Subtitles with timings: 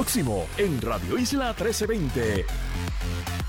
[0.00, 2.46] Próximo en Radio Isla 1320.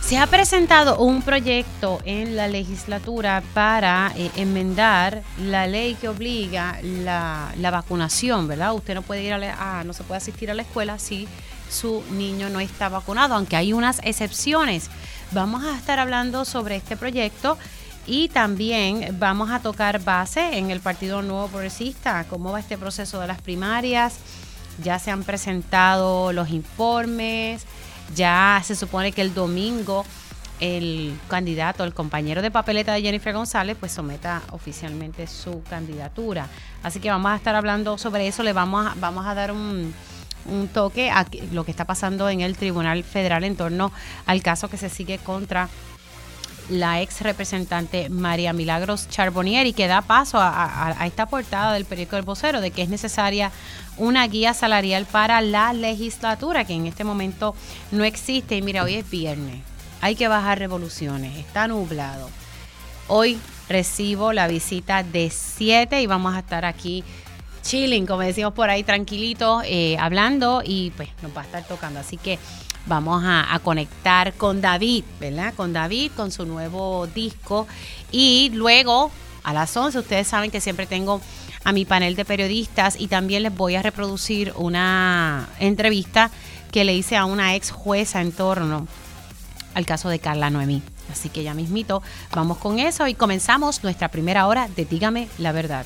[0.01, 6.77] Se ha presentado un proyecto en la legislatura para eh, enmendar la ley que obliga
[6.83, 8.73] la, vacunación, ¿verdad?
[8.73, 11.25] Usted no puede ir a, no se puede asistir a la escuela si
[11.69, 14.89] su niño no está vacunado, aunque hay unas excepciones.
[15.31, 17.57] Vamos a estar hablando sobre este proyecto
[18.05, 23.21] y también vamos a tocar base en el Partido Nuevo Progresista, cómo va este proceso
[23.21, 24.19] de las primarias.
[24.83, 27.65] Ya se han presentado los informes,
[28.15, 30.05] ya se supone que el domingo
[30.61, 36.47] el candidato, el compañero de papeleta de Jennifer González, pues someta oficialmente su candidatura.
[36.83, 39.93] Así que vamos a estar hablando sobre eso, le vamos a, vamos a dar un,
[40.45, 43.91] un toque a lo que está pasando en el Tribunal Federal en torno
[44.27, 45.67] al caso que se sigue contra
[46.69, 52.23] la ex representante María Milagros Charbonieri, que da paso a, esta portada del periódico El
[52.23, 53.51] Vocero de que es necesaria
[53.97, 57.55] una guía salarial para la legislatura, que en este momento
[57.91, 58.55] no existe.
[58.57, 59.61] Y mira, hoy es viernes,
[60.01, 62.29] hay que bajar revoluciones, está nublado.
[63.07, 67.03] Hoy recibo la visita de siete y vamos a estar aquí
[67.61, 71.99] chilling, como decimos por ahí, tranquilitos, eh, hablando y pues nos va a estar tocando.
[71.99, 72.39] Así que
[72.85, 75.53] vamos a, conectar con David, ¿verdad?
[75.55, 77.67] Con David, con su nuevo disco.
[78.11, 79.11] Y luego,
[79.43, 81.21] a las 11, ustedes saben que siempre tengo
[81.63, 86.31] a mi panel de periodistas y también les voy a reproducir una entrevista
[86.71, 88.87] que le hice a una ex jueza en torno
[89.73, 90.81] al caso de Carla Noemí.
[91.11, 92.01] Así que ya mismito,
[92.33, 95.85] vamos con eso y comenzamos nuestra primera hora de Dígame la verdad.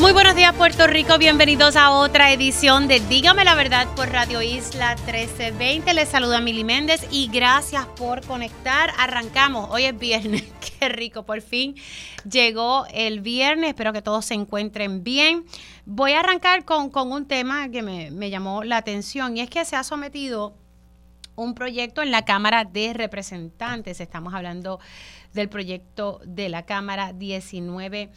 [0.00, 4.42] Muy buenos días Puerto Rico, bienvenidos a otra edición de Dígame la verdad por Radio
[4.42, 5.94] Isla 1320.
[5.94, 8.90] Les saluda Mili Méndez y gracias por conectar.
[8.98, 10.42] Arrancamos, hoy es viernes,
[10.80, 11.76] qué rico, por fin
[12.28, 15.44] llegó el viernes, espero que todos se encuentren bien.
[15.86, 19.64] Voy a arrancar con, un tema que me, me llamó la atención y es que
[19.64, 20.56] se ha sometido
[21.36, 24.00] un proyecto en la Cámara de Representantes.
[24.00, 24.80] Estamos hablando
[25.32, 28.10] del proyecto de la Cámara 19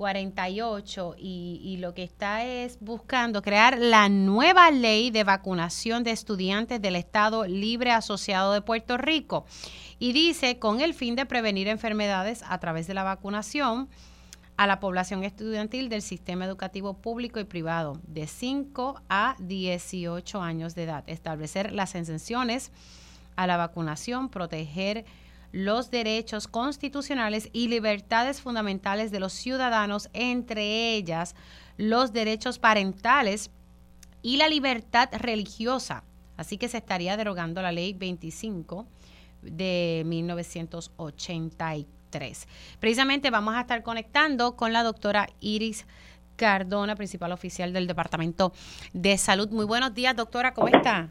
[0.00, 6.10] 48 y, y, lo que está es buscando crear la nueva ley de vacunación de
[6.10, 9.44] estudiantes del Estado Libre Asociado de Puerto Rico.
[9.98, 13.90] Y dice, con el fin de prevenir enfermedades a través de la vacunación
[14.56, 20.74] a la población estudiantil del sistema educativo público y privado de 5 a 18 años
[20.74, 21.04] de edad.
[21.08, 22.72] Establecer las exenciones
[23.36, 25.04] a la vacunación, proteger
[25.52, 31.34] los derechos constitucionales y libertades fundamentales de los ciudadanos, entre ellas
[31.76, 33.50] los derechos parentales
[34.22, 36.04] y la libertad religiosa.
[36.36, 38.86] Así que se estaría derogando la ley 25
[39.42, 42.48] de 1983.
[42.78, 45.86] Precisamente vamos a estar conectando con la doctora Iris
[46.36, 48.52] Cardona, principal oficial del Departamento
[48.92, 49.50] de Salud.
[49.50, 51.10] Muy buenos días, doctora, ¿cómo está?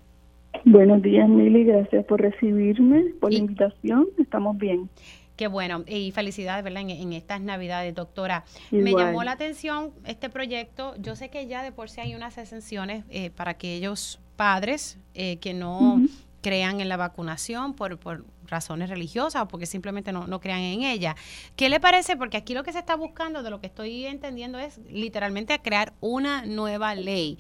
[0.66, 1.64] Buenos días, Mili.
[1.64, 4.08] Gracias por recibirme, por la invitación.
[4.18, 4.90] Estamos bien.
[5.36, 6.82] Qué bueno, y felicidades, ¿verdad?
[6.82, 8.44] En, estas Navidades, doctora.
[8.72, 10.96] Me llamó la atención este proyecto.
[11.00, 15.38] Yo sé que ya de por sí hay unas exenciones eh, para aquellos padres eh,
[15.38, 16.02] que no
[16.42, 20.84] crean en la vacunación por, por razones religiosas o porque simplemente no, no crean en
[20.84, 21.16] ella.
[21.56, 22.18] ¿Qué le parece?
[22.18, 25.94] Porque aquí lo que se está buscando, de lo que estoy entendiendo, es literalmente crear
[26.02, 27.38] una nueva ley.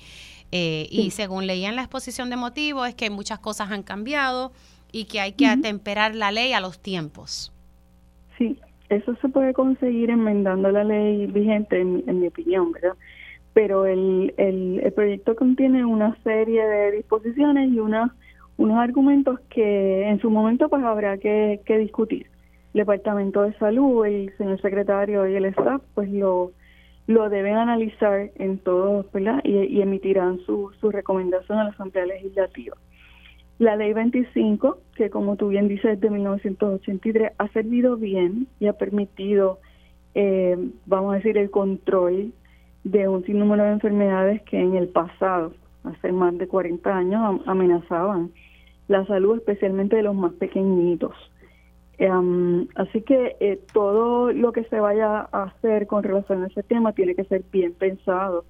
[0.52, 4.52] Eh, y según leía en la exposición de motivos, es que muchas cosas han cambiado
[4.92, 7.54] y que hay que atemperar la ley a los tiempos.
[8.38, 8.58] Sí,
[8.90, 12.94] eso se puede conseguir enmendando la ley vigente, en, mi opinión, ¿verdad?
[13.54, 18.16] Pero el, el, proyecto contiene una serie de disposiciones y una,
[18.58, 22.28] unos argumentos que en su momento pues habrá que, que discutir.
[22.74, 26.52] El Departamento de Salud, el señor secretario y el staff pues lo
[27.10, 29.42] lo deben analizar en todo, ¿verdad?
[29.44, 32.78] Y, emitirán su, su recomendación a la Asamblea Legislativa.
[33.58, 38.74] La ley 25, que como tú bien dices, de 1983, ha servido bien y ha
[38.74, 39.58] permitido,
[40.14, 42.32] eh, vamos a decir, el control
[42.84, 45.54] de un sinnúmero de enfermedades que en el pasado,
[45.86, 48.30] hace más de 40 años, amenazaban
[48.88, 51.16] la salud, especialmente de los más pequeñitos.
[52.00, 56.64] Em, así que eh, todo lo que se vaya a hacer con relación a ese
[56.64, 58.46] tema tiene que ser bien pensado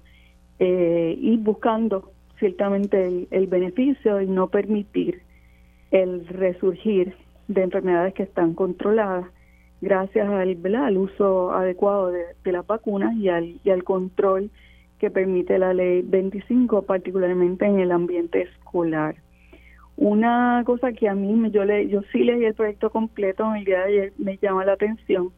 [0.60, 5.22] eh, y buscando ciertamente el, beneficio y no permitir
[5.90, 7.16] el resurgir
[7.48, 9.26] de enfermedades que están controladas
[9.80, 14.50] gracias al, al uso adecuado de, las vacunas y al, y al control
[15.00, 19.16] que permite la ley 25, particularmente en el ambiente escolar.
[20.00, 23.64] Una cosa que a mí, yo, le, yo sí leí el proyecto completo en el
[23.66, 25.28] día de ayer, me llama la atención,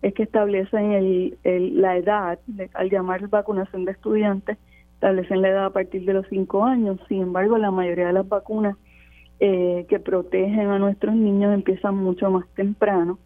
[0.00, 2.38] es que establecen el, la edad,
[2.74, 4.58] al llamar vacunación de estudiantes,
[4.94, 7.00] establecen la edad a partir de los 5 años.
[7.08, 8.76] Sin embargo, la mayoría de las vacunas
[9.40, 13.18] eh, que protegen a nuestros niños empiezan mucho más temprano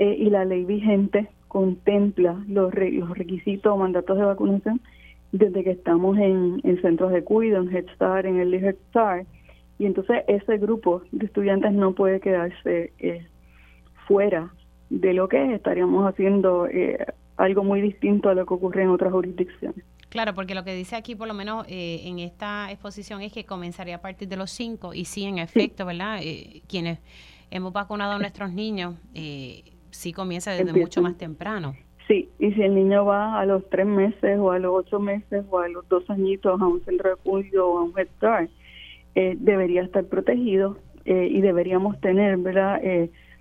[0.00, 4.80] eh, y la ley vigente contempla los, los requisitos o mandatos de vacunación
[5.30, 9.28] desde que estamos en, centros de cuidado, en Head Start, en el Head Start.
[9.78, 13.26] Y entonces ese grupo de estudiantes no puede quedarse eh,
[14.06, 14.52] fuera
[14.90, 16.68] de lo que estaríamos haciendo
[17.36, 19.84] algo muy distinto a lo que ocurre en otras jurisdicciones.
[20.12, 23.46] Claro, porque lo que dice aquí, por lo menos eh, en esta exposición, es que
[23.46, 26.18] comenzaría a partir de los 5 y sí, en efecto, ¿verdad?
[26.22, 26.98] Eh, quienes
[27.50, 31.74] hemos vacunado a nuestros niños, eh, sí comienza desde mucho más temprano.
[32.08, 35.46] Sí, y si el niño va a los tres meses o a los ocho meses
[35.48, 38.50] o a los dos añitos a un centro de cuidado o a un head start,
[39.14, 42.80] debería estar protegido y deberíamos tener, ¿verdad?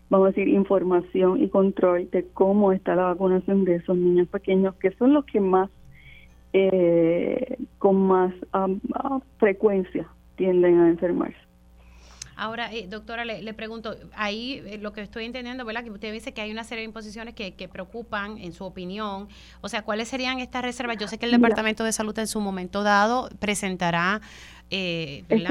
[0.10, 4.76] vamos a decir, información y control de cómo está la vacunación de esos niños pequeños,
[4.76, 5.70] que son los que más
[6.54, 8.34] eh, con más
[9.38, 11.51] frecuencia tienden a enfermarse.
[12.42, 15.84] Ahora, eh, doctora, le, pregunto, ahí eh, lo que estoy entendiendo, ¿verdad?
[15.84, 19.28] Que usted dice que hay una serie de imposiciones que, preocupan, en su opinión.
[19.62, 20.98] O sea, ¿cuáles serían estas reservas?
[20.98, 24.22] Yo sé que el Departamento de Salud en su momento dado presentará...
[24.72, 25.46] Eh, el,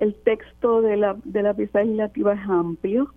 [0.00, 3.14] el, texto de la, de la pieza legislativa es amplio.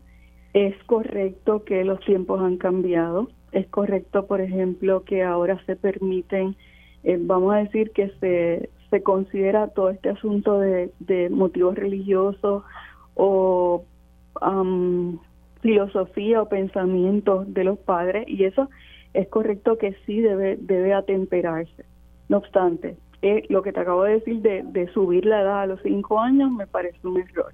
[0.54, 3.28] Es correcto que los tiempos han cambiado.
[3.54, 6.56] Es correcto, por ejemplo, que ahora se permiten
[7.08, 12.64] eh, vamos a decir que se, se considera todo este asunto de, motivos religiosos
[13.16, 13.84] o
[15.62, 18.70] filosofía o pensamientos de los padres y eso
[19.14, 21.86] es correcto que sí debe, debe atemperarse.
[22.30, 25.66] No obstante, eh, lo que te acabo de decir de, de, subir la edad a
[25.66, 27.54] los cinco años me parece un error.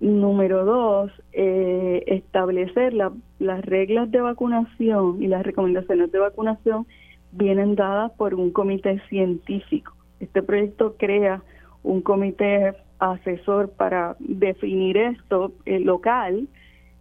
[0.00, 6.86] Número dos, eh, establecer las reglas de vacunación y las recomendaciones de vacunación
[7.32, 9.94] vienen dadas por un comité científico.
[10.22, 11.42] Este proyecto crea
[11.82, 16.48] un comité asesor para definir esto eh, local,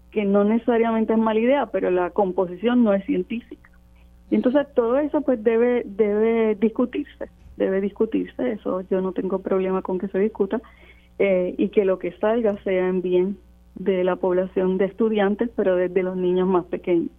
[0.09, 3.69] que no necesariamente es mala idea, pero la composición no es científica.
[4.31, 9.83] Y entonces todo eso pues debe debe discutirse, debe discutirse, eso yo no tengo problema
[9.83, 10.59] con que se discuta
[11.19, 13.38] eh, y que lo que salga sea en bien
[13.75, 17.12] de la población de estudiantes, pero desde los niños más pequeños.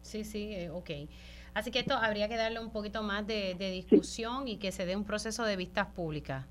[0.00, 0.90] Sí, sí, eh, ok.
[1.54, 4.96] Así que esto habría que darle un poquito más de, discusión y que se dé
[4.96, 6.46] un proceso de vistas públicas.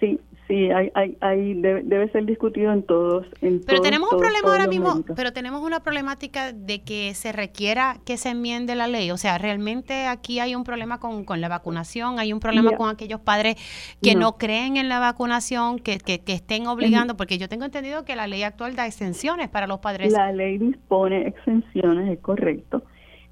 [0.00, 0.18] Sí,
[0.48, 0.90] sí, hay,
[1.20, 3.24] hay, debe, ser discutido en todos.
[3.40, 7.98] En pero tenemos un problema ahora mismo, pero tenemos una problemática de que se requiera
[8.04, 9.12] que se enmiende la ley.
[9.12, 12.90] O sea, realmente aquí hay un problema con, con la vacunación, hay un problema con
[12.90, 13.54] aquellos padres
[14.02, 14.36] que no.
[14.38, 18.42] creen en la vacunación, que, que, estén obligando, porque yo tengo entendido que la ley
[18.42, 20.12] actual da exenciones para los padres.
[20.12, 22.82] La ley dispone exenciones, es correcto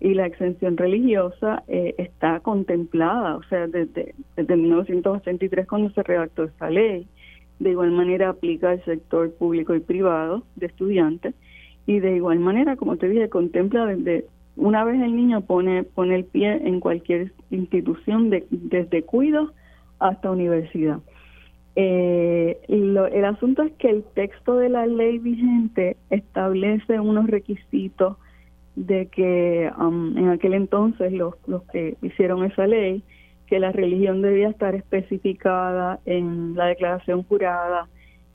[0.01, 6.45] y la exención religiosa eh, está contemplada, o sea, desde, desde 1983 cuando se redactó
[6.45, 7.07] esta ley.
[7.59, 11.35] De igual manera aplica al sector público y privado de estudiantes
[11.87, 14.25] y de igual manera, como te dije, contempla desde
[14.57, 19.53] una vez el niño pone pone el pie en cualquier institución de, desde cuido
[19.99, 21.01] hasta universidad.
[21.77, 28.17] Eh, el asunto es que el texto de la ley vigente establece unos requisitos
[28.77, 33.03] de que um, en aquel entonces los, los que hicieron esa ley,
[33.47, 37.89] que la religión debía estar especificada en la declaración jurada,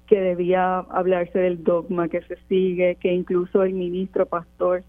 [0.07, 4.83] que debía hablarse del dogma que se sigue, que incluso el ministro, pastor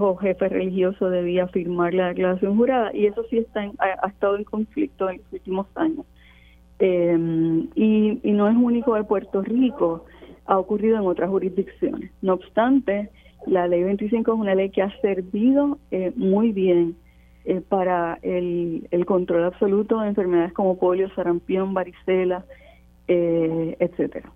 [0.00, 4.44] o jefe religioso debía firmar la declaración jurada, y eso sí está ha, estado en
[4.44, 6.04] conflicto en los últimos años.
[6.78, 10.04] Em, y, y no es único de Puerto Rico,
[10.46, 12.10] ha ocurrido en otras jurisdicciones.
[12.22, 13.10] No obstante,
[13.46, 16.96] la ley 25 es una ley que ha servido eh, muy bien
[17.44, 22.44] eh, para el, el, control absoluto de enfermedades como polio, sarampión, varicela,
[23.08, 24.32] eh, etcétera.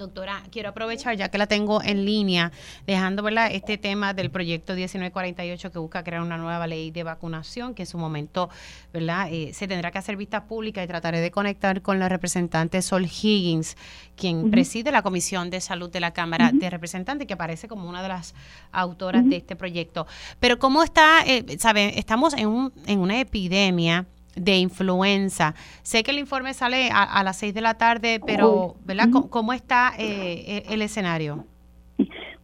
[0.00, 2.52] Doctora, quiero aprovechar ya que la tengo en línea,
[2.86, 3.50] dejando ¿verdad?
[3.52, 7.86] este tema del proyecto 1948 que busca crear una nueva ley de vacunación, que en
[7.86, 8.48] su momento
[8.94, 9.28] ¿verdad?
[9.30, 13.04] Eh, se tendrá que hacer vistas públicas y trataré de conectar con la representante Sol
[13.04, 13.76] Higgins,
[14.16, 18.02] quien preside la Comisión de Salud de la Cámara de Representantes, que aparece como una
[18.02, 18.34] de las
[18.72, 20.06] autoras de este proyecto.
[20.40, 21.24] Pero ¿cómo está?
[21.26, 21.98] Eh, ¿sabe?
[21.98, 25.54] Estamos en, un, en una epidemia de influenza.
[25.82, 29.08] Sé que el informe sale a, las 6 de la tarde, pero ¿verdad?
[29.30, 31.44] ¿Cómo, está eh, e, el escenario?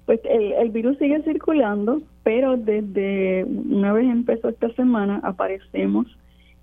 [0.05, 6.07] Pues el, el, virus sigue circulando, pero desde una vez empezó esta semana aparecemos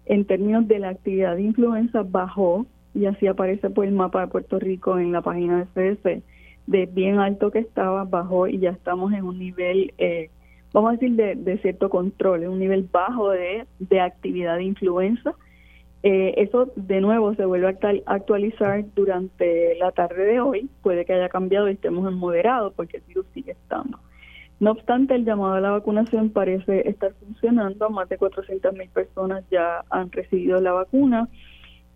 [0.05, 4.27] en términos de la actividad de influenza bajó y así aparece por el mapa de
[4.27, 6.23] Puerto Rico en la página de CDC
[6.67, 10.29] de bien alto que estaba bajó y ya estamos en un nivel eh,
[10.73, 15.35] vamos a decir, de, cierto control, un nivel bajo de, de actividad de influenza.
[16.01, 20.69] Eh, eso de nuevo se vuelve a actualizar durante la tarde de hoy.
[20.81, 23.99] Puede que haya cambiado y estemos en moderado porque el virus sigue estando.
[24.59, 27.89] No obstante, el llamado a la vacunación parece estar funcionando.
[27.89, 31.29] Más de 400 mil personas ya han recibido la vacuna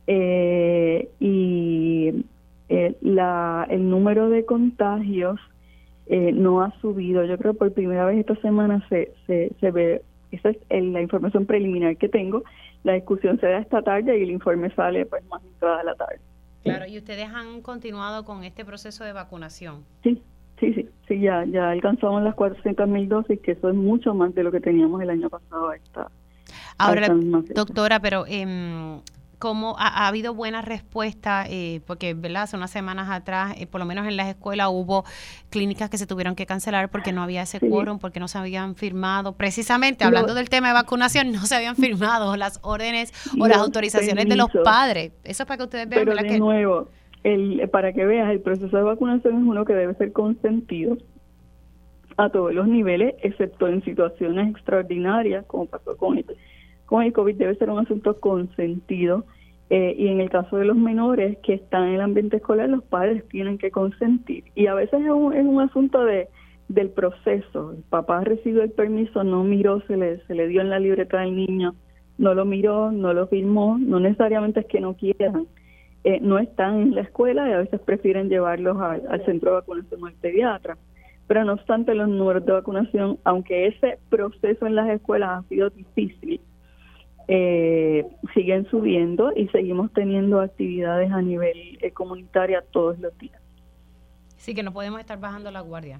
[0.05, 2.25] eh, y
[2.69, 5.39] eh, la, el número de contagios
[6.10, 7.24] eh, no ha subido.
[7.26, 11.02] Yo creo que por primera vez esta semana se, se, se ve, esa es la
[11.02, 12.44] información preliminar que tengo,
[12.84, 16.20] la discusión se da esta tarde y el informe sale pues más entrada la tarde.
[16.64, 19.86] Claro, y ustedes han continuado con este proceso de vacunación.
[20.04, 20.22] Sí,
[20.60, 24.36] sí, sí, sí, ya, ya alcanzamos las 400 mil dosis, que eso es mucho más
[24.36, 25.72] de lo que teníamos el año pasado.
[25.72, 26.10] Esta,
[26.78, 29.00] Ahora, doctora, pero eh,
[29.39, 32.44] cómo ha, habido buena respuesta, eh, porque ¿verdad?
[32.44, 35.06] hace unas semanas atrás, eh, por lo menos en las escuelas, hubo
[35.50, 38.75] clínicas que se tuvieron que cancelar porque no había ese quórum, porque no se habían
[38.75, 39.34] firmado.
[39.34, 44.27] Precisamente, hablando del tema de vacunación, no se habían firmado las órdenes o las autorizaciones
[44.27, 45.12] de los padres.
[45.24, 46.06] Eso es para que ustedes vean.
[46.06, 46.89] Pero de nuevo,
[47.24, 50.98] el, para que veas, el proceso de vacunación es uno que debe ser consentido
[52.17, 56.36] a todos los niveles, excepto en situaciones extraordinarias, como pasó con este
[56.88, 59.25] con el COVID debe ser un asunto consentido.
[59.70, 62.84] Eh, y en el caso de los menores que están en el ambiente escolar, los
[62.84, 64.46] padres tienen que consentir.
[64.56, 66.29] Y a veces es un, es un asunto de
[66.67, 67.72] del proceso.
[67.72, 71.22] El papá recibió el permiso, no miró, se le, se le dio en la libreta
[71.22, 71.75] del niño,
[72.17, 75.48] no lo miró, no lo firmó, no necesariamente es que no quieran.
[76.03, 80.06] Eh, no están en la escuela y a veces prefieren llevarlos al centro de vacunación
[80.06, 80.77] al pediatra.
[81.27, 85.70] Pero no obstante, los números de vacunación, aunque ese proceso en las escuelas ha sido
[85.70, 86.39] difícil,
[87.27, 93.41] eh, siguen subiendo y seguimos teniendo actividades a nivel eh, comunitaria todos los días.
[94.38, 96.00] Sí, que no podemos estar bajando la guardia.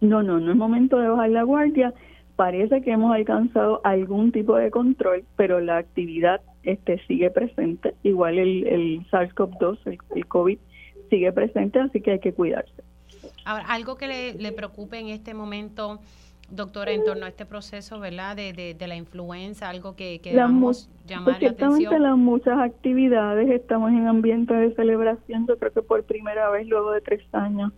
[0.00, 1.92] No, no, no es momento de bajar la guardia.
[2.36, 7.94] Parece que hemos alcanzado algún tipo de control, pero la actividad este sigue presente.
[8.02, 10.58] Igual el, el SARS-CoV-2, el, el, COVID,
[11.10, 12.82] sigue presente, así que hay que cuidarse.
[13.44, 16.00] Ahora, algo que le, le preocupe en este momento
[16.52, 18.36] doctora, en torno a este proceso, ¿verdad?
[18.36, 22.02] De, de, la influenza, algo que, que debamos llamar pues, la atención.
[22.02, 26.92] las muchas actividades, estamos en ambiente de celebración, yo creo que por primera vez luego
[26.92, 27.72] de tres años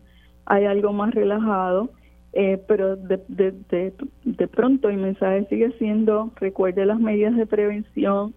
[0.47, 1.91] hay algo más relajado,
[2.33, 3.93] eh, pero de, de,
[4.25, 8.35] de, pronto el mensaje sigue siendo, recuerde las medidas de prevención,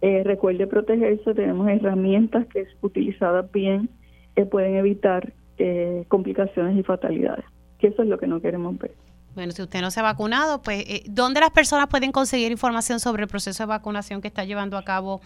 [0.00, 3.88] eh, recuerde protegerse, tenemos herramientas que utilizadas bien
[4.34, 7.44] que pueden evitar eh, complicaciones y fatalidades,
[7.78, 8.92] que eso es lo que no queremos ver.
[9.36, 13.00] Bueno, si usted no se ha vacunado, pues, eh, ¿dónde las personas pueden conseguir información
[13.00, 15.20] sobre el proceso de vacunación que está llevando a cabo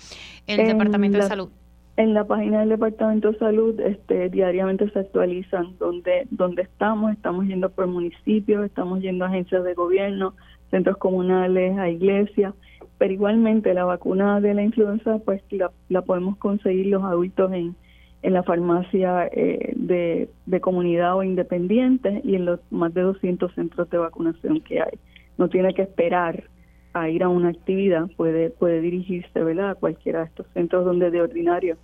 [0.48, 1.48] el Departamento de Salud?
[1.96, 7.46] En la página del Departamento de Salud este, diariamente se actualizan dónde, dónde estamos, estamos
[7.46, 10.34] yendo por municipios, estamos yendo a agencias de gobierno,
[10.72, 12.52] centros comunales, a iglesias,
[12.98, 17.76] pero igualmente la vacuna de la influenza pues la, la podemos conseguir los adultos en
[18.22, 23.54] en la farmacia eh, de, de, comunidad o independiente y en los más de 200
[23.54, 24.98] centros de vacunación que hay.
[25.38, 26.44] No tiene que esperar
[26.92, 29.70] a ir a una actividad, puede, puede dirigirse ¿verdad?
[29.70, 31.76] a cualquiera de estos centros donde de ordinario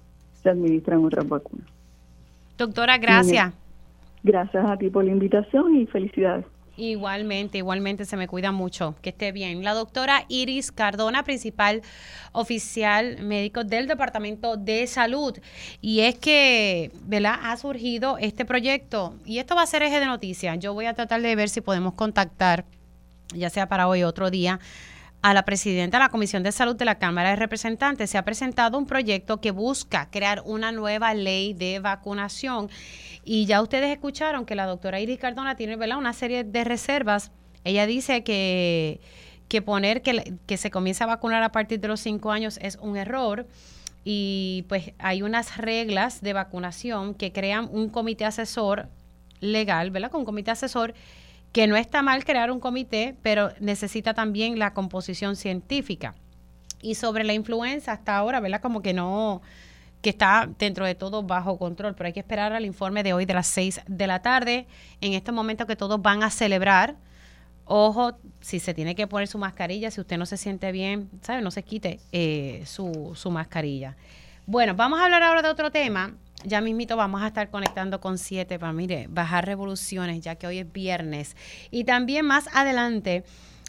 [0.43, 1.66] se administran otras vacunas.
[2.59, 3.55] Doctora, gracias.
[4.23, 6.45] Gracias a ti por la invitación y felicidades.
[6.76, 8.95] Igualmente, igualmente se me cuida mucho.
[9.00, 9.64] Que esté bien.
[9.64, 11.83] La doctora Iris Cardona, principal
[12.33, 15.38] oficial médico del Departamento de Salud.
[15.80, 17.38] Y es que, ¿verdad?
[17.42, 20.59] Ha surgido este proyecto y esto va a ser eje de noticias.
[20.59, 22.66] Yo voy a tratar de ver si podemos contactar,
[23.35, 24.61] ya sea para hoy o otro día,
[25.26, 28.11] a la presidenta de la Comisión de Salud de la Cámara de Representantes.
[28.11, 32.71] Se ha presentado un proyecto que busca crear una nueva ley de vacunación
[33.25, 35.99] y ya ustedes escucharon que la doctora Iris Cardona tiene ¿verdad?
[35.99, 37.33] una serie de reservas.
[37.64, 39.00] Ella dice que,
[39.49, 42.78] que poner que, que se comienza a vacunar a partir de los cinco años es
[42.80, 43.49] un error
[44.04, 48.88] y pues hay unas reglas de vacunación que crean un comité asesor
[49.40, 50.12] legal, ¿verdad?
[50.12, 50.95] Con un comité asesor
[51.56, 56.14] que no está mal crear un comité, pero necesita también la composición científica.
[56.82, 58.60] Y sobre la influenza hasta ahora, ¿verdad?
[58.60, 59.40] Como que no,
[60.02, 63.25] que está dentro de todo bajo control, pero hay que esperar al informe de hoy
[63.25, 64.66] de las 6 de la tarde,
[65.00, 66.96] en este momento que todos van a celebrar
[67.64, 71.40] Ojo, si se tiene que poner su mascarilla, si usted no se siente bien, ¿sabe?
[71.40, 73.96] No se quite eh, su, su mascarilla.
[74.44, 76.14] Bueno, vamos a hablar ahora de otro tema.
[76.46, 80.60] Ya mismito vamos a estar conectando con siete para, mire, bajar revoluciones, ya que hoy
[80.60, 81.36] es viernes.
[81.72, 83.24] Y también más adelante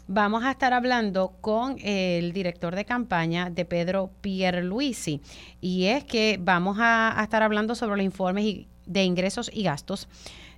[0.06, 5.20] vamos a estar hablando con el director de campaña de Pedro Pierluisi.
[5.60, 10.08] Y es que vamos a, estar hablando sobre los informes de ingresos y gastos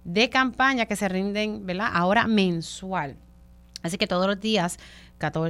[0.04, 1.64] de campaña que se rinden.
[1.80, 3.16] Ahora mensual.
[3.82, 4.78] Así que todos los días,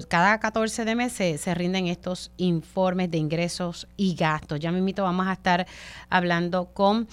[0.08, 4.58] cada 14 de mes se, rinden estos informes de ingresos y gastos.
[4.58, 5.66] Ya mismito vamos a estar
[6.08, 7.06] hablando con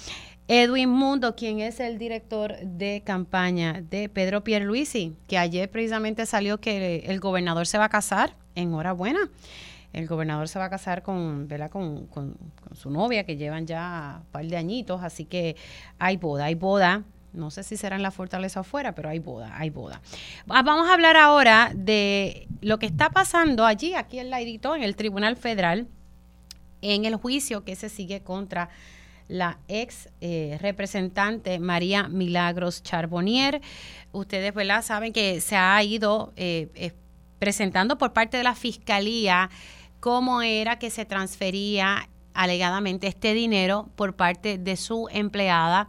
[0.48, 6.60] Edwin Mundo, quien es el director de campaña de Pedro Pierluisi, que ayer precisamente salió
[6.60, 8.34] que el gobernador se va a casar.
[8.56, 9.30] Enhorabuena.
[9.94, 11.70] El gobernador se va a casar con, ¿verdad?
[11.70, 12.36] Con, con
[12.74, 15.56] su novia, que llevan ya un par de añitos, así que
[16.00, 17.04] hay boda, hay boda
[17.34, 20.02] no sé si será en la fortaleza afuera, pero hay boda, hay boda.
[20.50, 24.84] Ah, vamos a hablar ahora de lo que está pasando allí, aquí en Lairito, en
[24.84, 25.88] el Tribunal Federal,
[26.82, 28.70] en el juicio que se sigue contra
[29.28, 33.62] la ex eh, representante María Milagros Charbonnier.
[34.12, 34.84] Ustedes, ¿verdad?
[34.84, 36.94] Saben que se ha ido eh, eh,
[37.40, 39.50] presentando por parte de la Fiscalía
[40.00, 45.88] cómo era que se transfería alegadamente este dinero por parte de su empleada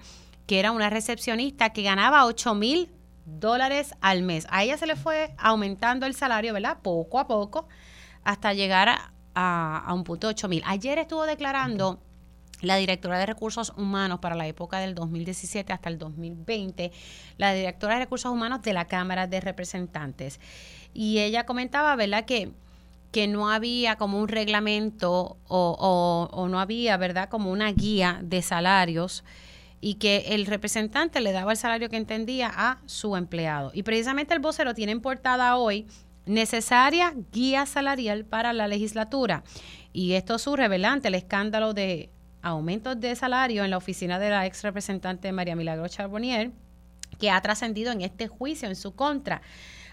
[0.48, 2.90] que era una recepcionista que ganaba 8 mil
[3.26, 4.46] dólares al mes.
[4.48, 6.78] A ella se le fue aumentando el salario, ¿verdad?
[6.82, 7.68] Poco a poco,
[8.24, 8.88] hasta llegar
[9.34, 10.62] a, un punto de 8 mil.
[10.64, 12.00] Ayer estuvo declarando
[12.62, 16.92] la directora de recursos humanos para la época del 2017 hasta el 2020,
[17.36, 20.40] la directora de recursos humanos de la Cámara de Representantes.
[20.94, 22.52] Y ella comentaba, ¿verdad?, que,
[23.12, 28.40] que no había como un reglamento o, o no había, ¿verdad?, como una guía de
[28.40, 29.24] salarios
[29.80, 33.70] y que el representante le daba el salario que entendía a su empleado.
[33.74, 35.86] Y precisamente el vocero tiene en portada hoy
[36.26, 39.44] necesaria guía salarial para la legislatura.
[39.92, 42.10] Y esto surge ante el escándalo de
[42.42, 46.52] aumentos de salario en la oficina de la ex representante María Milagro Charbonnier,
[47.18, 49.42] que ha trascendido en este juicio en su contra.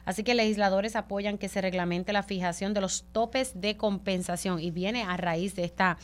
[0.05, 4.71] Así que legisladores apoyan que se reglamente la fijación de los topes de compensación y
[4.71, 5.97] viene a raíz de esta,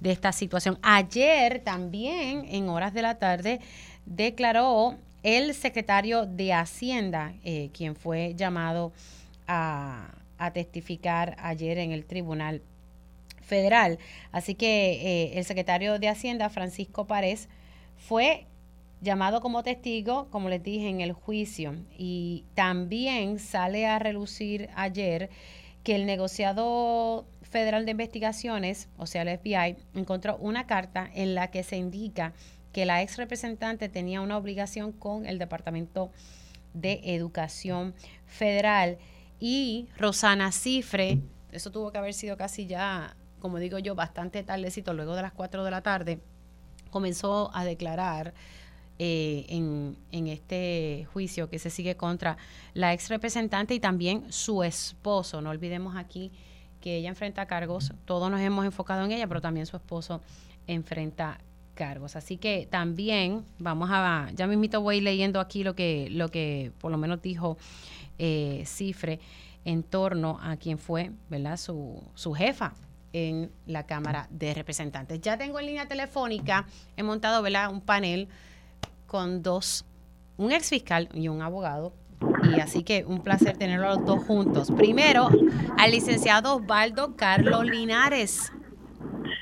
[0.00, 0.78] de esta situación.
[0.82, 3.60] Ayer también, en horas de la tarde,
[4.04, 8.92] declaró el secretario de Hacienda, eh, quien fue llamado
[9.48, 10.12] a,
[10.52, 12.62] testificar ayer en el Tribunal
[13.40, 13.98] Federal.
[14.32, 17.48] Así que eh, el secretario de Hacienda, Francisco Párez,
[17.96, 18.46] fue
[19.00, 21.74] llamado como testigo, como les dije, en el juicio.
[21.96, 25.30] Y también sale a relucir ayer
[25.82, 31.50] que el negociado federal de investigaciones, o sea, el FBI, encontró una carta en la
[31.50, 32.32] que se indica
[32.72, 36.10] que la ex representante tenía una obligación con el Departamento
[36.74, 37.94] de Educación
[38.26, 38.98] Federal
[39.40, 41.20] y Rosana Cifre,
[41.52, 45.32] eso tuvo que haber sido casi ya, como digo yo, bastante tardecito, luego de las
[45.32, 46.20] 4 de la tarde,
[46.90, 48.34] comenzó a declarar
[48.98, 52.38] eh, en, este juicio que se sigue contra
[52.72, 55.42] la ex representante y también su esposo.
[55.42, 56.32] No olvidemos aquí
[56.80, 60.22] que ella enfrenta cargos, todos nos hemos enfocado en ella, pero también su esposo
[60.66, 61.38] enfrenta
[61.74, 62.16] cargos.
[62.16, 66.90] Así que también vamos a, ya mismito voy leyendo aquí lo que, lo que por
[66.90, 67.58] lo menos dijo
[68.18, 69.20] eh, Cifre
[69.64, 71.56] en torno a quien fue, ¿verdad?
[71.58, 72.72] Su, su jefa
[73.12, 75.20] en la Cámara de Representantes.
[75.20, 77.70] Ya tengo en línea telefónica, he montado, ¿verdad?
[77.70, 78.28] Un panel
[79.06, 79.84] con dos,
[80.36, 81.92] un ex fiscal y un abogado.
[82.42, 84.70] Y así que un placer tenerlos los dos juntos.
[84.70, 85.28] Primero,
[85.78, 88.52] al licenciado Osvaldo Carlos Linares.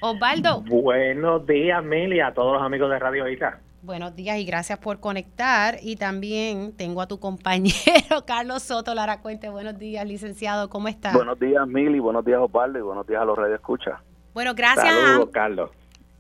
[0.01, 0.63] Osvaldo.
[0.63, 3.61] Buenos días, Mili, a todos los amigos de Radio Isla.
[3.83, 5.77] Buenos días y gracias por conectar.
[5.83, 9.51] Y también tengo a tu compañero Carlos Soto Lara Cuente.
[9.51, 10.71] Buenos días, licenciado.
[10.71, 11.15] ¿Cómo estás?
[11.15, 11.99] Buenos días, Mili.
[12.01, 12.79] Buenos días, Osvaldo.
[12.79, 14.03] Y buenos días a los Radio Escucha.
[14.33, 14.89] Bueno, gracias.
[14.89, 15.71] Saludos, Carlos.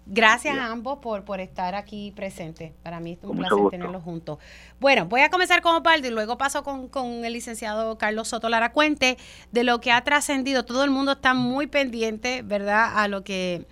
[0.06, 2.72] Gracias a ambos por, por estar aquí presentes.
[2.82, 4.38] Para mí es un placer tenerlos juntos.
[4.78, 8.48] Bueno, voy a comenzar con Osvaldo y luego paso con, con el licenciado Carlos Soto
[8.48, 9.16] Lara Cuente
[9.50, 10.64] de lo que ha trascendido.
[10.64, 13.66] Todo el mundo está muy pendiente, ¿verdad?, a lo que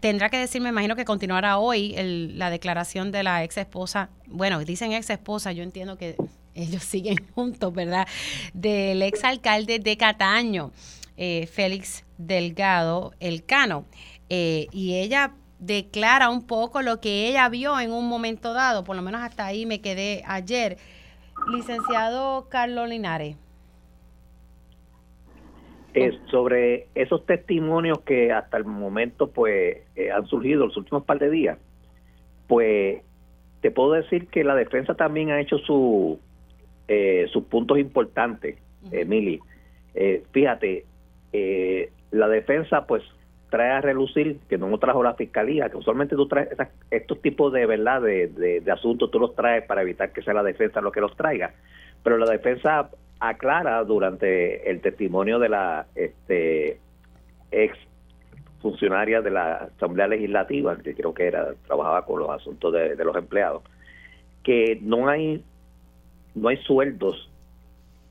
[0.00, 1.94] tendrá que decir, me imagino que continuará hoy
[2.34, 4.10] la declaración de la ex esposa.
[4.26, 6.16] Bueno, dicen ex esposa, yo entiendo que
[6.54, 8.06] ellos siguen juntos, ¿verdad?,
[8.52, 10.72] del ex alcalde de Cataño,
[11.16, 13.84] eh, Félix Delgado Elcano.
[14.28, 18.96] Eh, y ella declara un poco lo que ella vio en un momento dado, por
[18.96, 20.76] lo menos hasta ahí me quedé ayer.
[21.50, 23.36] Licenciado Carlos Linares.
[26.30, 31.30] sobre esos testimonios que hasta el momento pues eh, han surgido los últimos par de
[31.30, 31.58] días,
[32.48, 33.02] pues
[33.62, 36.20] te puedo decir que la defensa también ha hecho su
[36.88, 38.58] eh, sus puntos importantes,
[38.92, 39.40] Emily.
[39.94, 40.84] Eh, fíjate,
[41.32, 43.02] eh, la defensa pues
[43.50, 46.48] trae a relucir, que no lo trajo la fiscalía, que usualmente tú traes
[46.90, 50.42] estos tipos de verdad de, de, asuntos, tú los traes para evitar que sea la
[50.42, 51.54] defensa lo que los traiga,
[52.02, 56.80] pero la defensa aclara durante el testimonio de la este,
[57.50, 57.78] ex
[58.60, 63.04] funcionaria de la Asamblea Legislativa, que creo que era trabajaba con los asuntos de, de
[63.04, 63.62] los empleados,
[64.42, 65.42] que no hay
[66.34, 67.30] no hay sueldos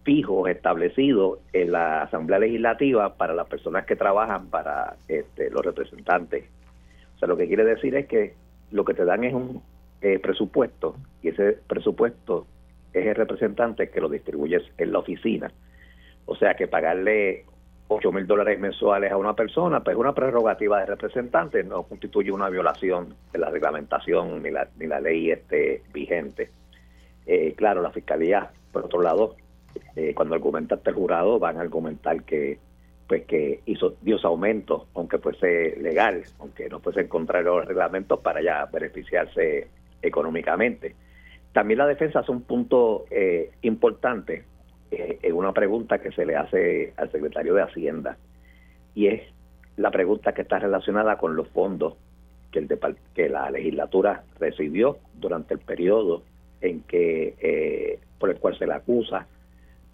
[0.06, 6.46] fijos establecidos en la Asamblea Legislativa para las personas que trabajan para este, los representantes.
[7.16, 8.36] O sea, lo que quiere decir es que
[8.72, 9.64] lo que te dan es un
[10.02, 12.46] eh, presupuesto y ese presupuesto
[12.94, 15.52] es el representante que lo distribuyes en la oficina.
[16.28, 17.46] O sea, que pagarle
[17.88, 22.32] 8 mil dólares mensuales a una persona, pues es una prerrogativa de representante, no constituye
[22.32, 26.52] una violación de la reglamentación ni la, ni la ley este, vigente.
[27.26, 29.36] Eh, claro, la Fiscalía, por otro lado,
[29.96, 32.60] eh, cuando argumenta el jurado van a argumentar que
[33.08, 37.66] pues que hizo dio aumento aunque fuese legal aunque no fuese en contra de los
[37.66, 39.68] reglamentos para ya beneficiarse
[40.02, 40.96] económicamente.
[41.54, 44.44] También la defensa hace un punto eh, importante
[44.92, 48.18] eh, en una pregunta que se le hace al secretario de Hacienda
[48.94, 49.22] y es
[49.78, 51.96] la pregunta que está relacionada con los fondos
[52.52, 52.80] que, el
[53.14, 56.24] que la legislatura recibió durante el periodo
[56.62, 59.28] en que por el cual se le acusa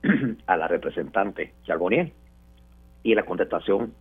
[0.48, 2.12] a la representante Charbonnier.
[3.04, 3.94] Y la contestación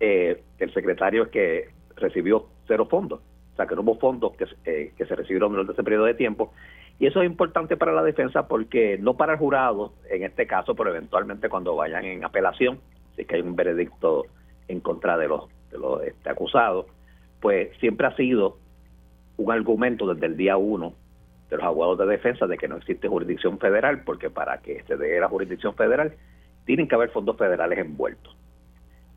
[0.00, 3.20] eh, del secretario es que recibió cero fondos,
[3.52, 6.14] o sea que no hubo fondos que, eh, que se recibieron durante ese periodo de
[6.14, 6.52] tiempo.
[6.98, 10.74] Y eso es importante para la defensa porque no para el jurado, en este caso,
[10.74, 12.80] pero eventualmente cuando vayan en apelación,
[13.16, 14.24] si que hay un veredicto
[14.68, 16.86] en contra de los, de los este, acusados,
[17.40, 18.58] pues siempre ha sido
[19.36, 20.94] un argumento desde el día uno
[21.50, 24.96] de los abogados de defensa de que no existe jurisdicción federal, porque para que se
[24.96, 26.14] dé la jurisdicción federal
[26.64, 28.36] tienen que haber fondos federales envueltos.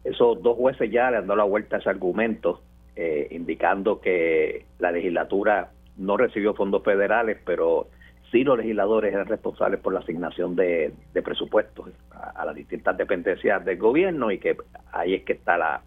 [0.04, 2.62] Esos dos jueces ya le han dado la vuelta a ese argumento,
[2.96, 7.88] eh, indicando que la legislatura no recibió fondos federales, pero
[8.32, 13.78] sí los legisladores eran responsables por la asignación de, presupuestos a, las distintas dependencias del
[13.78, 14.58] gobierno y que
[14.92, 15.82] ahí es que está la,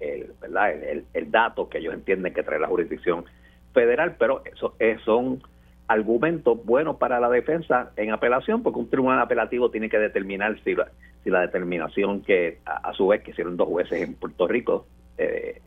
[0.00, 0.72] el, ¿verdad?
[1.12, 3.24] El, dato que ellos entienden que trae la jurisdicción
[3.72, 5.42] federal, pero eso son
[5.90, 10.76] argumentos buenos para la defensa en apelación, porque un tribunal apelativo tiene que determinar si
[10.76, 10.88] la,
[11.24, 14.86] si la determinación que a, su vez que hicieron dos jueces en Puerto Rico,
[15.18, 15.60] eh,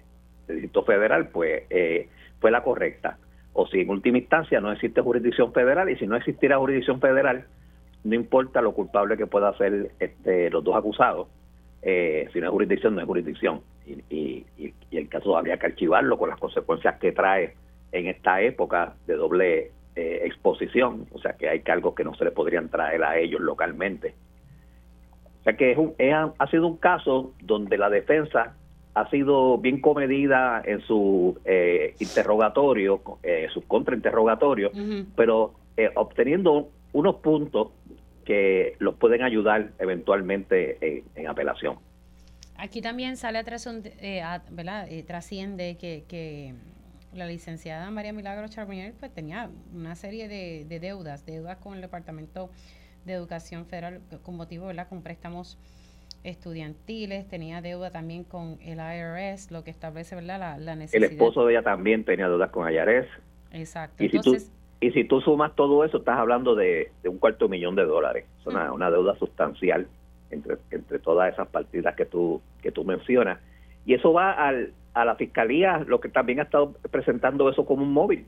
[0.47, 2.07] Distrito Federal, pues eh,
[2.39, 3.17] fue la correcta.
[3.51, 7.45] O si en última instancia no existe jurisdicción federal y si no existiera jurisdicción federal,
[8.05, 11.27] no importa lo culpable que pueda ser este, los dos acusados,
[11.81, 13.59] eh, si no es jurisdicción, no es jurisdicción.
[14.09, 17.55] Y, y el caso habría que archivarlo con las consecuencias que trae
[17.91, 22.25] en esta época de doble eh, exposición, o sea que hay cargos que no se
[22.25, 24.15] le podrían traer a ellos localmente.
[25.41, 28.55] O sea que es un, ha sido un caso donde la defensa
[28.95, 34.71] ha sido bien comedida en su eh, interrogatorio, eh, su contrainterrogatorio,
[35.15, 37.69] pero eh, obteniendo unos puntos
[38.23, 41.77] que los pueden ayudar eventualmente en, apelación.
[42.55, 44.41] Aquí también sale a,
[45.07, 46.53] trasciende que, que
[47.15, 52.49] la licenciada María Milagro Charbonnier pues tenía una serie de, deudas, deudas con el Departamento
[53.05, 54.87] de Educación Federal con motivo, ¿verdad?
[54.87, 55.57] Con préstamos
[56.23, 60.57] estudiantiles, tenía deuda también con el IRS, lo que establece, ¿verdad?
[60.59, 61.03] La, necesidad.
[61.03, 63.07] El esposo de ella también tenía deudas con IRS.
[63.51, 64.03] Exacto.
[64.03, 64.37] Y si, tú,
[64.79, 68.25] y si tú sumas todo eso, estás hablando de, un cuarto millón de dólares.
[68.39, 69.87] Es una, una deuda sustancial
[70.31, 73.39] entre, entre todas esas partidas que tú, que tú mencionas.
[73.85, 77.83] Y eso va al, a la fiscalía, lo que también ha estado presentando eso como
[77.83, 78.25] un móvil,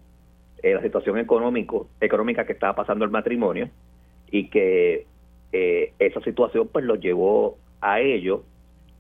[0.64, 3.70] eh, la situación económico, económica que estaba pasando el matrimonio
[4.32, 5.06] y que
[5.52, 8.42] eh, esa situación pues lo llevó a ellos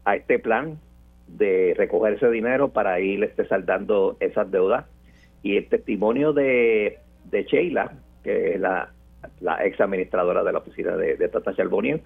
[0.04, 0.80] a este plan
[1.28, 4.86] de recoger ese dinero para ir este, saldando esas deudas.
[5.41, 6.99] Y el testimonio de,
[7.32, 8.91] de Sheila, que es la,
[9.41, 12.01] la ex administradora de la oficina de, de Tata Charbonnier,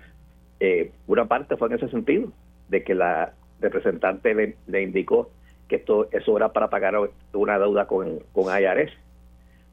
[0.62, 2.32] eh, una parte fue en ese sentido,
[2.70, 5.32] de que la representante le indicó
[5.70, 6.96] que esto eso era para pagar
[7.34, 8.92] una deuda con, con IRS.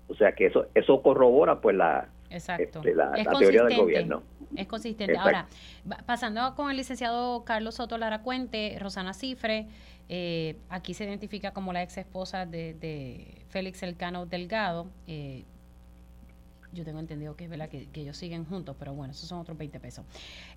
[0.09, 4.23] O sea que eso eso corrobora pues la, este, la, teoría del gobierno.
[4.55, 5.17] Es consistente.
[5.17, 5.49] Ahora,
[6.05, 9.67] pasando con el licenciado Carlos Soto Lara Cuente, Rosana Cifre,
[10.09, 14.87] eh, aquí se identifica como la ex esposa de, de Félix Elcano Delgado.
[15.07, 15.45] Eh,
[16.73, 19.39] yo tengo entendido que es verdad que, que, ellos siguen juntos, pero bueno, esos son
[19.39, 20.05] otros 20 pesos.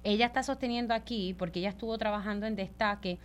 [0.04, 3.20] Ella está sosteniendo aquí, porque ella estuvo trabajando en destaque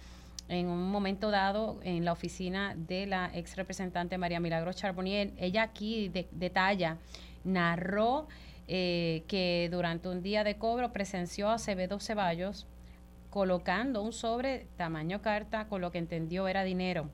[0.49, 5.33] en un momento dado en la oficina de la ex representante María Milagro Charbonnier.
[5.39, 6.99] Ella aquí detalla,
[7.45, 8.29] narró
[8.69, 12.67] eh, que durante un día de cobro presenció a Acevedo Ceballos
[13.31, 17.11] colocando un sobre tamaño carta con lo que entendió era dinero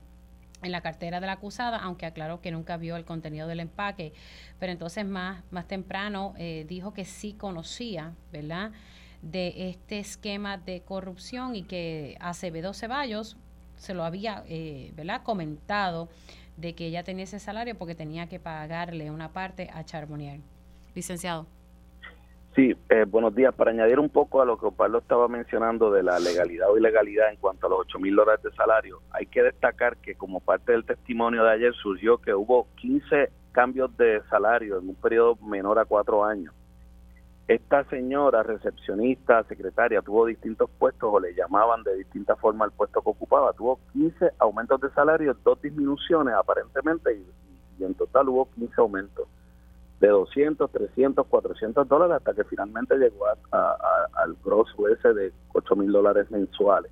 [0.61, 4.13] en la cartera de la acusada, aunque aclaró que nunca vio el contenido del empaque.
[4.59, 8.71] Pero entonces más, más temprano eh, dijo que sí conocía, ¿verdad?,
[9.21, 13.37] de este esquema de corrupción y que Acevedo Ceballos
[13.75, 16.09] se lo había, eh, ¿verdad?, comentado
[16.57, 20.39] de que ella tenía ese salario porque tenía que pagarle una parte a Charbonnier.
[20.93, 21.47] Licenciado.
[22.55, 23.55] Sí, eh, buenos días.
[23.55, 27.31] Para añadir un poco a lo que Pablo estaba mencionando de la legalidad o ilegalidad
[27.31, 30.73] en cuanto a los 8 mil dólares de salario, hay que destacar que como parte
[30.73, 35.79] del testimonio de ayer surgió que hubo 15 cambios de salario en un periodo menor
[35.79, 36.53] a cuatro años.
[37.47, 43.01] Esta señora recepcionista, secretaria, tuvo distintos puestos o le llamaban de distinta forma al puesto
[43.01, 43.51] que ocupaba.
[43.53, 49.27] Tuvo 15 aumentos de salario, dos disminuciones aparentemente y, en total hubo 15 aumentos
[49.99, 55.91] de 200, 300, 400 dólares hasta que finalmente llegó al grosso ese de 8 mil
[55.91, 56.91] dólares mensuales.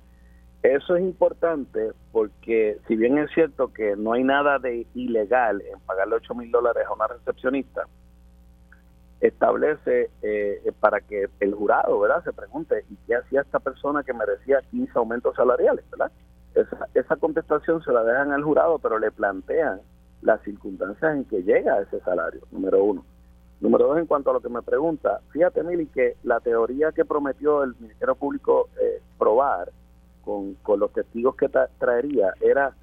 [0.62, 5.80] Eso es importante porque si bien es cierto que no hay nada de ilegal en
[5.80, 7.86] pagarle 8 mil dólares a una recepcionista,
[9.20, 14.14] establece eh, para que el jurado verdad se pregunte ¿y qué hacía esta persona que
[14.14, 15.84] merecía 15 aumentos salariales?
[15.90, 16.10] ¿verdad?
[16.54, 19.80] Esa, esa contestación se la dejan al jurado, pero le plantean
[20.22, 23.04] las circunstancias en que llega ese salario, número uno.
[23.60, 27.04] Número dos, en cuanto a lo que me pregunta, fíjate, Mili, que la teoría que
[27.04, 29.70] prometió el Ministerio Público eh, probar
[30.24, 32.74] con, con, los testigos que traería era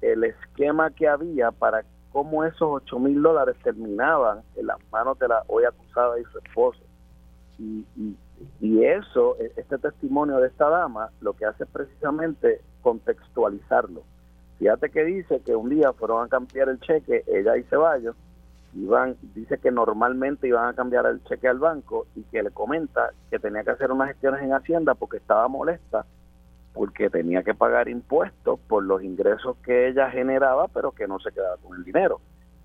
[0.00, 5.28] el esquema que había para cómo esos 8 mil dólares terminaban en las manos de
[5.28, 6.80] la hoy acusada y su esposo.
[7.58, 8.16] Y, y,
[8.60, 14.02] y eso, e, este testimonio de esta dama, lo que hace es precisamente contextualizarlo
[14.58, 18.16] Fíjate que dice que un día fueron a cambiar el cheque, ella y Ceballos,
[18.74, 23.10] iban, dice que normalmente iban a cambiar el cheque al banco y que le comenta
[23.30, 26.04] que tenía que hacer unas gestiones en Hacienda porque estaba molesta
[26.78, 31.32] porque tenía que pagar impuestos por los ingresos que ella generaba pero que no se
[31.32, 32.20] quedaba con el dinero.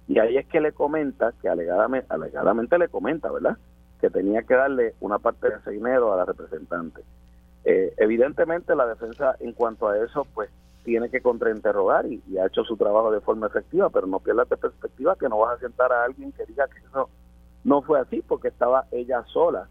[0.07, 3.57] Y ahí es que le comenta, que alegadamente, alegadamente le comenta, ¿verdad?
[3.99, 7.01] Que tenía que darle una parte de ese dinero a la representante.
[7.65, 10.51] Eh, evidentemente la defensa en cuanto a eso pues
[10.83, 14.57] tiene que contrainterrogar y, ha hecho su trabajo de forma efectiva, pero no pierdas de
[14.57, 17.09] perspectiva que no vas a sentar a alguien que diga que eso
[17.63, 19.67] no fue así, porque estaba ella sola,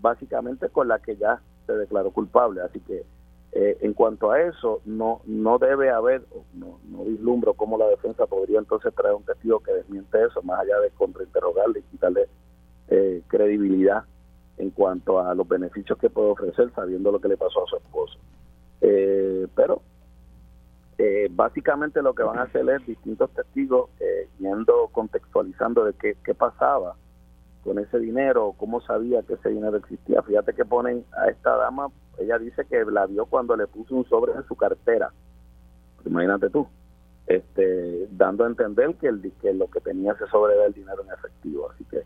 [0.00, 2.62] básicamente con la que ya se declaró culpable.
[2.62, 3.04] Así que
[3.56, 6.22] eh, en cuanto a eso, no no debe haber,
[6.54, 10.58] no, no vislumbro cómo la defensa podría entonces traer un testigo que desmiente eso, más
[10.58, 12.28] allá de contrainterrogarle y quitarle
[12.88, 14.04] eh, credibilidad
[14.58, 17.76] en cuanto a los beneficios que puede ofrecer sabiendo lo que le pasó a su
[17.76, 18.18] esposo.
[18.80, 19.82] Eh, pero
[20.98, 26.16] eh, básicamente lo que van a hacer es distintos testigos eh, yendo contextualizando de qué,
[26.24, 26.96] qué pasaba
[27.64, 30.22] con ese dinero, cómo sabía que ese dinero existía.
[30.22, 34.04] Fíjate que ponen a esta dama, ella dice que la vio cuando le puso un
[34.04, 35.10] sobre en su cartera.
[36.04, 36.68] Imagínate tú,
[37.26, 41.02] este, dando a entender que, el, que lo que tenía ese sobre era el dinero
[41.02, 41.70] en efectivo.
[41.70, 42.04] Así que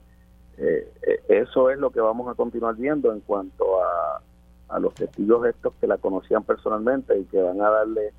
[0.58, 4.22] eh, eh, eso es lo que vamos a continuar viendo en cuanto a,
[4.68, 8.12] a los testigos estos que la conocían personalmente y que van a darle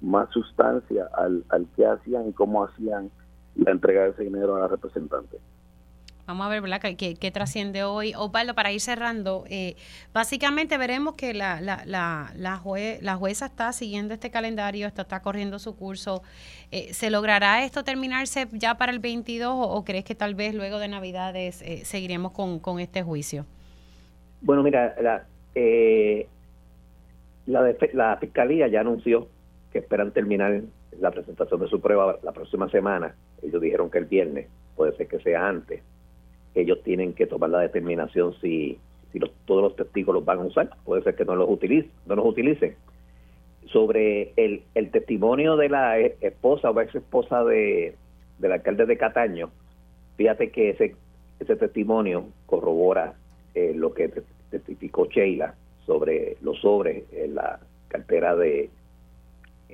[0.00, 3.10] más sustancia al, al qué hacían y cómo hacían
[3.56, 5.38] la entrega de ese dinero a la representante.
[6.26, 6.80] Vamos a ver, ¿verdad?
[6.80, 8.14] ¿Qué, trasciende hoy?
[8.16, 9.76] Osvaldo, para ir cerrando, eh,
[10.14, 12.58] básicamente veremos que la, la, la, la,
[13.02, 16.22] la, jueza está siguiendo este calendario, esto está corriendo su curso.
[16.70, 20.78] Eh, ¿Se logrará esto terminarse ya para el 22 o, crees que tal vez luego
[20.78, 23.44] de Navidades eh, seguiremos con, con, este juicio?
[24.40, 25.26] Bueno, mira, la,
[27.46, 29.28] la, la Fiscalía ya anunció
[29.72, 30.62] que esperan terminar
[31.00, 33.14] la presentación de su prueba la próxima semana.
[33.42, 35.82] Ellos dijeron que el viernes, puede ser que sea antes.
[36.54, 38.78] Ellos tienen que tomar la determinación si,
[39.12, 40.70] si todos los testigos los van a usar.
[40.84, 41.90] Puede ser que no los utilicen.
[42.06, 42.76] No los utilicen.
[43.66, 47.96] Sobre el, el testimonio de la e, esposa o ex esposa de,
[48.38, 49.50] del alcalde de Cataño,
[50.16, 50.94] fíjate que ese,
[51.40, 53.14] ese testimonio corrobora
[53.54, 54.12] eh, lo que
[54.50, 55.54] testificó Sheila
[55.86, 58.70] sobre los sobres en la cartera de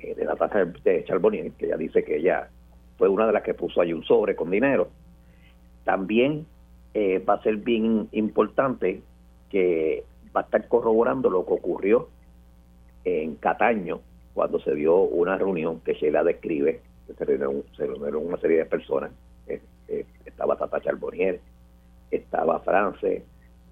[0.01, 2.49] eh, de la tasa de Charbonnier, que ella dice que ella
[2.97, 4.89] fue una de las que puso ahí un sobre con dinero.
[5.83, 6.45] También
[6.93, 9.01] eh, va a ser bien importante
[9.49, 10.03] que
[10.35, 12.07] va a estar corroborando lo que ocurrió
[13.03, 14.01] en Cataño
[14.33, 19.11] cuando se dio una reunión que Sheila describe, que se reunieron, una serie de personas.
[19.47, 21.39] Eh, estaba Tata Charbonnier,
[22.11, 23.23] estaba France,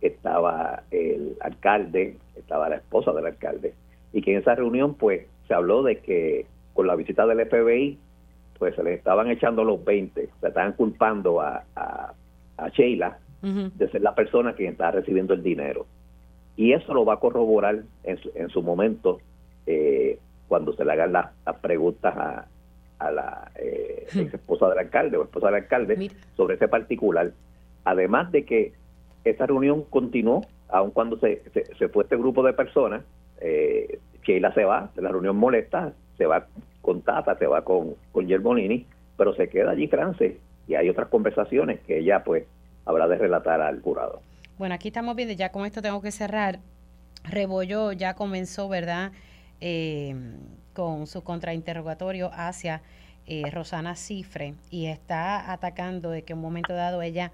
[0.01, 3.73] estaba el alcalde, estaba la esposa del alcalde,
[4.11, 7.97] y que en esa reunión pues se habló de que con la visita del FBI,
[8.57, 11.63] pues se le estaban echando los 20, se estaban culpando a,
[12.69, 15.85] Sheila de ser la persona que está recibiendo el dinero.
[16.57, 19.19] Y eso lo va a corroborar en su, momento
[19.65, 20.19] eh,
[20.49, 21.27] cuando se le hagan las,
[21.61, 22.47] preguntas a,
[22.99, 27.31] a la eh, ex esposa del alcalde o esposa del alcalde sobre ese particular.
[27.85, 28.73] Además de que
[29.23, 31.41] esa reunión continuó, aun cuando se,
[31.77, 33.03] se, fue este grupo de personas,
[33.39, 36.45] eh, Sheila se va, la reunión molesta, se va
[36.81, 40.37] con Tata, se va con, con Germonini, pero se queda allí France
[40.69, 42.45] y hay otras conversaciones que ella pues
[42.85, 44.21] habrá de relatar al jurado.
[44.59, 46.59] Bueno, aquí estamos viendo, ya con esto tengo que cerrar.
[47.23, 49.11] Rebollo ya comenzó, ¿verdad?
[49.61, 50.15] Eh,
[50.73, 52.83] con su contrainterrogatorio hacia
[53.25, 57.31] eh, Rosana Cifre y está atacando de que en un momento dado ella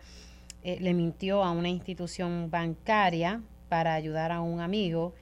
[0.63, 5.13] eh, le mintió a una institución bancaria para ayudar a un amigo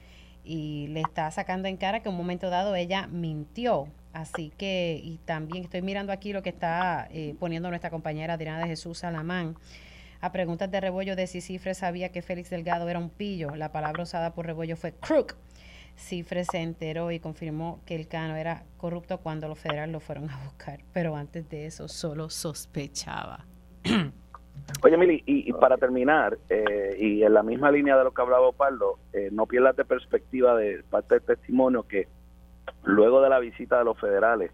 [0.43, 3.87] y le está sacando en cara que en un momento dado ella mintió.
[4.13, 8.67] Así que, y también estoy mirando aquí lo que está poniendo nuestra compañera Adriana de
[8.67, 9.55] Jesús Alamán
[10.23, 13.57] a preguntas de Rebollo de si Cifre sabía que Félix Delgado era un pillo.
[13.57, 15.35] La palabra usada por Rebollo fue crook.
[15.97, 20.29] Cifre se enteró y confirmó que el cano era corrupto cuando los federales lo fueron
[20.29, 23.45] a buscar, pero antes de eso solo sospechaba.
[24.81, 28.47] Oye, Mili, y, para terminar, eh, y en la misma línea de lo que hablaba
[28.47, 32.07] Opaldo, eh, no pierdas de perspectiva de parte del testimonio que
[32.83, 34.51] luego de la visita de los federales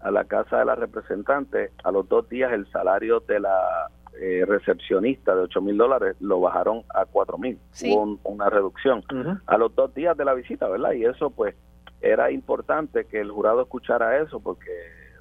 [0.00, 3.88] a la Casa de la Representante, a los dos días el salario de la
[4.20, 7.58] eh, recepcionista de 8 mil dólares lo bajaron a 4 mil.
[7.82, 9.02] Hubo una reducción
[9.46, 10.92] a los dos días de la visita, ¿verdad?
[10.92, 11.54] Y eso pues
[12.00, 14.70] era importante que el jurado escuchara eso porque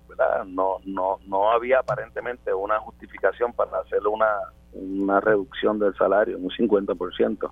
[0.09, 0.43] ¿verdad?
[0.45, 4.27] No, no, no había aparentemente una justificación para hacer una,
[4.73, 7.51] una reducción del salario, un 50%.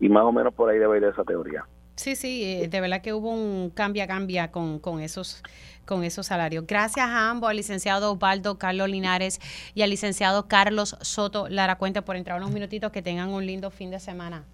[0.00, 1.66] Y más o menos por ahí debe ir esa teoría.
[2.00, 5.42] Sí, sí, eh, de verdad que hubo un cambia-cambia con, con, esos,
[5.84, 6.64] con esos salarios.
[6.66, 9.38] Gracias a ambos, al licenciado Osvaldo Carlos Linares
[9.74, 12.90] y al licenciado Carlos Soto Lara Cuenta por entrar unos minutitos.
[12.90, 14.44] Que tengan un lindo fin de semana.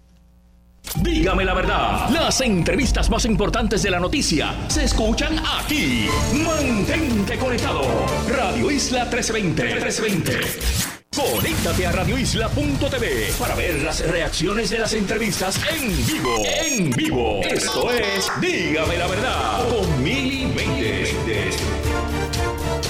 [1.01, 6.05] Dígame la verdad, las entrevistas más importantes de la noticia se escuchan aquí.
[6.33, 7.83] Mantente conectado.
[8.27, 9.63] Radio Isla 1320.
[9.63, 10.86] 1320.
[11.17, 16.43] Conéctate a radioisla.tv para ver las reacciones de las entrevistas en vivo.
[16.45, 17.41] En vivo.
[17.41, 20.47] Esto es Dígame la verdad con Mili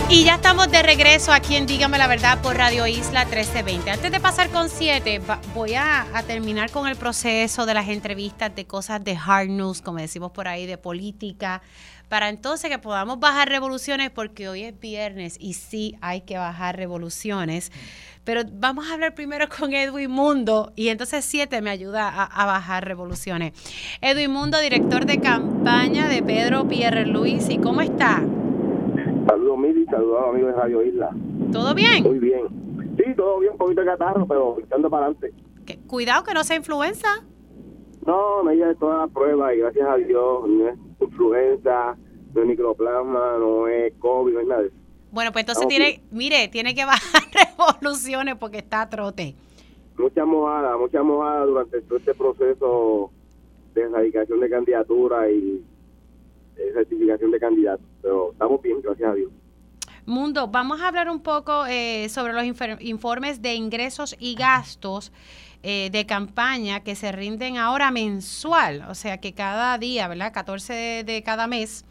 [0.09, 3.91] Y ya estamos de regreso aquí en Dígame la verdad por Radio Isla 1320.
[3.91, 5.21] Antes de pasar con 7,
[5.55, 9.81] voy a, a, terminar con el proceso de las entrevistas de cosas de hard news,
[9.81, 11.61] como decimos por ahí, de política
[12.09, 16.77] para entonces que podamos bajar revoluciones, porque hoy es viernes y sí hay que bajar
[16.77, 17.71] revoluciones.
[18.23, 22.85] Pero vamos a hablar primero con Edwin Mundo y entonces siete me ayuda a, bajar
[22.85, 23.53] revoluciones.
[24.01, 28.23] Edwin Mundo, director de campaña de Pedro Pierre Luis, ¿y cómo está?
[29.27, 31.09] Saludos, Mili, saludos amigos de Radio Isla.
[31.51, 32.03] ¿Todo bien?
[32.03, 32.47] Muy bien.
[32.97, 35.33] Sí, todo bien, un poquito de catarro, pero echando para adelante.
[35.87, 37.07] Cuidado que no sea influenza.
[38.07, 41.97] No, me de todas las pruebas y gracias a Dios no es influenza,
[42.33, 44.63] no es microplasma, no es COVID, no es nada.
[45.11, 47.23] Bueno, pues entonces tiene, mire, tiene que bajar
[47.57, 49.35] revoluciones porque está a trote.
[49.97, 53.11] Mucha mojada, mucha mojada durante todo este proceso
[53.73, 55.65] de erradicación de candidatura y
[56.55, 57.85] de certificación de candidatos.
[58.01, 59.31] Pero estamos bien, gracias a Dios.
[60.05, 62.45] Mundo, vamos a hablar un poco eh, sobre los
[62.79, 65.11] informes de ingresos y gastos
[65.69, 70.31] eh, de campaña que se rinden ahora mensual, o sea que cada día, ¿verdad?
[70.31, 71.83] 14 de, cada mes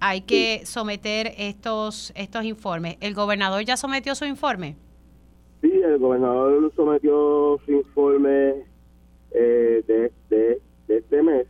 [0.00, 2.96] hay que someter estos estos informes.
[3.00, 4.74] ¿El gobernador ya sometió su informe?
[5.60, 8.64] Sí, el gobernador sometió su informe
[9.30, 11.46] eh, de, de, este mes.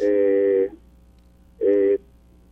[0.00, 0.70] Eh,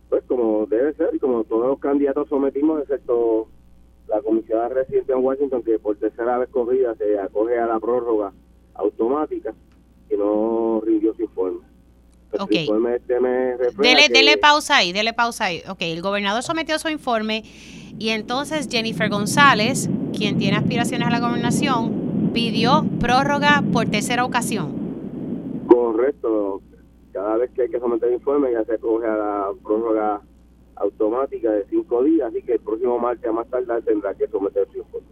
[0.09, 3.47] pues como debe ser, como todos los candidatos sometimos, excepto
[4.13, 8.31] la comisionada residente en Washington, que por tercera vez corrida se acoge a la prórroga
[8.75, 9.53] automática,
[10.09, 11.59] y no rindió su informe.
[12.39, 12.51] Ok.
[12.51, 13.19] Este
[13.77, 15.61] dele, dele pausa ahí, dele pausa ahí.
[15.69, 17.43] Ok, el gobernador sometió su informe
[17.99, 25.63] y entonces Jennifer González, quien tiene aspiraciones a la gobernación, pidió prórroga por tercera ocasión.
[25.67, 26.61] Correcto.
[27.11, 30.21] Cada vez que hay que someter informe ya se coge a la prórroga
[30.75, 34.67] automática de cinco días, así que el próximo martes a más tarde tendrá que someter
[34.71, 35.07] su informe.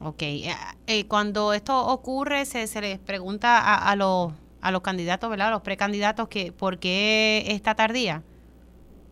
[0.00, 0.50] Ok, eh,
[0.86, 5.48] eh, cuando esto ocurre se, se les pregunta a, a, los, a los candidatos, ¿verdad?
[5.48, 8.22] A los precandidatos, que ¿por qué esta tardía?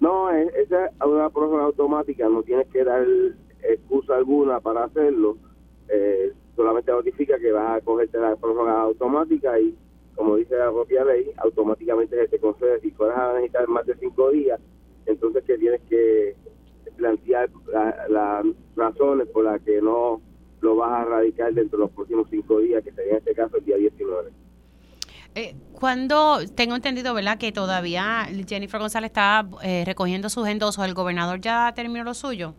[0.00, 3.04] No, esa es una prórroga automática, no tienes que dar
[3.62, 5.36] excusa alguna para hacerlo,
[5.88, 9.76] eh, solamente notifica que vas a cogerte la prórroga automática y
[10.14, 13.96] como dice la propia ley, automáticamente se te concede, si fueras a necesitar más de
[13.96, 14.60] cinco días,
[15.10, 16.36] entonces que tienes que
[16.96, 17.50] plantear
[18.08, 18.44] las
[18.76, 20.20] razones por las que no
[20.60, 23.56] lo vas a radicar dentro de los próximos cinco días, que sería en este caso
[23.56, 24.30] el día 19.
[25.34, 27.38] Eh, cuando tengo entendido, ¿verdad?
[27.38, 32.54] Que todavía Jennifer González está eh, recogiendo sus endosos, ¿el gobernador ya terminó lo suyo?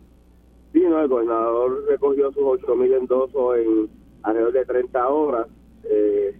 [0.72, 3.90] Sí, no, el gobernador recogió sus 8.000 endosos en
[4.22, 5.46] alrededor de 30 horas.
[5.84, 6.34] Eh,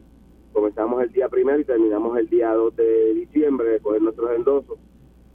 [0.55, 4.79] comenzamos el día primero y terminamos el día 2 de diciembre de recoger nuestros endosos.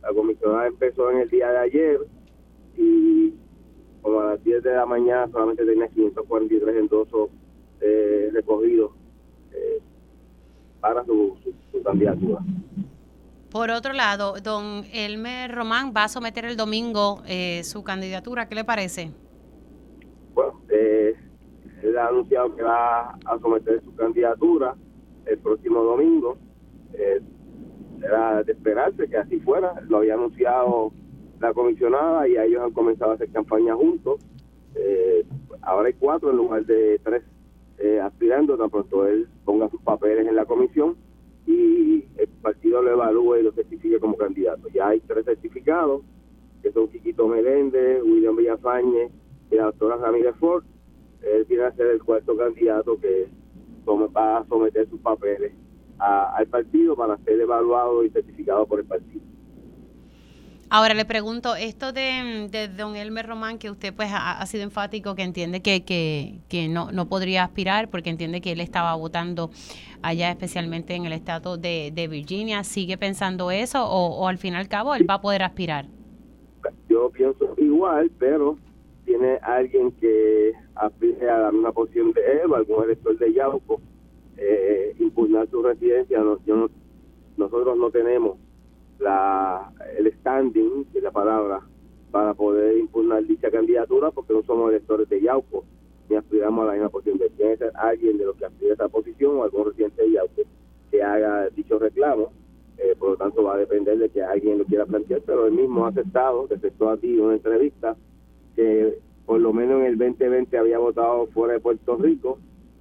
[0.08, 1.99] La comisionada empezó en el día de ayer
[2.78, 3.34] y
[4.01, 7.30] como a las 10 de la mañana solamente tenía 543 endosos
[7.82, 8.91] eh, recogidos
[9.51, 9.82] eh,
[10.80, 11.36] para su,
[11.74, 12.39] su, candidatura.
[13.51, 18.47] Por otro lado, don Elmer Román va a someter el domingo eh, su candidatura.
[18.47, 19.12] ¿Qué le parece?
[20.34, 21.16] Bueno, eh,
[21.84, 24.74] él ha anunciado que va a someter su candidatura
[25.26, 26.38] el próximo domingo.
[26.93, 27.20] Eh,
[28.04, 29.74] era de esperarse que así fuera.
[29.88, 30.91] Lo había anunciado
[31.39, 34.20] la comisionada y ellos han comenzado a hacer campaña juntos.
[34.76, 35.26] Eh,
[35.62, 37.24] ahora hay cuatro en lugar de tres
[37.80, 40.95] eh, aspirando, tan pronto él ponga sus papeles en la comisión
[41.45, 44.68] y el partido lo evalúe y lo certifique como candidato.
[44.70, 46.02] Ya hay tres certificados,
[46.62, 49.10] que son Chiquito Meléndez, William Villafañe
[49.52, 50.64] y la doctora Ramírez Ford.
[51.22, 53.28] Él tiene que ser el cuarto candidato que
[54.16, 55.54] va a someter sus papeles
[56.00, 59.22] al partido para ser evaluado y certificado por el partido.
[60.70, 65.16] Ahora le pregunto, esto de, de don Elmer Román, que usted pues ha, sido enfático,
[65.16, 69.50] que entiende que, que, que, no, no podría aspirar porque entiende que él estaba votando
[70.02, 74.54] allá especialmente en el estado de, de Virginia, ¿sigue pensando eso o, o, al fin
[74.54, 75.86] y al cabo él va a poder aspirar?
[76.89, 78.58] Yo pienso igual, pero
[79.06, 83.80] tiene alguien que aspire a la misma posición de él, algún elector de Yauco,
[84.38, 86.19] eh, impugnar su residencia.
[86.19, 86.69] No, yo no,
[87.38, 88.38] nosotros no tenemos
[88.99, 91.61] la el standing, de la palabra,
[92.11, 95.65] para poder impugnar dicha candidatura porque no somos electores de Yauco
[96.09, 97.17] ni aspiramos a la misma posición.
[97.17, 100.41] Tiene que ser alguien de los que aspira esa posición o algún residente de Yauco
[100.89, 102.31] que haga dicho reclamo.
[102.77, 105.53] Eh, por lo tanto, va a depender de que alguien lo quiera plantear, pero él
[105.53, 107.97] mismo ha aceptado, aceptó a ti una entrevista,
[108.55, 112.38] que por lo menos en el 2020 había votado fuera de Puerto Rico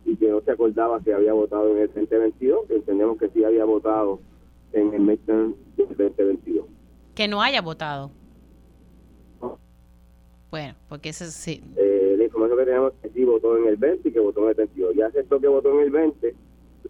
[0.06, 3.44] y que no se acordaba que había votado en el 2022, que entendemos que sí
[3.44, 4.20] había votado
[4.72, 6.66] en el midterm del 2022.
[7.14, 8.10] Que no haya votado.
[10.50, 11.60] Bueno, porque eso sí.
[11.76, 14.44] Eh, la información que tenemos es que sí votó en el 20 y que votó
[14.44, 14.94] en el 22.
[14.94, 16.34] Ya aceptó que votó en el 20,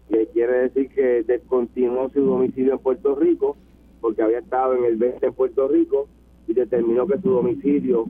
[0.09, 3.57] que quiere decir que descontinuó su domicilio en Puerto Rico,
[3.99, 6.07] porque había estado en el 20 en Puerto Rico
[6.47, 8.05] y determinó que su domicilio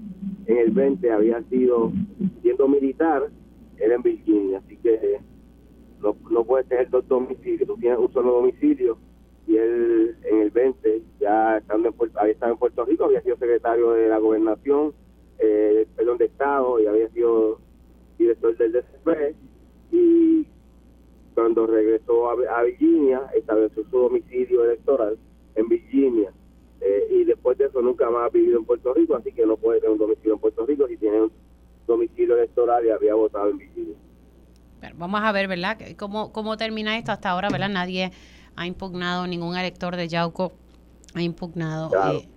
[0.48, 1.92] en el 20 había sido,
[2.42, 3.30] siendo militar,
[3.80, 4.60] era en Virginia.
[4.60, 5.20] Así que
[6.02, 8.98] no, no puede tener dos domicilios, tú tienes un solo domicilio
[9.48, 13.22] y él en el 20, ya estando en Puerto, había estado en Puerto Rico, había
[13.22, 14.94] sido secretario de la gobernación,
[15.40, 17.60] eh, perdón, de Estado y había sido
[18.18, 19.36] director del DCP
[19.92, 20.48] y
[21.34, 25.18] cuando regresó a, Virginia estableció su domicilio electoral
[25.56, 26.34] en Virginia
[26.82, 29.56] eh, y después de eso nunca más ha vivido en Puerto Rico, así que no
[29.56, 31.32] puede tener un domicilio en Puerto Rico si tiene un
[31.88, 33.96] domicilio electoral y había votado en Virginia.
[34.96, 35.78] vamos a ver, ¿verdad?
[35.98, 37.70] ¿Cómo, cómo termina esto hasta ahora, ¿verdad?
[37.70, 38.12] Nadie
[38.56, 40.52] ha impugnado, ningún elector de Yauco
[41.16, 42.28] ha impugnado eh,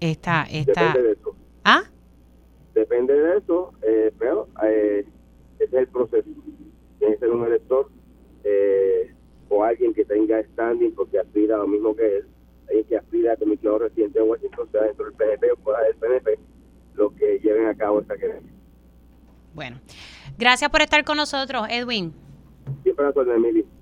[0.00, 0.46] esta...
[0.50, 0.80] esta...
[0.80, 1.36] Depende de eso.
[1.64, 1.82] ¿Ah?
[2.74, 5.04] Depende de eso, eh, pero eh,
[5.58, 6.28] ese es el proceso.
[6.98, 7.88] Tiene que ser un elector
[8.44, 9.14] eh,
[9.48, 12.26] o alguien que tenga standing porque aspira a lo mismo que él,
[12.68, 15.96] alguien que aspira a comisionado residente de Washington, sea dentro del PNP o fuera del
[15.96, 16.38] PNP,
[16.94, 18.55] lo que lleven a cabo esta querencia.
[19.56, 19.80] Bueno,
[20.36, 22.12] gracias por estar con nosotros, Edwin.
[22.82, 23.06] Siempre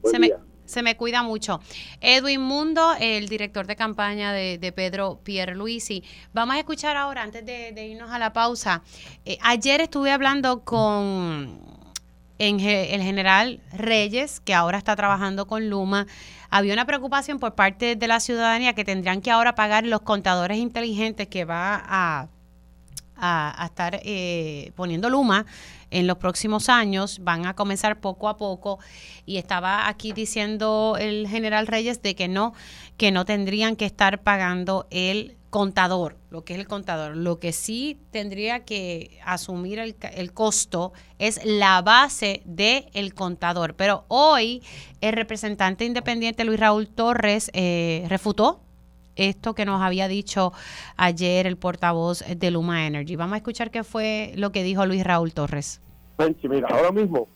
[0.04, 0.30] Se me
[0.64, 1.60] se me cuida mucho.
[2.00, 6.02] Edwin Mundo, el director de campaña de, de Pedro Pierluisi.
[6.32, 8.82] Vamos a escuchar ahora, antes de, de irnos a la pausa.
[9.26, 11.60] Eh, ayer estuve hablando con
[12.38, 16.06] en, el general Reyes, que ahora está trabajando con Luma.
[16.50, 20.58] Había una preocupación por parte de la ciudadanía que tendrían que ahora pagar los contadores
[20.58, 22.28] inteligentes que va a,
[23.16, 25.46] a, estar eh, poniendo Luma
[25.90, 28.78] en los próximos años, van a comenzar poco a poco.
[29.26, 32.52] Y estaba aquí diciendo el general Reyes de que no,
[32.96, 37.16] que no tendrían que estar pagando el contador, lo que es el contador.
[37.16, 43.76] Lo que sí tendría que asumir el, el costo es la base del el contador.
[43.76, 44.64] Pero hoy
[45.00, 48.63] el representante independiente Luis Raúl Torres eh, refutó
[49.16, 50.52] esto que nos había dicho
[50.96, 53.16] ayer el portavoz de Luma Energy.
[53.16, 55.80] Vamos a escuchar qué fue lo que dijo Luis Raúl Torres.
[56.42, 57.28] Mira, ahora mismo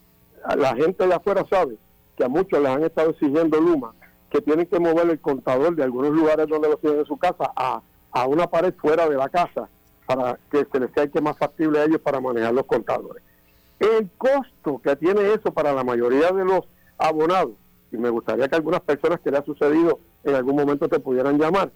[0.57, 1.77] la gente de afuera sabe
[2.17, 3.93] que a muchos les han estado exigiendo Luma
[4.31, 7.51] que tienen que mover el contador de algunos lugares donde lo tienen en su casa
[7.57, 9.69] a, a una pared fuera de la casa
[10.07, 13.23] para que se les sea más factible a ellos para manejar los contadores.
[13.79, 16.61] El costo que tiene eso para la mayoría de los
[16.99, 17.53] abonados,
[17.93, 21.39] y me gustaría que algunas personas que le ha sucedido en algún momento te pudieran
[21.39, 21.71] llamar,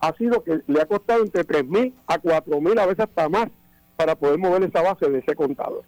[0.00, 3.28] ha sido que le ha costado entre 3 mil a 4 mil, a veces hasta
[3.28, 3.48] más,
[3.96, 5.82] para poder mover esa base de ese contador.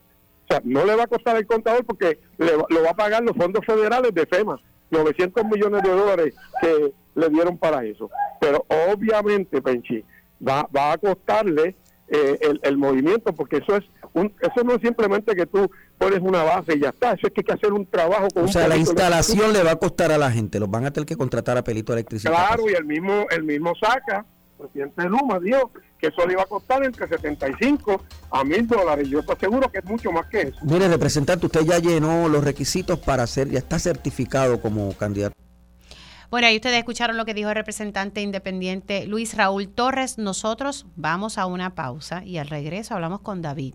[0.44, 3.22] O sea, no le va a costar el contador porque le lo va a pagar
[3.22, 8.10] los fondos federales de FEMA, 900 millones de dólares que le dieron para eso.
[8.40, 10.04] Pero obviamente, Penchi,
[10.46, 11.76] va, va a costarle
[12.08, 16.20] eh, el, el, movimiento, porque eso es un, eso no es simplemente que tú pones
[16.20, 18.48] una base y ya está, eso es que hay que hacer un trabajo con O
[18.48, 21.16] sea, la instalación le va a costar a la gente, los van a tener que
[21.16, 22.32] contratar a Pelito Electricidad.
[22.32, 24.24] Claro, y el mismo, el mismo saca,
[24.58, 29.08] el presidente Luma dijo que eso le iba a costar entre 75 a mil dólares.
[29.08, 30.58] Yo estoy seguro que es mucho más que eso.
[30.62, 35.34] Mire, representante, usted ya llenó los requisitos para ser, ya está certificado como candidato.
[36.30, 40.16] Bueno, ahí ustedes escucharon lo que dijo el representante independiente Luis Raúl Torres.
[40.16, 43.74] Nosotros vamos a una pausa y al regreso hablamos con David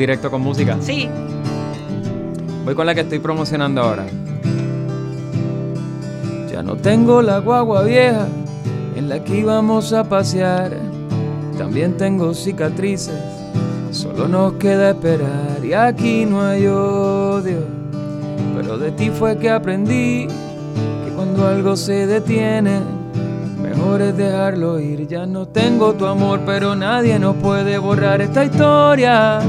[0.00, 0.78] Directo con música.
[0.80, 1.08] Sí.
[2.64, 4.06] Voy con la que estoy promocionando ahora.
[6.50, 8.26] Ya no tengo la guagua vieja
[8.96, 10.72] en la que íbamos a pasear.
[11.58, 13.20] También tengo cicatrices,
[13.90, 15.62] solo nos queda esperar.
[15.62, 17.58] Y aquí no hay odio,
[18.56, 22.80] pero de ti fue que aprendí que cuando algo se detiene,
[23.62, 25.06] mejor es dejarlo ir.
[25.06, 29.40] Ya no tengo tu amor, pero nadie nos puede borrar esta historia.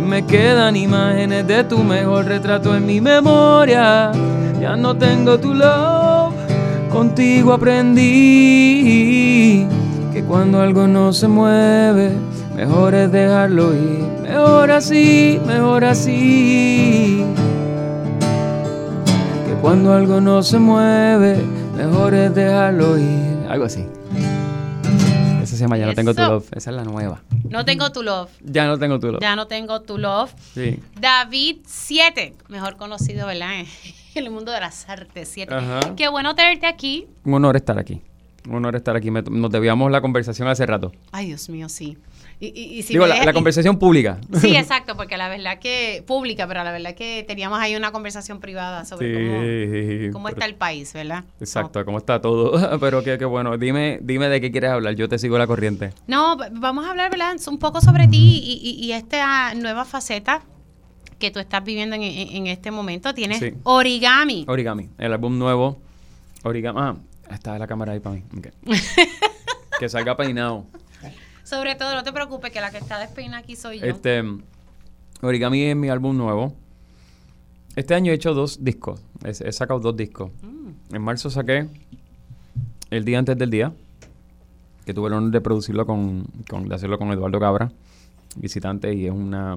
[0.00, 4.10] Me quedan imágenes de tu mejor retrato en mi memoria.
[4.60, 6.34] Ya no tengo tu love,
[6.90, 8.00] contigo aprendí
[10.12, 12.12] que cuando algo no se mueve,
[12.56, 14.04] mejor es dejarlo ir.
[14.22, 17.24] Mejor así, mejor así.
[19.46, 21.36] Que cuando algo no se mueve,
[21.76, 23.46] mejor es dejarlo ir.
[23.48, 23.86] Algo así.
[25.60, 26.46] Se llama Ya no tengo tu love.
[26.56, 27.20] Esa es la nueva.
[27.50, 28.30] No tengo tu love.
[28.42, 29.20] Ya no tengo tu love.
[29.20, 30.32] Ya no tengo tu love.
[30.54, 30.80] Sí.
[30.98, 33.60] David 7, mejor conocido, ¿verdad?
[33.60, 33.66] En
[34.14, 35.52] el mundo de las artes 7.
[35.54, 35.80] Ajá.
[35.96, 37.06] Qué bueno tenerte aquí.
[37.24, 38.00] Un honor estar aquí.
[38.48, 39.10] Un honor estar aquí.
[39.10, 40.92] Me- nos debíamos la conversación hace rato.
[41.12, 41.98] Ay, Dios mío, sí.
[42.42, 44.18] Y, y- y si Digo, la, conversación pública.
[44.40, 48.40] Sí, exacto, porque la verdad que pública, pero la verdad que teníamos ahí una conversación
[48.40, 51.24] privada sobre Sí, cómo, cómo está el país, ¿verdad?
[51.38, 52.78] Exacto, cómo está todo.
[52.80, 53.58] Pero qué, qué bueno.
[53.58, 54.94] Dime, dime de qué quieres hablar.
[54.94, 55.92] Yo te sigo la corriente.
[56.06, 57.36] No, vamos a hablar, ¿verdad?
[57.46, 60.42] Un poco sobre ti y, y- esta nueva faceta
[61.18, 63.12] que tú estás viviendo en, en- en este momento.
[63.12, 63.52] Tienes Sí.
[63.64, 64.46] origami.
[64.48, 65.78] Origami, el álbum nuevo.
[66.42, 66.78] Origami.
[66.80, 66.96] Ah,
[67.30, 68.22] está la cámara ahí para mí.
[69.78, 70.66] Que salga peinado.
[71.44, 73.86] Sobre todo, no te preocupes, que la que está despeinada aquí soy yo.
[73.86, 74.22] Este,
[75.22, 76.54] Origami es mi álbum nuevo.
[77.76, 79.00] Este año he hecho dos discos.
[79.24, 80.30] He, he sacado dos discos.
[80.42, 80.94] Mm.
[80.96, 81.66] En marzo saqué
[82.90, 83.72] El Día Antes del Día,
[84.84, 87.70] que tuve el honor de producirlo con, con- de hacerlo con Eduardo Cabra,
[88.36, 89.56] visitante, y es una,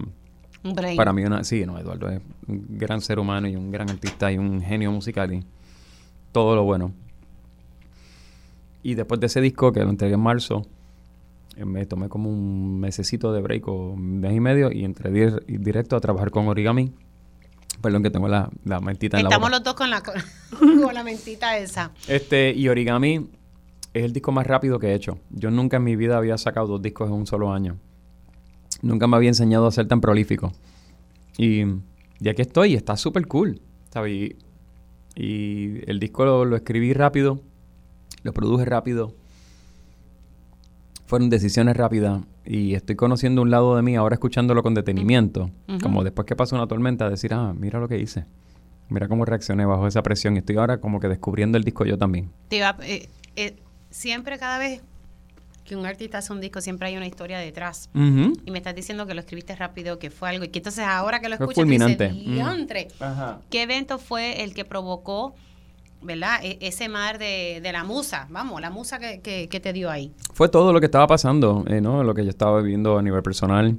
[0.95, 4.31] para mí una, sí, no, Eduardo es un gran ser humano y un gran artista
[4.31, 5.43] y un genio musical y
[6.31, 6.91] todo lo bueno.
[8.83, 10.65] Y después de ese disco, que lo entregué en marzo,
[11.57, 15.43] me tomé como un mesecito de break o un mes y medio y entré dir-
[15.45, 16.91] directo a trabajar con Origami.
[17.81, 19.57] Perdón que tengo la, la mentita en la Estamos boca.
[19.57, 20.01] los dos con la,
[20.83, 21.91] con, la mentita esa.
[22.07, 23.29] Este, y Origami
[23.93, 25.17] es el disco más rápido que he hecho.
[25.31, 27.77] Yo nunca en mi vida había sacado dos discos en un solo año.
[28.81, 30.51] Nunca me había enseñado a ser tan prolífico.
[31.37, 31.63] Y,
[32.19, 33.59] y aquí estoy, y está súper cool.
[33.91, 34.11] ¿sabes?
[34.13, 34.35] Y,
[35.15, 37.39] y el disco lo, lo escribí rápido,
[38.23, 39.13] lo produje rápido.
[41.05, 42.21] Fueron decisiones rápidas.
[42.45, 45.49] Y estoy conociendo un lado de mí, ahora escuchándolo con detenimiento.
[45.67, 45.79] Ujú.
[45.81, 48.25] Como después que pasa una tormenta, decir, ah, mira lo que hice.
[48.89, 50.35] Mira cómo reaccioné bajo esa presión.
[50.35, 52.29] Y estoy ahora como que descubriendo el disco yo también.
[52.49, 53.55] Te iba- eh, eh,
[53.89, 54.81] siempre, cada vez
[55.63, 57.89] que un artista hace un disco, siempre hay una historia detrás.
[57.95, 58.33] Ujú.
[58.45, 60.43] Y me estás diciendo que lo escribiste rápido, que fue algo.
[60.43, 62.13] Y que entonces ahora que lo escuchas, dices.
[62.13, 62.33] Mm.
[62.33, 62.87] "Diantre".
[63.49, 65.33] ¿Qué evento fue el que provocó,
[66.03, 68.27] verdad, e- ese mar de, de la musa?
[68.29, 70.13] Vamos, la musa que, te dio ahí.
[70.33, 72.03] Fue todo lo que estaba pasando, eh, ¿no?
[72.03, 73.77] Lo que yo estaba viviendo a nivel personal,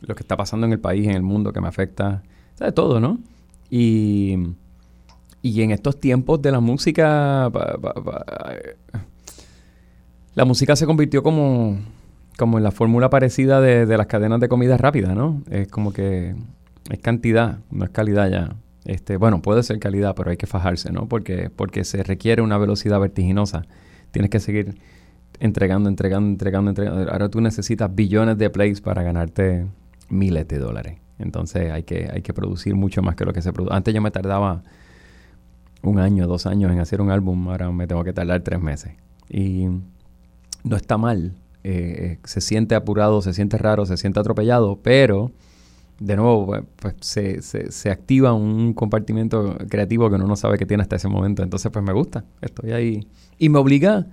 [0.00, 2.22] lo que está pasando en el país, en el mundo, que me afecta,
[2.56, 2.74] ¿sabes?
[2.74, 3.18] Todo, ¿no?
[3.70, 4.36] Y,
[5.42, 8.24] y en estos tiempos de la música, pa- pa- pa-
[10.34, 11.78] la música se convirtió como,
[12.38, 15.42] como en la fórmula parecida de, de las cadenas de comida rápida, ¿no?
[15.50, 16.34] Es como que
[16.90, 18.56] es cantidad, no es calidad ya.
[18.84, 21.08] Este, bueno, puede ser calidad, pero hay que fajarse, ¿no?
[21.08, 23.64] Porque, porque se requiere una velocidad vertiginosa.
[24.10, 24.76] Tienes que seguir
[25.38, 27.10] entregando, entregando, entregando, entregando.
[27.12, 29.66] Ahora tú necesitas billones de plays para ganarte
[30.08, 30.98] miles de dólares.
[31.18, 33.74] Entonces hay que, hay que producir mucho más que lo que se produce.
[33.74, 34.62] Antes yo me tardaba
[35.82, 38.92] un año, dos años en hacer un álbum, ahora me tengo que tardar tres meses.
[39.28, 39.66] Y
[40.64, 41.34] no está mal.
[41.64, 45.30] Eh, se siente apurado, se siente raro, se siente atropellado, pero
[46.04, 50.58] de nuevo pues, pues se, se, se, activa un compartimiento creativo que uno no sabe
[50.58, 51.42] que tiene hasta ese momento.
[51.42, 53.06] Entonces pues me gusta, estoy ahí.
[53.38, 54.06] Y me obliga,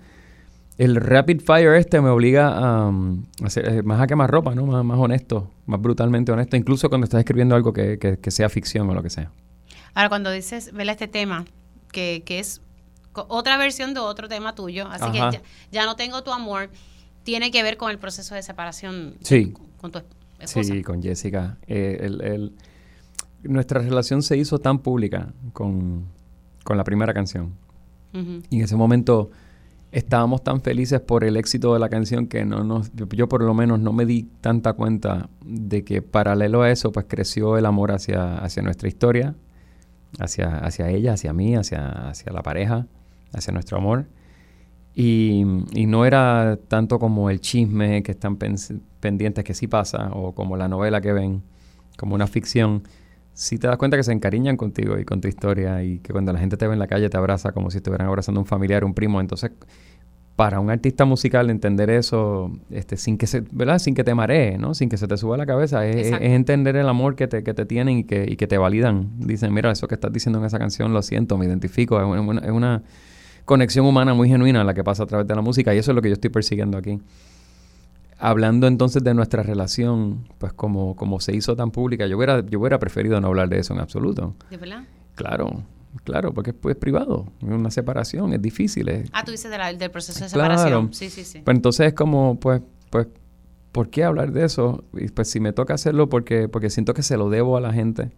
[0.78, 4.66] el rapid fire este me obliga a, um, hacer, eh, más a quemar ropa, ¿no?
[4.66, 8.50] Más, más honesto, más brutalmente honesto, incluso cuando estás escribiendo algo que, que, que sea
[8.50, 9.32] ficción o lo que sea.
[9.94, 11.46] Ahora, cuando dices, vela este tema,
[11.92, 12.62] que, que es
[13.14, 15.32] otra versión de otro tema tuyo, así Ajá.
[15.32, 16.70] que ya, ya, no tengo tu amor,
[17.24, 19.52] tiene que ver con el proceso de separación sí.
[19.52, 20.19] con, con tu esposa.
[20.46, 21.58] Sí, con Jessica.
[21.68, 22.54] Eh, el, el,
[23.44, 26.06] nuestra relación se hizo tan pública con,
[26.64, 27.54] con la primera canción.
[28.14, 28.44] Uh -huh.
[28.50, 29.30] Y en ese momento
[29.92, 33.44] estábamos tan felices por el éxito de la canción que no nos, yo, yo, por
[33.44, 37.66] lo menos no me di tanta cuenta de que paralelo a eso pues creció el
[37.66, 39.36] amor hacia, hacia nuestra historia,
[40.20, 42.88] hacia, hacia ella, hacia mí, hacia, hacia la pareja,
[43.34, 44.06] hacia nuestro amor.
[45.02, 48.38] Y, y, no era tanto como el chisme que están
[49.00, 51.42] pendientes que sí pasa, o como la novela que ven,
[51.98, 52.84] como una ficción.
[53.32, 56.12] Si sí te das cuenta que se encariñan contigo y con tu historia, y que
[56.12, 58.44] cuando la gente te ve en la calle te abraza como si estuvieran abrazando a
[58.44, 59.22] un familiar, un primo.
[59.22, 59.52] Entonces,
[60.36, 63.80] para un artista musical entender eso este, sin que se, ¿verdad?
[63.80, 64.74] Sin que te maree, ¿no?
[64.74, 67.54] Sin que se te suba la cabeza, es, es, entender el amor que te, que
[67.54, 69.12] te tienen y que, y que te validan.
[69.18, 72.42] Dicen, mira, eso que estás diciendo en esa canción, lo siento, me identifico, es una,
[72.42, 72.84] es una
[73.50, 75.96] conexión humana muy genuina la que pasa a través de la música y eso es
[75.96, 77.00] lo que yo estoy persiguiendo aquí.
[78.20, 82.60] Hablando entonces de nuestra relación, pues como, como se hizo tan pública, yo hubiera, yo
[82.60, 84.36] hubiera preferido no hablar de eso en absoluto.
[84.52, 84.84] ¿De verdad?
[85.16, 85.64] Claro,
[86.04, 88.88] claro, porque es pues, privado, es una separación, es difícil.
[88.88, 90.70] Es, ah, tú dices de la, del proceso de separación.
[90.70, 90.90] Claro.
[90.94, 91.42] Sí, sí, sí.
[91.44, 93.08] Pues entonces es como, pues, pues,
[93.72, 94.84] ¿por qué hablar de eso?
[94.94, 97.74] Y pues si me toca hacerlo porque, porque siento que se lo debo a la
[97.74, 98.12] gente,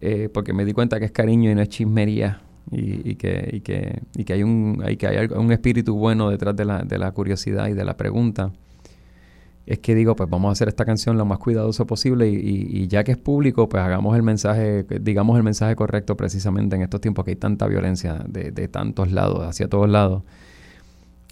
[0.00, 3.50] eh, porque me di cuenta que es cariño y no es chismería y, y, que,
[3.52, 6.82] y, que, y que hay un, hay, que hay un espíritu bueno detrás de la,
[6.82, 8.52] de la curiosidad y de la pregunta,
[9.66, 12.88] es que digo, pues vamos a hacer esta canción lo más cuidadoso posible y, y,
[12.88, 17.02] ya que es público, pues hagamos el mensaje, digamos el mensaje correcto precisamente en estos
[17.02, 20.22] tiempos que hay tanta violencia de, de tantos lados, hacia todos lados.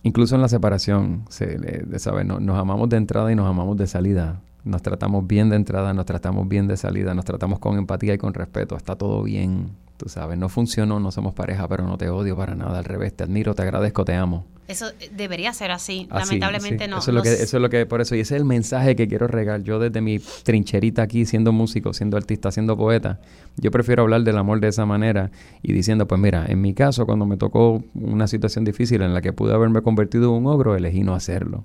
[0.02, 3.76] Incluso en la separación, se, de, de no, nos amamos de entrada y nos amamos
[3.78, 4.40] de salida.
[4.66, 8.18] Nos tratamos bien de entrada, nos tratamos bien de salida, nos tratamos con empatía y
[8.18, 8.76] con respeto.
[8.76, 12.54] Está todo bien, Tú sabes, no funcionó, no somos pareja, pero no te odio para
[12.54, 12.78] nada.
[12.78, 14.44] Al revés, te admiro, te agradezco, te amo.
[14.68, 16.06] Eso debería ser así.
[16.10, 16.90] así Lamentablemente sí.
[16.90, 16.98] no.
[16.98, 18.94] Eso es, lo que, eso es lo que, por eso, y ese es el mensaje
[18.94, 19.62] que quiero regar.
[19.62, 23.20] Yo desde mi trincherita aquí, siendo músico, siendo artista, siendo poeta,
[23.56, 25.30] yo prefiero hablar del amor de esa manera
[25.62, 29.22] y diciendo, pues mira, en mi caso, cuando me tocó una situación difícil en la
[29.22, 31.64] que pude haberme convertido en un ogro, elegí no hacerlo.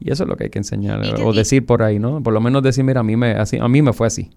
[0.00, 2.22] Y eso es lo que hay que enseñar, o decir por ahí, ¿no?
[2.22, 4.30] Por lo menos decir, mira, a mí me, así, a mí me fue así.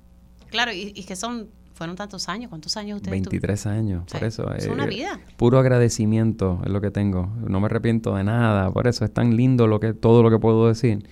[0.49, 2.49] Claro, y, y que son fueron tantos años.
[2.49, 3.79] ¿Cuántos años ustedes 23 tuvieron?
[3.79, 4.53] años, por eso.
[4.53, 5.19] Es una vida.
[5.37, 7.31] Puro agradecimiento es lo que tengo.
[7.47, 10.39] No me arrepiento de nada, por eso es tan lindo lo que todo lo que
[10.39, 11.05] puedo decir.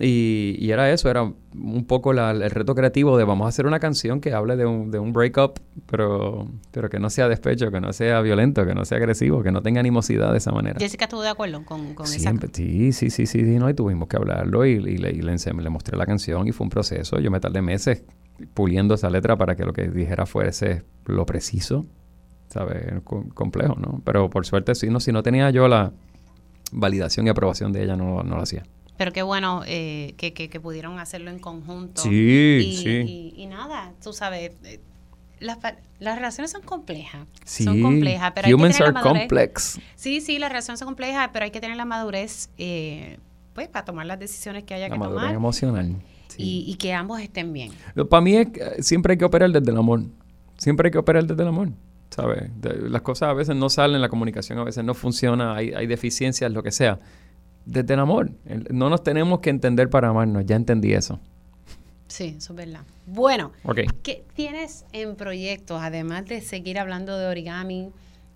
[0.00, 3.66] Y, y era eso, era un poco la, el reto creativo de vamos a hacer
[3.66, 7.70] una canción que hable de un, de un breakup, pero, pero que no sea despecho,
[7.70, 10.78] que no sea violento, que no sea agresivo, que no tenga animosidad de esa manera.
[10.80, 12.56] Jessica estuvo de acuerdo con, con Siempre, esa...
[12.56, 15.36] Sí, sí, sí, sí, sí, no, y tuvimos que hablarlo y, y, le, y le,
[15.36, 17.20] le mostré la canción y fue un proceso.
[17.20, 18.02] Yo me tardé meses
[18.54, 21.84] puliendo esa letra para que lo que dijera fuese lo preciso,
[22.48, 23.02] ¿sabes?
[23.34, 24.00] complejo, ¿no?
[24.04, 25.92] Pero por suerte, si no, si no tenía yo la
[26.72, 28.62] validación y aprobación de ella, no, no lo hacía.
[29.02, 32.02] Pero qué bueno eh, que, que, que, pudieron hacerlo en conjunto.
[32.02, 32.88] Sí, y, sí.
[32.88, 34.78] Y, y, nada, tú sabes, eh,
[35.40, 35.58] las,
[35.98, 37.26] las relaciones son complejas.
[37.44, 37.64] Sí.
[37.64, 39.22] Son complejas, pero Humans hay que tener are la madurez.
[39.22, 39.80] complex.
[39.96, 43.18] Sí, sí, las relaciones son complejas, pero hay que tener la madurez eh,
[43.54, 45.34] pues para tomar las decisiones que haya la que madurez tomar.
[45.34, 45.96] emocional.
[46.28, 46.42] Sí.
[46.44, 47.72] Y, y, que ambos estén bien.
[48.08, 50.04] Para mí es, siempre hay que operar desde el amor.
[50.58, 51.70] Siempre hay que operar desde el amor.
[52.10, 52.52] ¿Sabes?
[52.62, 56.52] Las cosas a veces no salen, la comunicación a veces no funciona, hay, hay deficiencias,
[56.52, 57.00] lo que sea.
[57.64, 58.30] Desde el amor.
[58.70, 60.44] No nos tenemos que entender para amarnos.
[60.46, 61.20] Ya entendí eso.
[62.08, 62.82] Sí, eso es verdad.
[63.06, 63.86] Bueno, okay.
[64.02, 67.90] ¿qué tienes en proyectos, además de seguir hablando de origami,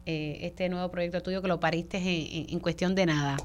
[0.07, 3.37] eh, este nuevo proyecto tuyo que lo pariste en, en, en cuestión de nada?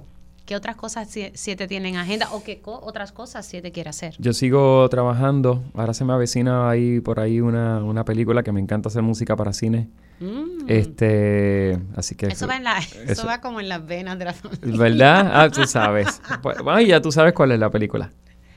[0.52, 4.16] ¿Qué otras cosas sie- siete tienen agenda o qué co- otras cosas siete quiere hacer?
[4.20, 5.64] Yo sigo trabajando.
[5.74, 9.38] Ahora se me avecina ahí por ahí una, una película que me encanta hacer música
[9.38, 9.88] para cine.
[10.20, 10.66] Mm.
[10.68, 14.26] Este, así que Eso va, en la, eso eso- va como en las venas de
[14.26, 14.78] la familia.
[14.78, 15.32] ¿Verdad?
[15.34, 16.22] Ah, tú sabes.
[16.44, 18.12] Pues, bueno, y ya tú sabes cuál es la película.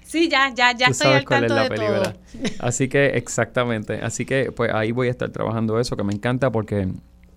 [0.04, 2.02] Sí, ya, ya, ya estoy sabes al cuál es la de película.
[2.12, 2.14] todo.
[2.58, 4.00] Así que, exactamente.
[4.02, 6.88] Así que, pues ahí voy a estar trabajando eso, que me encanta porque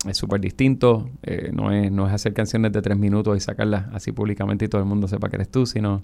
[0.08, 1.10] es súper distinto.
[1.22, 4.68] Eh, no, es, no es hacer canciones de tres minutos y sacarlas así públicamente y
[4.68, 6.02] todo el mundo sepa que eres tú, sino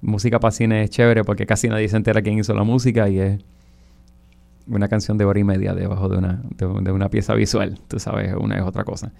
[0.00, 3.18] música para cine es chévere porque casi nadie se entera quién hizo la música y
[3.18, 3.40] es
[4.66, 7.78] una canción de hora y media debajo de una, de, de una pieza visual.
[7.88, 9.12] Tú sabes, una es otra cosa.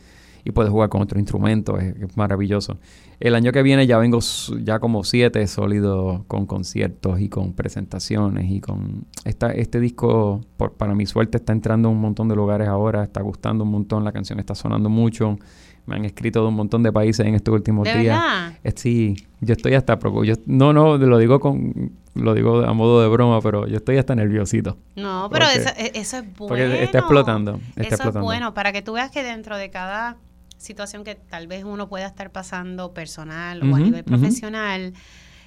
[0.44, 2.78] Y puedes jugar con otro instrumento, es, es maravilloso.
[3.18, 4.20] El año que viene ya vengo
[4.62, 9.04] ya como siete sólidos con conciertos y con presentaciones y con...
[9.24, 13.02] Esta, este disco, por, para mi suerte, está entrando a un montón de lugares ahora,
[13.04, 15.38] está gustando un montón, la canción está sonando mucho.
[15.86, 18.18] Me han escrito de un montón de países en estos últimos ¿De días.
[18.20, 18.52] verdad?
[18.64, 23.00] Eh, Sí, yo estoy hasta yo No, no, lo digo con lo digo a modo
[23.02, 24.76] de broma, pero yo estoy hasta nerviosito.
[24.96, 26.48] No, pero Porque- eso, e- eso es bueno.
[26.48, 28.18] porque está explotando, está eso explotando.
[28.20, 30.16] es bueno, para que tú veas que dentro de cada
[30.60, 34.92] situación que tal vez uno pueda estar pasando personal o a nivel profesional,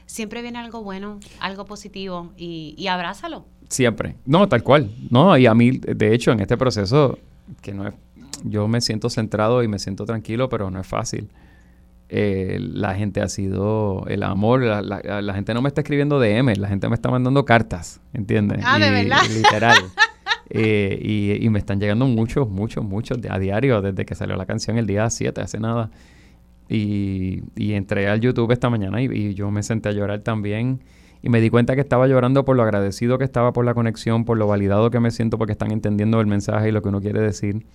[0.06, 3.46] siempre viene algo bueno, algo positivo y, y abrázalo.
[3.70, 4.16] Siempre.
[4.26, 4.92] No, tal cual.
[5.10, 7.18] No, y a mí, de hecho, en este proceso,
[7.62, 7.94] que no es,
[8.44, 11.30] yo me siento centrado y me siento tranquilo, pero no es fácil.
[12.10, 16.20] Eh, la gente ha sido el amor, la, la- la gente no me está escribiendo
[16.20, 18.60] DM, la gente me está mandando cartas, ¿entiendes?
[18.66, 19.22] Ah, ¿de Y- verdad?
[19.34, 19.78] Literal.
[20.56, 24.78] Eh, y, me están llegando muchos, muchos, muchos a diario desde que salió la canción
[24.78, 25.90] el día 7, hace nada.
[26.70, 30.82] Y, y entré al YouTube esta mañana y, y yo me senté a llorar también.
[31.24, 34.26] Y me di cuenta que estaba llorando por lo agradecido que estaba por la conexión,
[34.26, 37.02] por lo validado que me siento porque están entendiendo el mensaje y lo que uno
[37.02, 37.66] quiere decir.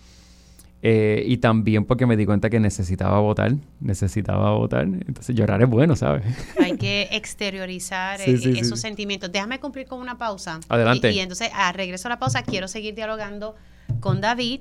[0.80, 4.84] Eh, y también porque me di cuenta que necesitaba votar, necesitaba votar.
[4.84, 6.24] Entonces llorar es bueno, ¿sabes?
[6.62, 8.58] Hay que exteriorizar Sí, eh, sí.
[8.58, 9.32] esos sentimientos.
[9.32, 10.60] Déjame cumplir con una pausa.
[10.68, 11.10] Adelante.
[11.10, 13.56] Y, y entonces, a regreso a la pausa, quiero seguir dialogando
[13.98, 14.60] con David,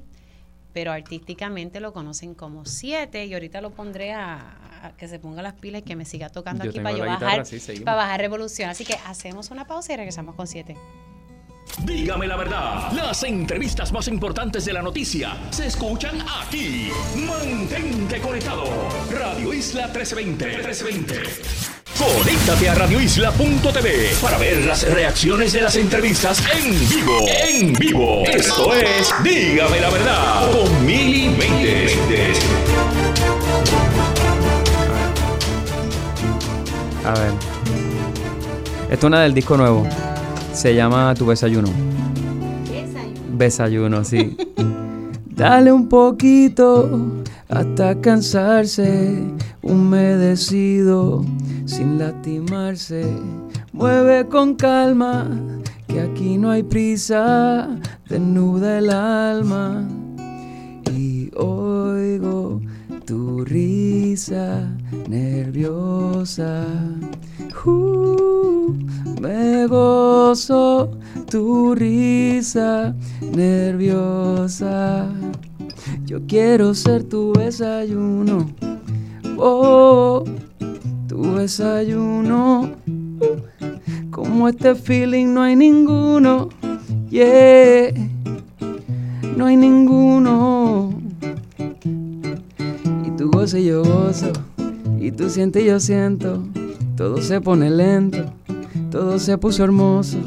[0.73, 5.43] pero artísticamente lo conocen como siete y ahorita lo pondré a, a que se ponga
[5.43, 7.45] las pilas y que me siga tocando Yo aquí para yo guitarra, bajar,
[7.83, 8.69] para bajar revolución.
[8.71, 10.75] Así que hacemos una pausa y regresamos con siete.
[11.83, 16.89] Dígame la verdad, las entrevistas más importantes de la noticia se escuchan aquí.
[17.15, 18.65] Mantente conectado.
[19.11, 20.45] Radio Isla 1320.
[20.45, 21.77] 1320.
[21.97, 27.25] Conéctate a radioisla.tv para ver las reacciones de las entrevistas en vivo.
[27.27, 28.23] En vivo.
[28.25, 31.35] Esto es Dígame la verdad con Mili.
[37.03, 37.31] A ver.
[38.89, 39.87] Esto es una del disco nuevo.
[40.57, 41.69] Se llama Tu Desayuno.
[43.37, 44.35] Desayuno, sí.
[45.35, 49.21] Dale un poquito hasta cansarse,
[49.61, 51.23] humedecido,
[51.67, 53.05] sin lastimarse.
[53.71, 55.29] Mueve con calma,
[55.87, 57.69] que aquí no hay prisa,
[58.09, 59.87] desnuda el alma.
[60.91, 62.61] Y oigo
[63.07, 64.67] tu risa
[65.07, 66.67] nerviosa.
[67.65, 68.75] Uh,
[69.21, 70.91] me gozo
[71.31, 72.93] tu risa
[73.31, 75.07] nerviosa.
[76.05, 78.51] Yo quiero ser tu desayuno.
[79.37, 80.25] Oh,
[81.07, 82.71] tu desayuno.
[84.11, 86.49] Como este feeling no hay ninguno.
[87.09, 87.93] Yeah,
[89.37, 90.86] no hay ninguno.
[93.53, 94.33] Y gozo.
[94.99, 96.43] Y tú sientes y yo siento.
[96.97, 98.25] Todo se pone lento.
[98.91, 100.17] Todo se puso hermoso.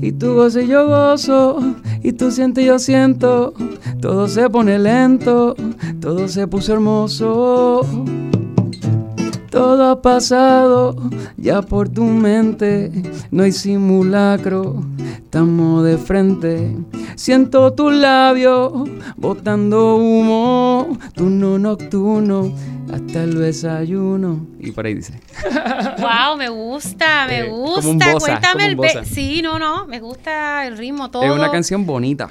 [0.00, 1.58] Y tú gozo y yo gozo.
[2.04, 3.52] Y tú sientes y yo siento.
[4.00, 5.56] Todo se pone lento.
[6.00, 7.84] Todo se puso hermoso.
[9.52, 10.96] Todo ha pasado
[11.36, 12.90] ya por tu mente,
[13.30, 14.82] no hay simulacro,
[15.22, 16.74] estamos de frente.
[17.16, 18.72] Siento tus labios
[19.16, 22.50] botando humo, turno nocturno,
[22.90, 24.46] hasta el desayuno.
[24.58, 25.20] Y por ahí dice.
[25.98, 27.80] Wow, me gusta, me Eh, gusta.
[27.82, 29.04] como un bossa, Cuéntame como un el bossa.
[29.04, 31.24] Sí, no, no, me gusta el ritmo todo.
[31.24, 32.30] Es una canción bonita.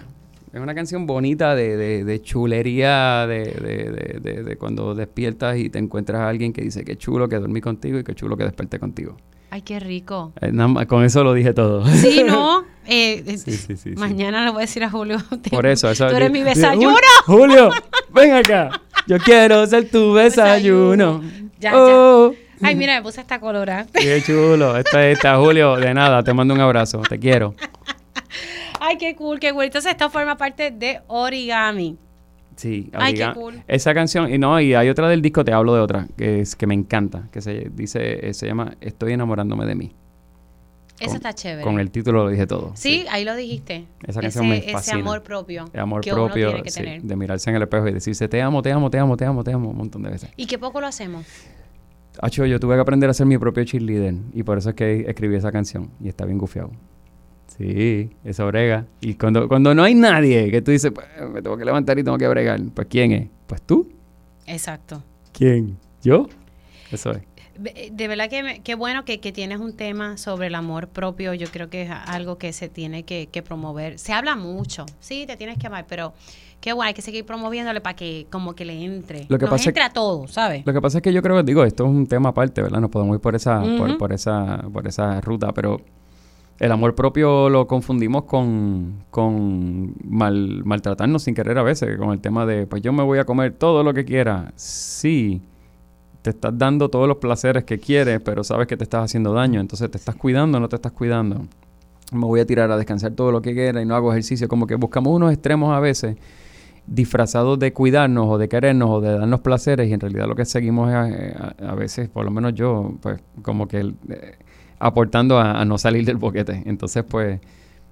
[0.54, 5.58] Es una canción bonita de, de- de chulería, de, de- de- de- de cuando despiertas
[5.58, 8.36] y te encuentras a alguien que dice que chulo que dormí contigo y que chulo
[8.36, 9.16] que desperté contigo.
[9.50, 10.34] Ay, qué rico.
[10.42, 11.86] Eh, nada más- con eso lo dije todo.
[11.88, 12.66] Sí, ¿no?
[12.86, 13.90] Eh, eh, Sí, sí, sí, sí.
[13.92, 15.18] mañana le voy a decir a Julio.
[15.42, 16.08] te- Por eso, eso.
[16.10, 16.96] Tú eres mi desayuno.
[16.98, 17.70] "Jul- Julio,
[18.14, 18.82] ven acá.
[19.08, 21.22] Yo quiero ser tu desayuno.
[21.60, 22.34] Ya, Oh.
[22.60, 22.68] ya.
[22.68, 23.88] Ay, mira, me puse esta colorada.
[23.94, 24.78] Qué chulo.
[24.78, 25.78] Esta está, Julio.
[25.78, 27.02] De nada, te mando un abrazo.
[27.08, 27.56] Te quiero.
[28.84, 29.66] Ay, qué cool, qué cool.
[29.66, 32.00] Entonces, esto forma parte de Origami.
[32.56, 33.62] Sí, Ay, qué cool.
[33.68, 36.56] Esa canción, y no, y hay otra del disco, te hablo de otra, que es
[36.56, 39.92] que me encanta, que se dice, eh, se llama Estoy enamorándome de mí.
[41.00, 41.64] Eso está chévere.
[41.64, 42.72] Con el título lo dije todo.
[42.74, 43.86] Sí, ahí lo dijiste.
[44.06, 45.00] Esa canción ese, me ese fascina.
[45.00, 45.66] amor propio.
[45.74, 47.02] El amor que uno propio, tiene que sí, tener.
[47.04, 49.44] de mirarse en el espejo y decirse te amo, te amo, te amo, te amo,
[49.44, 50.32] te amo, un montón de veces.
[50.38, 51.26] Y que poco lo hacemos.
[52.20, 55.06] Acho, yo tuve que aprender a ser mi propio cheerleader y por eso es que
[55.08, 56.72] escribí esa canción y está bien gufiado.
[57.58, 58.86] Sí, eso brega.
[59.02, 62.04] Y cuando, cuando no hay nadie que tú dices, pues, me tengo que levantar y
[62.04, 63.28] tengo que bregar, pues ¿quién es?
[63.48, 63.90] Pues tú.
[64.48, 65.04] Exacto.
[65.34, 65.78] ¿Quién?
[66.04, 66.28] ¿Yo?
[66.92, 67.22] Eso es.
[67.60, 71.34] Ve- De verdad que qué bueno que, que tienes un tema sobre el amor propio.
[71.34, 74.00] Yo creo que es algo que se tiene que, que promover.
[74.00, 76.14] Se habla mucho, sí, te tienes que amar, pero
[76.62, 79.26] qué bueno, hay que seguir promoviéndole para que como que le entre.
[79.30, 80.66] Lo que Nos pasa es entre que- a todos, ¿sabes?
[80.66, 82.80] Lo que pasa es que yo creo que, digo, esto es un tema aparte, ¿verdad?
[82.80, 85.82] No podemos ir por esa, por, por esa, por esa ruta, pero
[86.62, 92.22] el amor propio lo confundimos con, con mal, maltratarnos sin querer a veces, con el
[92.22, 94.54] tema de, pues yo me voy a comer todo lo que quiera.
[94.56, 95.42] Sí,
[96.22, 99.60] te estás dando todos los placeres que quieres, pero sabes que te estás haciendo daño,
[99.60, 101.48] entonces te estás cuidando o no te estás cuidando.
[102.12, 104.68] Me voy a tirar a descansar todo lo que quiera y no hago ejercicio, como
[104.68, 106.16] que buscamos unos extremos a veces
[106.88, 110.46] disfrazados de cuidarnos o de querernos o de darnos placeres y en realidad lo que
[110.46, 110.96] seguimos es
[111.36, 114.38] a, a- veces, por lo menos yo, pues como que eh,
[114.82, 116.64] aportando a, no salir del boquete.
[116.66, 117.40] Entonces, pues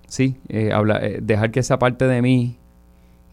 [0.07, 2.57] sí, eh, habla, eh, dejar que esa parte de mí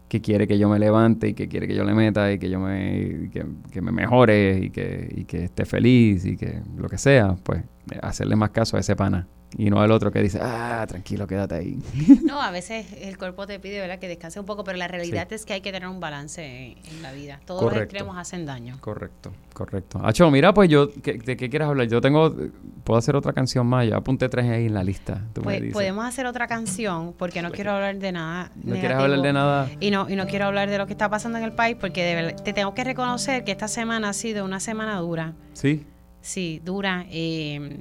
[0.09, 2.49] que quiere que yo me levante y que quiere que yo le meta y que
[2.49, 6.87] yo me, que, que me mejore y que, y que esté feliz y que lo
[6.87, 7.63] que sea, pues
[8.01, 9.27] hacerle más caso a ese pana
[9.57, 11.79] y no al otro que dice, ah, tranquilo, quédate ahí.
[12.23, 13.99] No, a veces el cuerpo te pide ¿verdad?
[13.99, 17.01] que descanse un poco, pero la realidad es que hay que tener un balance en,
[17.01, 17.39] la vida.
[17.45, 17.95] Todos los Correcto.
[17.95, 18.77] extremos hacen daño.
[18.81, 20.01] Correcto, correcto.
[20.03, 21.87] Acho, mira, pues yo, ¿qué- ¿de qué quieres hablar?
[21.87, 22.35] Yo tengo,
[22.83, 25.21] puedo hacer otra canción más, ya apunté tres ahí en la lista.
[25.33, 25.73] Tú me Pues, dices.
[25.73, 28.51] podemos hacer otra canción porque no quiero hablar de nada.
[28.55, 29.69] ¿No quieres hablar de nada?
[29.79, 32.03] Y no, y no quiero hablar de lo que está pasando en el país porque
[32.03, 35.33] de verdad, te tengo que reconocer que esta semana ha sido una semana dura.
[35.53, 35.85] Sí,
[36.19, 37.05] Sí, dura.
[37.09, 37.77] eh,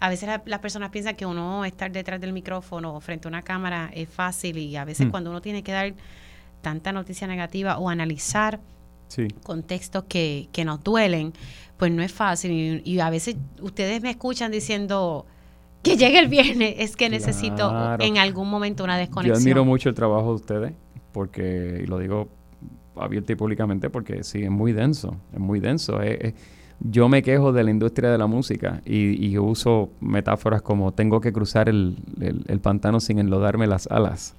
[0.00, 3.30] a veces la- las personas piensan que uno estar detrás del micrófono o frente a
[3.30, 5.10] una cámara es fácil y a veces Mm.
[5.10, 5.94] cuando uno tiene que dar
[6.62, 8.60] tanta noticia negativa o analizar
[9.08, 9.28] sí.
[9.42, 11.32] contextos que, que nos duelen,
[11.76, 12.50] pues no es fácil.
[12.52, 15.26] Y, y a veces ustedes me escuchan diciendo
[15.82, 17.70] que llegue el viernes, es que necesito
[18.00, 19.36] en algún momento una Yo desconexión.
[19.42, 20.72] admiro mucho el trabajo de ustedes,
[21.12, 22.28] porque, y lo digo
[22.96, 26.02] abierto y públicamente, porque sí, es muy denso, es muy denso.
[26.02, 26.34] Es- es-
[26.80, 31.20] yo me quejo de la industria de la música y, y uso metáforas como tengo
[31.20, 34.34] que cruzar el, el- el pantano sin enlodarme las alas,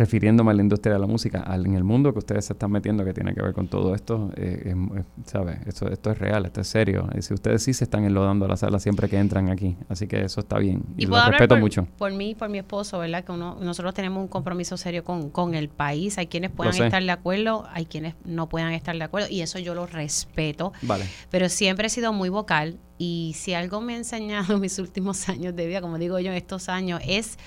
[0.00, 2.70] refiriéndome a la industria de la música, al, en el mundo que ustedes se están
[2.72, 5.58] metiendo que tiene que ver con todo esto, eh, es- es- ¿sabes?
[5.66, 7.06] Esto, esto es real, esto es serio.
[7.16, 10.22] Y si ustedes sí se están enlodando las alas siempre que entran aquí, así que
[10.24, 11.86] eso está bien y, Y lo hablar respeto por, mucho.
[11.98, 13.24] por mí y por mi esposo, ¿verdad?
[13.24, 16.16] Que uno, nosotros tenemos un compromiso serio con, con el país.
[16.16, 19.58] Hay quienes puedan estar de acuerdo, hay quienes no puedan estar de acuerdo, y eso
[19.58, 20.72] yo lo respeto.
[20.82, 21.04] Vale.
[21.30, 25.28] Pero siempre he sido muy vocal, y si algo me ha enseñado en mis últimos
[25.28, 27.38] años de vida, como digo yo, en estos años, es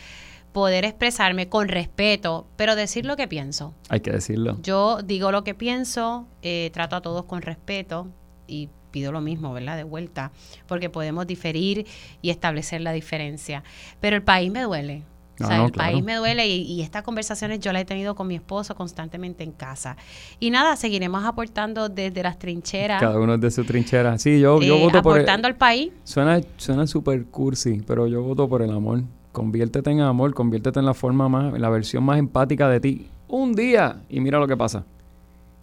[0.53, 3.73] poder expresarme con respeto, pero decir lo que pienso.
[3.89, 4.57] Hay que decirlo.
[4.61, 8.07] Yo digo lo que pienso, eh, trato a todos con respeto
[8.47, 9.75] y pido lo mismo, ¿verdad?
[9.75, 10.31] De vuelta,
[10.67, 11.87] porque podemos diferir
[12.21, 13.63] y establecer la diferencia.
[13.99, 15.03] Pero el país me duele.
[15.41, 15.91] O Ah, sea, no, el claro.
[15.93, 19.43] país me duele y, y estas conversaciones yo las he tenido con mi esposo constantemente
[19.43, 19.97] en casa.
[20.39, 24.19] Y nada, seguiremos aportando desde las trincheras, Cada uno es de su trinchera.
[24.19, 25.91] Sí, yo, yo eh, voto por aportando al país.
[26.03, 29.01] Suena, suena super cursi, pero yo voto por el amor.
[29.33, 33.07] Conviértete en amor, conviértete en la forma más, en la versión más empática de ti.
[33.27, 34.85] Un día y mira lo que pasa.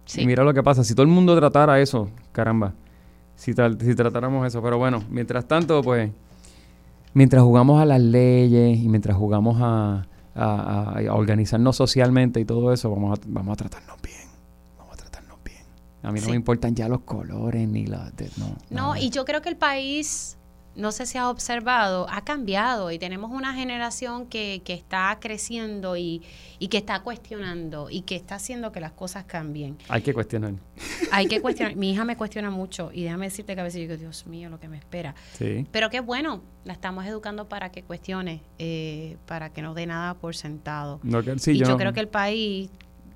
[0.05, 0.21] Sí.
[0.21, 0.83] Y mira lo que pasa.
[0.83, 2.73] Si todo el mundo tratara eso, caramba.
[3.35, 4.61] Si, tra- si tratáramos eso.
[4.61, 6.11] Pero bueno, mientras tanto, pues,
[7.13, 10.05] mientras jugamos a las leyes y mientras jugamos a,
[10.35, 14.27] a- a- a organizarnos socialmente y todo eso, vamos a, vamos a tratarnos bien.
[14.77, 15.59] Vamos a tratarnos bien.
[16.03, 18.11] A mí no me importan ya los colores ni las...
[18.37, 20.37] no, No, y yo creo que el país,
[20.75, 25.97] no sé si has observado, ha cambiado y tenemos una generación que, que está creciendo
[25.97, 26.21] y,
[26.59, 29.77] y que está cuestionando y que está haciendo que las cosas cambien.
[29.89, 30.53] Hay que cuestionar.
[31.11, 31.75] Hay que cuestionar.
[31.75, 34.49] Mi hija me cuestiona mucho y déjame decirte que a veces yo digo, Dios mío,
[34.49, 35.13] lo que me espera.
[35.33, 35.67] Sí.
[35.71, 40.13] Pero qué bueno, la estamos educando para que cuestione, eh, para que no dé nada
[40.13, 40.99] por sentado.
[41.03, 42.69] No, que- sí, y yo, no- creo que el país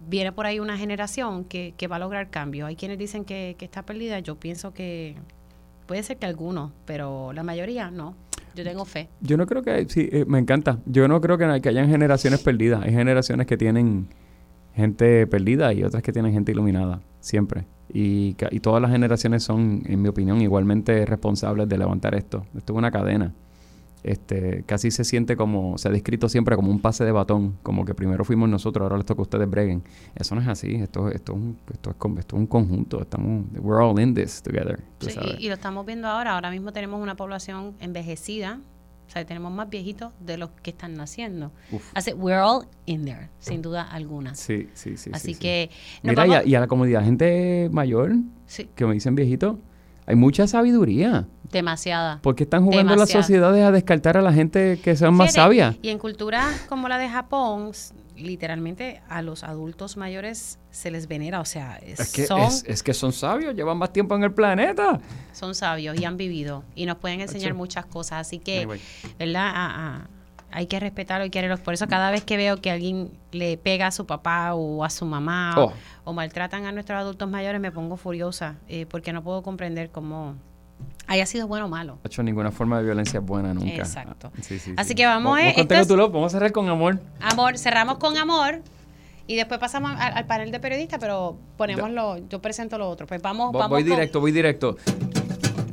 [0.07, 2.65] viene por ahí una generación que, que va a lograr cambio.
[2.65, 5.15] Hay quienes dicen que, que está perdida, yo pienso que
[5.85, 8.15] puede ser que algunos, pero la mayoría no.
[8.55, 9.09] Yo tengo fe.
[9.19, 10.79] Yo no creo que, sí, eh, me encanta.
[10.85, 12.83] Yo no creo que, que hayan generaciones perdidas.
[12.83, 14.07] Hay generaciones que tienen
[14.73, 17.65] gente perdida y otras que tienen gente iluminada, siempre.
[17.93, 22.45] Y, todas las generaciones son, en mi opinión, igualmente responsables de levantar esto.
[22.57, 23.33] Esto es una cadena.
[24.05, 27.85] Este, casi se siente como, se ha descrito siempre como un pase de batón, como
[27.85, 29.83] que primero fuimos nosotros, ahora les toca a ustedes breguen.
[30.15, 33.45] Eso no es así, esto, esto, es, un, esto, es, esto es un conjunto, estamos,
[33.57, 34.79] we're all in this together.
[34.99, 36.35] Sí, y, y lo estamos viendo ahora.
[36.35, 38.61] Ahora mismo tenemos una población envejecida.
[39.07, 41.51] O sea, tenemos más viejitos de los que están naciendo.
[41.71, 41.91] Uf.
[41.93, 44.33] Así, we're all in there, sin duda alguna.
[44.33, 45.11] Sí, sí, sí.
[45.13, 45.39] Así sí, sí.
[45.39, 45.69] que
[46.01, 48.13] nos Mira, y a, y a la comunidad, gente mayor,
[48.47, 48.67] Sí.
[48.75, 49.59] que me dicen viejito,
[50.07, 51.27] hay mucha sabiduría.
[51.51, 52.19] demasiada.
[52.21, 55.75] ¿Por qué están jugando las sociedades a descartar a la gente que sean más sabias?
[55.81, 57.71] Y en culturas como la de Japón,
[58.17, 62.83] literalmente a los adultos mayores se les venera, o sea, es- que, son, es, es
[62.83, 64.99] que son sabios, llevan más tiempo en el planeta.
[65.33, 68.21] son sabios y han vivido y nos pueden enseñar muchas cosas.
[68.27, 68.79] Así que, Anyway.
[69.19, 70.07] ¿verdad?
[70.55, 71.59] Hay que respetarlo y quererlos.
[71.59, 74.89] Por eso cada vez que veo que alguien le pega a su papá o a
[74.89, 75.73] su mamá o- Oh.
[76.05, 80.35] o, maltratan a nuestros adultos mayores, me pongo furiosa eh, porque no puedo comprender cómo
[81.07, 81.99] haya sido bueno o malo.
[82.03, 83.67] Ha hecho ninguna forma de violencia es buena nunca.
[83.75, 84.31] Exacto.
[84.33, 84.95] Ah, sí, sí, Así sí.
[84.95, 86.99] que vamos, eh, esto es- tu Love, vamos a cerrar con amor.
[87.21, 88.61] Amor, cerramos con amor
[89.27, 93.07] y después pasamos al, al panel de periodistas, pero ponemos lo, yo presento lo otro.
[93.07, 94.77] Pues vamos, Vo- vamos voy con- directo, voy directo.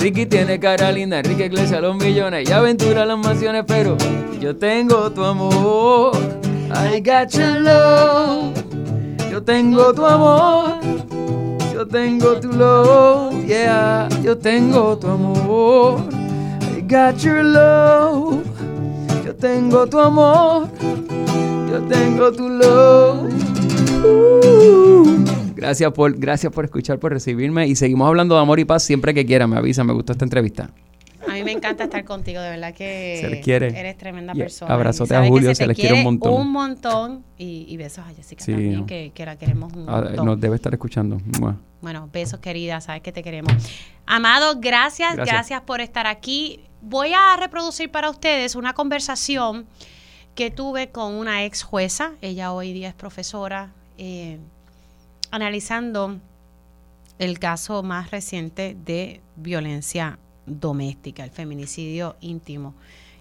[0.02, 3.96] Ricky tiene cara linda, Enrique Iglesias los millones y aventura las mansiones, pero
[4.40, 6.10] yo tengo tu amor.
[6.74, 8.52] I got your love.
[9.30, 10.80] Yo tengo tu amor.
[11.72, 13.46] Yo tengo tu love.
[13.46, 16.00] Yeah, yo tengo tu amor.
[16.76, 18.42] I got your love.
[19.24, 20.66] Yo tengo tu amor.
[21.70, 23.32] Yo tengo tu love.
[24.04, 25.21] Uh.
[25.62, 29.14] Gracias por, gracias por escuchar, por recibirme y seguimos hablando de amor y paz siempre
[29.14, 29.50] que quieran.
[29.50, 30.70] Me avisa, me gustó esta entrevista.
[31.28, 33.68] A mí me encanta estar contigo, de verdad que Se le quiere.
[33.78, 34.74] eres tremenda persona.
[34.74, 36.32] abrazote a Julio, se, les quiere un montón.
[36.34, 37.24] Un montón.
[37.38, 38.86] Y, y besos a Jessica Sí, también, no.
[38.86, 40.26] que, que la queremos un Ah, montón.
[40.26, 41.18] nos debe estar escuchando.
[41.40, 41.56] Mua.
[41.80, 43.52] Bueno, besos querida, sabes que te queremos.
[44.04, 45.34] Amado, gracias, Gracias.
[45.36, 46.60] gracias, por estar aquí.
[46.82, 49.66] Voy a reproducir para ustedes una conversación
[50.34, 54.38] que tuve con una ex jueza, ella hoy día es profesora, eh,
[55.32, 56.20] analizando
[57.18, 62.74] el caso más reciente de violencia doméstica, el feminicidio íntimo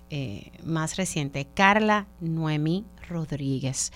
[0.10, 3.92] eh, más reciente, Carla Noemí Rodríguez.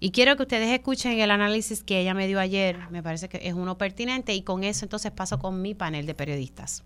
[0.00, 3.46] Y quiero que ustedes escuchen el análisis que ella me dio ayer, me parece que
[3.46, 6.84] es uno pertinente y con eso entonces paso con mi panel de periodistas.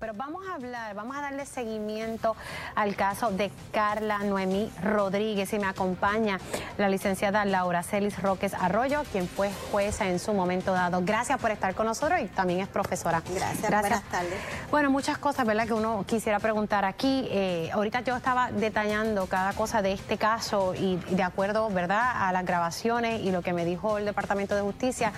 [0.00, 2.34] Pero vamos a hablar, vamos a darle seguimiento
[2.74, 6.40] al caso de Carla Noemí Rodríguez y me acompaña
[6.78, 11.02] la licenciada Laura Celis Roques Arroyo, quien fue jueza en su momento dado.
[11.04, 13.22] Gracias por estar con nosotros y también es profesora.
[13.28, 14.32] Gracias, buenas tardes.
[14.70, 15.66] Bueno, muchas cosas, ¿verdad?
[15.66, 17.28] Que uno quisiera preguntar aquí.
[17.30, 22.26] Eh, ahorita yo estaba detallando cada cosa de este caso y de acuerdo, ¿verdad?
[22.26, 25.12] A las grabaciones y lo que me dijo el Departamento de Justicia.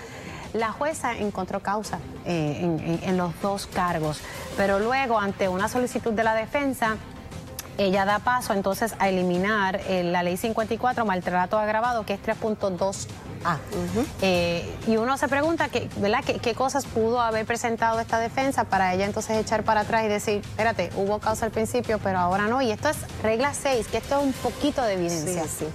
[0.53, 4.19] La jueza encontró causa eh, en, en- en los dos cargos,
[4.55, 6.95] pero luego ante una solicitud de la defensa,
[7.79, 13.57] ella da paso entonces a eliminar eh, la ley 54, maltrato agravado, que es 3.2A.
[14.21, 16.23] Eh, y uno se pregunta, que, ¿verdad?
[16.23, 20.07] ¿Qué, qué cosas pudo haber presentado esta defensa para ella entonces echar para atrás y
[20.07, 22.61] decir, espérate, hubo causa al principio, pero ahora no?
[22.61, 25.43] Y esto es regla 6, que esto es un poquito de evidencia.
[25.43, 25.65] Sí, sí.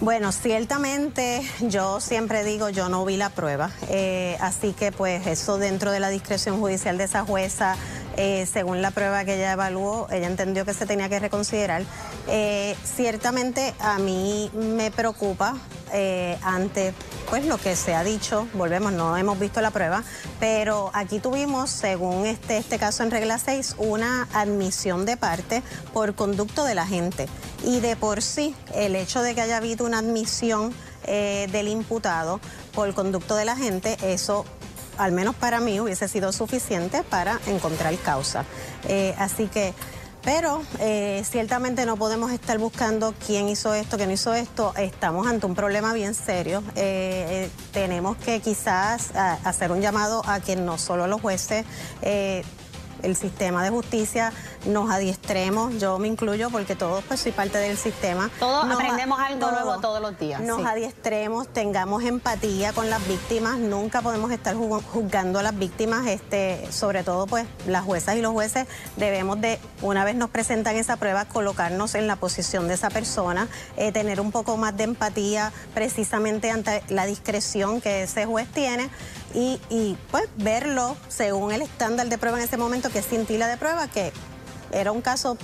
[0.00, 5.58] Bueno, ciertamente yo siempre digo yo no vi la prueba, eh, así que pues eso
[5.58, 7.76] dentro de la discreción judicial de esa jueza,
[8.16, 11.82] eh, según la prueba que ella evaluó, ella entendió que se tenía que reconsiderar.
[12.28, 15.56] Eh, ciertamente a mí me preocupa
[15.92, 16.94] eh, ante
[17.28, 20.02] pues lo que se ha dicho, volvemos, no hemos visto la prueba,
[20.40, 25.62] pero aquí tuvimos, según este, este caso en regla 6, una admisión de parte
[25.92, 27.28] por conducto de la gente.
[27.64, 30.74] Y de por sí, el hecho de que haya habido una admisión
[31.04, 32.40] eh, del imputado
[32.74, 34.44] por conducto de la gente, eso
[34.98, 38.44] al menos para mí hubiese sido suficiente para encontrar causa.
[38.86, 39.72] Eh, así que,
[40.22, 44.74] pero eh, ciertamente no podemos estar buscando quién hizo esto, quién no hizo esto.
[44.76, 46.62] Estamos ante un problema bien serio.
[46.76, 51.64] Eh, eh, tenemos que quizás a- hacer un llamado a que no solo los jueces
[52.02, 52.42] eh,
[53.02, 54.30] el sistema de justicia
[54.66, 58.30] nos adiestremos, yo me incluyo porque todos pues soy parte del sistema.
[58.38, 60.64] Todos Nos- aprendemos algo nuevo todos los días, Nos sí.
[60.66, 66.70] adiestremos, tengamos empatía con las víctimas, nunca podemos estar ju- juzgando a las víctimas, este,
[66.72, 70.96] sobre todo pues las juezas y los jueces debemos de, una vez nos presentan esa
[70.96, 75.52] prueba, colocarnos en la posición de esa persona, eh, tener un poco más de empatía
[75.74, 78.90] precisamente ante la discreción que ese juez tiene
[79.34, 83.46] y, y, pues verlo según el estándar de prueba en ese momento, que es cintila
[83.46, 84.12] de prueba, que
[84.72, 85.36] era un caso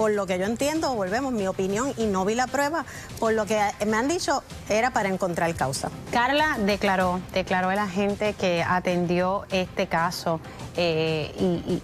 [0.00, 2.86] por lo que yo entiendo, volvemos, mi opinión, y no vi la prueba,
[3.18, 5.90] por lo que me han dicho, era para encontrar causa.
[6.10, 10.40] Carla declaró, declaró el agente que atendió este caso
[10.78, 11.82] eh, y,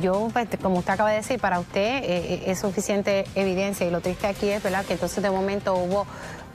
[0.00, 3.90] yo, pues, como usted acaba de decir, para usted eh, eh, es suficiente evidencia y
[3.90, 6.06] lo triste aquí es, ¿verdad?, que entonces de momento hubo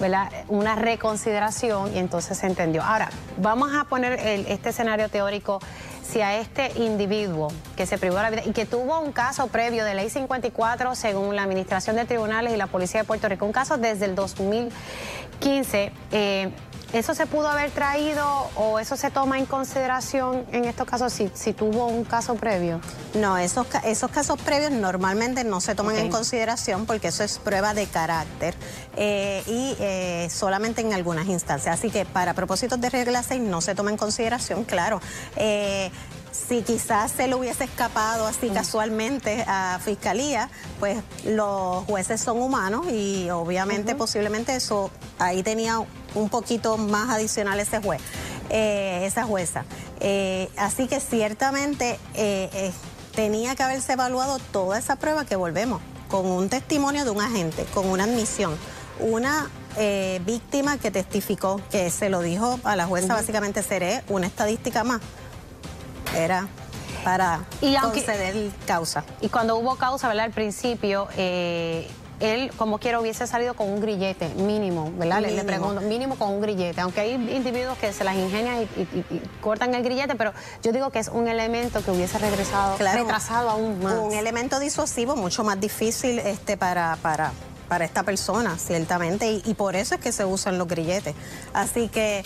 [0.02, 0.30] ¿verdad?
[0.50, 2.84] una reconsideración y entonces se entendió.
[2.84, 5.60] Ahora, vamos a poner este escenario teórico
[6.02, 9.48] si a este individuo que se privó de la vida y que tuvo un caso
[9.48, 13.46] previo de ley 54 según la Administración de Tribunales y la Policía de Puerto Rico,
[13.46, 16.52] un caso desde el 2015, eh,
[16.94, 18.26] ¿Eso se pudo haber traído
[18.56, 22.82] o eso se toma en consideración en estos casos si, si tuvo un caso previo?
[23.14, 27.74] No, esos, esos casos previos normalmente no se toman en consideración porque eso es prueba
[27.74, 28.56] de carácter
[28.98, 31.80] eh, y eh, solamente en algunas instancias.
[31.80, 35.00] Así que para propósitos de regla 6 no se toma en consideración, claro.
[35.38, 35.92] Eh,
[36.32, 38.54] si quizás se le hubiese escapado así mm.
[38.54, 45.80] casualmente a fiscalía, pues los jueces son humanos y obviamente posiblemente eso ahí tenía
[46.16, 48.02] un poquito más adicional ese juez,
[48.50, 49.66] eh, esa jueza.
[50.00, 52.72] Eh, así que ciertamente eh,
[53.14, 57.66] tenía que haberse evaluado toda esa prueba que volvemos, con un testimonio de un agente,
[57.74, 58.58] con una admisión,
[59.00, 59.50] una
[60.26, 65.00] víctima que testificó, que se lo dijo a la jueza, básicamente seré una estadística más.
[66.16, 66.48] Era
[67.04, 68.36] para y conceder
[68.66, 69.04] causa.
[69.22, 70.26] Y cuando hubo causa, ¿verdad?
[70.26, 71.08] Al principio,
[72.22, 75.22] él, como quiera, hubiese salido con un grillete mínimo, ¿verdad?
[75.22, 79.74] Le, pregunto, mínimo con un grillete, aunque hay individuos que se las ingenian y, cortan
[79.74, 80.34] el grillete, pero
[80.64, 83.96] yo digo que es un elemento que hubiese regresado, retrasado aún más.
[83.96, 87.32] Un elemento disuasivo mucho más difícil este, para, para,
[87.68, 91.16] para esta persona, ciertamente, y, y por eso es que se usan los grilletes.
[91.54, 92.24] Así que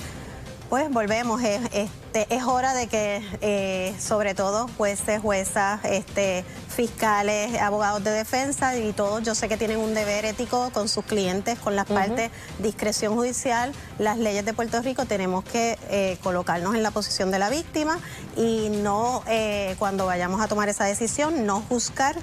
[0.69, 7.59] pues volvemos, es, este, es hora de que eh, sobre todo jueces, juezas, este, fiscales,
[7.59, 11.59] abogados de defensa y todos, yo sé que tienen un deber ético con sus clientes,
[11.59, 16.83] con las partes, discreción judicial, las leyes de Puerto Rico, tenemos que eh, colocarnos en
[16.83, 17.99] la posición de la víctima
[18.37, 22.15] y no, eh, cuando vayamos a tomar esa decisión, no juzgar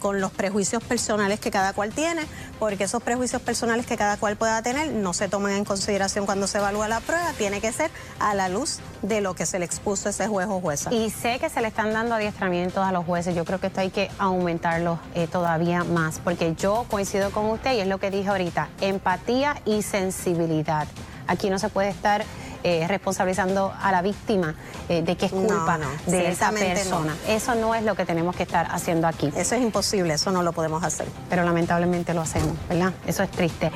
[0.00, 2.22] con los prejuicios personales que cada cual tiene,
[2.58, 6.48] porque esos prejuicios personales que cada cual pueda tener no se toman en consideración cuando
[6.48, 9.64] se evalúa la prueba, tiene que ser a la luz de lo que se le
[9.64, 10.92] expuso a ese juez o jueza.
[10.92, 13.80] Y sé que se le están dando adiestramientos a los jueces, yo creo que esto
[13.80, 18.10] hay que aumentarlo eh, todavía más, porque yo coincido con usted y es lo que
[18.10, 20.86] dije ahorita, empatía y sensibilidad.
[21.26, 22.24] Aquí no se puede estar
[22.64, 24.54] eh, responsabilizando a la víctima
[24.88, 27.14] eh, de que es culpa de esa persona.
[27.28, 29.32] Eso no es lo que tenemos que estar haciendo aquí.
[29.36, 31.06] Eso es imposible, eso no lo podemos hacer.
[31.30, 32.92] Pero lamentablemente lo hacemos, ¿verdad?
[33.06, 33.70] Eso es triste.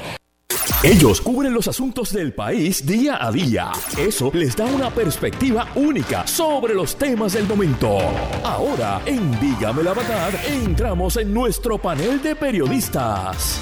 [0.85, 3.70] Ellos cubren los asuntos del país día a día.
[3.97, 7.99] Eso les da una perspectiva única sobre los temas del momento.
[8.43, 13.61] Ahora, en Dígame la Verdad, entramos en nuestro panel de periodistas.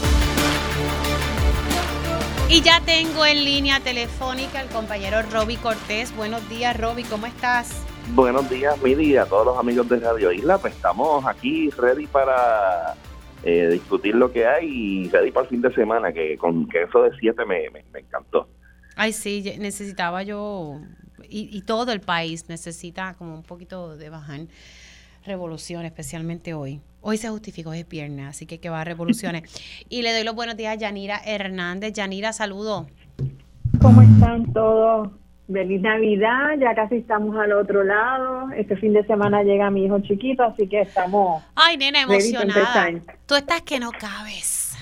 [2.49, 6.16] Y ya tengo en línea telefónica al compañero Roby Cortés.
[6.16, 7.68] Buenos días, Roby, ¿cómo estás?
[8.14, 10.57] Buenos días, Midi, a todos los amigos de Radio Isla.
[10.57, 12.97] Pues estamos aquí ready para
[13.43, 16.82] eh, discutir lo que hay y ready para el fin de semana, que con que
[16.82, 18.49] eso de siete me, me, encantó.
[18.97, 20.80] Ay, sí, necesitaba yo,
[21.28, 24.41] y, todo el país necesita como un poquito de bajar
[25.24, 26.80] revolución, especialmente hoy.
[27.03, 29.45] Hoy se justificó de pierna, así que que va a revoluciones.
[29.88, 31.93] y le doy los buenos días a Yanira Hernández.
[31.93, 32.86] Yanira, saludo.
[33.80, 35.20] ¿Cómo están todos?
[35.53, 38.51] Feliz Navidad, ya casi estamos al otro lado.
[38.53, 41.43] Este fin de semana llega mi hijo chiquito, así que estamos.
[41.57, 42.91] Ay, nena, emocionada.
[43.27, 44.79] Tú estás que no cabes.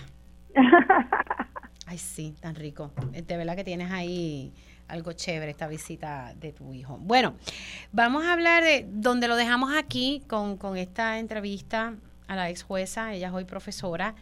[1.87, 2.91] Ay, sí, tan rico.
[3.15, 4.53] Eh, de verdad que tienes ahí
[4.89, 6.99] algo chévere esta visita de tu hijo.
[7.01, 7.35] Bueno,
[7.93, 11.95] vamos a hablar de donde lo dejamos aquí con, con esta entrevista
[12.27, 13.15] a la ex jueza.
[13.15, 14.15] Ella es hoy profesora.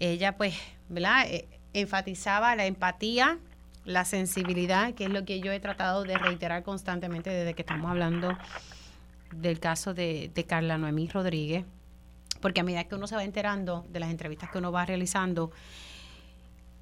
[0.00, 0.54] Ella, pues,
[0.88, 1.26] ¿verdad?
[1.28, 3.38] Eh, enfatizaba la empatía
[3.88, 7.90] la sensibilidad, que es lo que yo he tratado de reiterar constantemente desde que estamos
[7.90, 8.36] hablando
[9.34, 11.64] del caso de, Carla Noemí Rodríguez,
[12.42, 15.52] porque a medida que uno se va enterando de las entrevistas que uno va realizando,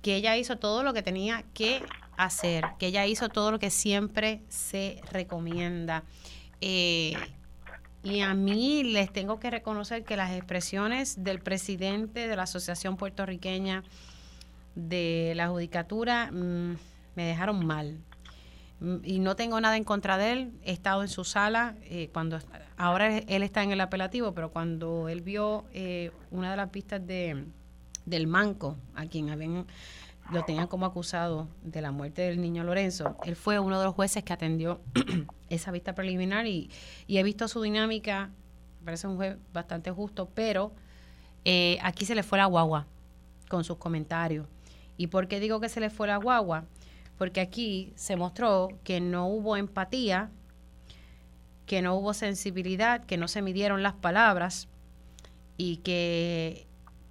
[0.02, 1.80] que ella hizo todo lo que tenía que
[2.16, 6.02] hacer, que ella hizo todo lo que siempre se recomienda.
[6.60, 7.14] Eh,
[8.02, 12.96] y a mí les tengo que reconocer que las expresiones del presidente de la Asociación
[12.96, 13.84] Puertorriqueña
[14.74, 16.32] de la Judicatura...
[16.32, 16.74] Mm,
[17.16, 17.98] me dejaron mal.
[18.80, 20.52] Mm, y no tengo nada en contra de él.
[20.62, 22.38] He estado en su sala eh, cuando
[22.76, 27.04] ahora él está en el apelativo, pero cuando él vio eh, una de las pistas
[27.04, 27.44] de
[28.04, 29.66] del manco, a quien habían
[30.32, 33.94] lo tenían como acusado de la muerte del niño Lorenzo, él fue uno de los
[33.94, 34.80] jueces que atendió
[35.50, 36.70] esa vista preliminar y,
[37.06, 38.30] he visto su dinámica,
[38.80, 40.72] me parece un juez bastante justo, pero
[41.44, 42.86] eh, aquí se le fue la guagua
[43.48, 44.46] con sus comentarios.
[44.96, 46.64] ¿Y por qué digo que se le fue la guagua?
[47.18, 50.30] Porque aquí se mostró que no hubo empatía,
[51.66, 54.68] que no hubo sensibilidad, que no se midieron las palabras
[55.56, 56.66] y que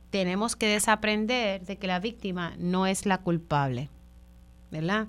[0.10, 3.90] tenemos que desaprender de que la víctima no es la culpable,
[4.72, 5.08] ¿verdad?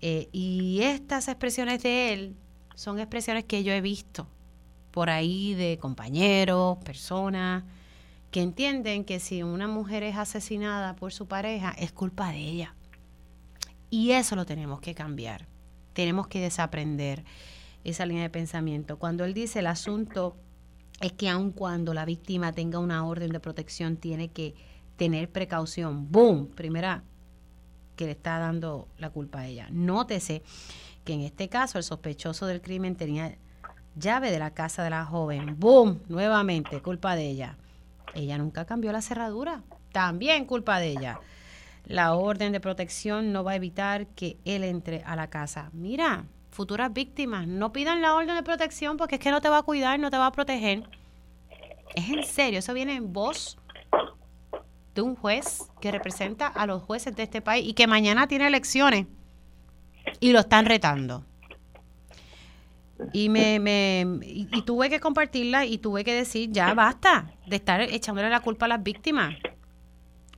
[0.00, 2.36] Eh, y estas expresiones de él
[2.74, 4.26] son expresiones que yo he visto
[4.90, 7.64] por ahí de compañeros, personas,
[8.30, 12.75] que entienden que si una mujer es asesinada por su pareja, es culpa de ella.
[13.90, 15.46] Y eso lo tenemos que cambiar.
[15.92, 17.24] Tenemos que desaprender
[17.84, 18.98] esa línea de pensamiento.
[18.98, 20.36] Cuando él dice el asunto
[21.00, 24.54] es que aun cuando la víctima tenga una orden de protección, tiene que
[24.96, 26.10] tener precaución.
[26.10, 26.48] ¡Boom!
[26.48, 27.04] Primera
[27.96, 29.68] que le está dando la culpa a ella.
[29.70, 30.42] Nótese
[31.04, 33.36] que en este caso el sospechoso del crimen tenía
[33.94, 35.58] llave de la casa de la joven.
[35.58, 36.02] ¡Boom!
[36.08, 37.56] Nuevamente, culpa de ella.
[38.14, 39.62] Ella nunca cambió la cerradura.
[39.92, 41.20] También culpa de ella.
[41.86, 45.70] La orden de protección no va a evitar que él entre a la casa.
[45.72, 49.58] Mira, futuras víctimas, no pidan la orden de protección porque es que no te va
[49.58, 50.82] a cuidar, no te va a proteger.
[51.94, 53.56] Es en serio, eso viene en voz
[54.94, 58.48] de un juez que representa a los jueces de este país y que mañana tiene
[58.48, 59.06] elecciones
[60.18, 61.24] y lo están retando.
[63.12, 67.80] Y me, me y, tuve que compartirla y tuve que decir, ya basta de estar
[67.82, 69.36] echándole la culpa a las víctimas.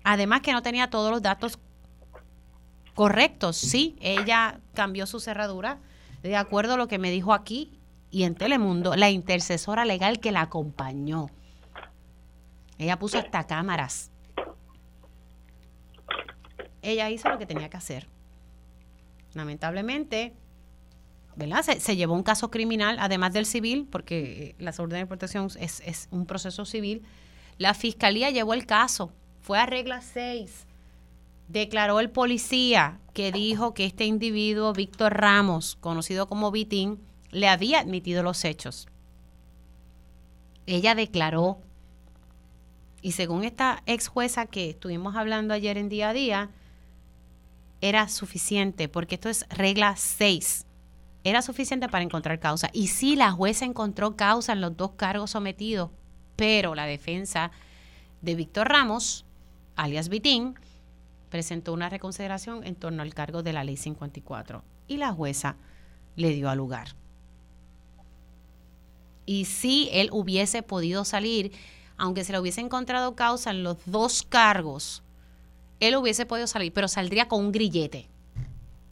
[0.05, 1.59] Además que no tenía todos los datos
[2.95, 3.57] correctos.
[3.57, 5.79] Sí, ella cambió su cerradura
[6.23, 7.79] de acuerdo a lo que me dijo aquí
[8.11, 11.29] y en Telemundo, la intercesora legal que la acompañó.
[12.79, 14.11] Ella puso hasta cámaras.
[16.81, 18.09] Ella hizo lo que tenía que hacer.
[19.35, 20.33] Lamentablemente,
[21.37, 21.63] ¿verdad?
[21.63, 25.81] Se, llevó un caso criminal, además del civil, porque eh, las órdenes de protección es,
[25.85, 27.05] es un proceso civil.
[27.59, 29.13] La fiscalía llevó el caso,
[29.49, 30.67] fue a regla 6.
[31.49, 37.01] Declaró el policía que dijo que este individuo, Víctor Ramos, conocido como Vitín,
[37.31, 38.89] le había admitido los hechos.
[40.67, 41.63] Ella declaró,
[43.01, 46.51] y según esta ex jueza que estuvimos hablando ayer en día a día,
[47.81, 50.67] era suficiente, porque esto es regla 6
[51.25, 52.69] era suficiente para encontrar causa.
[52.75, 55.91] Y sí, la jueza encontró causa en los dos cargos sometidos,
[56.37, 57.51] pero la defensa
[58.21, 59.25] de Víctor Ramos,
[59.79, 60.57] alias Vitín,
[61.31, 65.57] presentó una reconsideración en torno al cargo de la ley 54 y la jueza
[66.17, 66.89] le dio a lugar.
[69.25, 71.53] Y si él hubiese podido salir,
[71.97, 75.03] aunque se le hubiese encontrado causa en los dos cargos,
[75.81, 78.09] él hubiese podido salir, pero saldría con un grillete.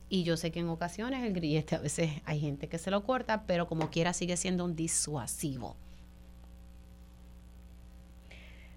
[0.09, 3.03] Y yo sé que en ocasiones el grillete a veces hay gente que se lo
[3.03, 5.77] corta, pero como quiera sigue siendo un disuasivo.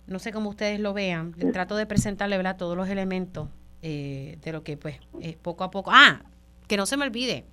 [0.09, 1.33] No sé cómo ustedes lo vean.
[1.53, 2.57] Trato de presentarle ¿verdad?
[2.57, 3.47] todos los elementos
[3.81, 4.99] eh, de lo que pues
[5.41, 5.91] poco a poco.
[5.93, 6.21] Ah,
[6.67, 7.45] que no se me olvide.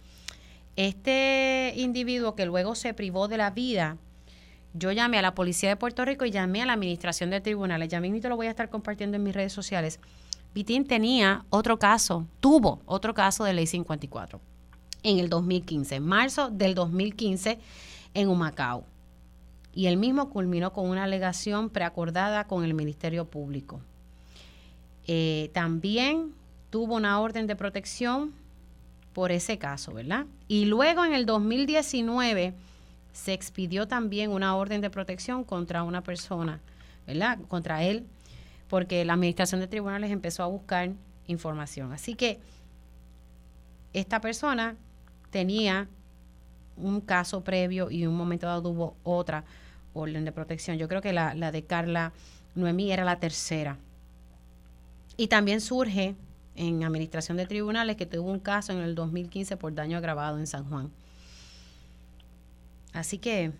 [0.74, 3.96] Este individuo que luego se privó de la vida,
[4.74, 7.88] yo llamé a la policía de Puerto Rico y llamé a la administración de tribunales.
[7.88, 10.00] Ya mismo lo voy a estar compartiendo en mis redes sociales
[10.56, 14.40] Vitín tenía otro caso, tuvo otro caso de ley 54
[15.02, 17.58] en el 2015, en marzo del 2015
[18.14, 18.86] en Humacao.
[19.76, 23.82] Y el mismo culminó con una alegación preacordada con el Ministerio Público.
[25.06, 26.32] Eh, también
[26.70, 28.32] tuvo una orden de protección
[29.12, 30.24] por ese caso, ¿verdad?
[30.48, 32.54] Y luego en el 2019
[33.12, 36.60] se expidió también una orden de protección contra una persona,
[37.06, 37.38] ¿verdad?
[37.46, 38.06] Contra él
[38.68, 40.90] porque la administración de tribunales empezó a buscar
[41.26, 41.92] información.
[41.92, 42.40] Así que
[43.92, 44.74] esta persona
[45.30, 45.86] tenía
[46.78, 49.44] un caso previo y un momento dado tuvo otra
[50.00, 50.78] orden de protección.
[50.78, 52.12] Yo creo que la, la de Carla
[52.54, 53.78] Noemí era la tercera.
[55.16, 56.14] Y también surge
[56.56, 60.46] en administración de tribunales que tuvo un caso en el 2015 por daño agravado en
[60.46, 60.90] San Juan.
[62.92, 63.52] Así que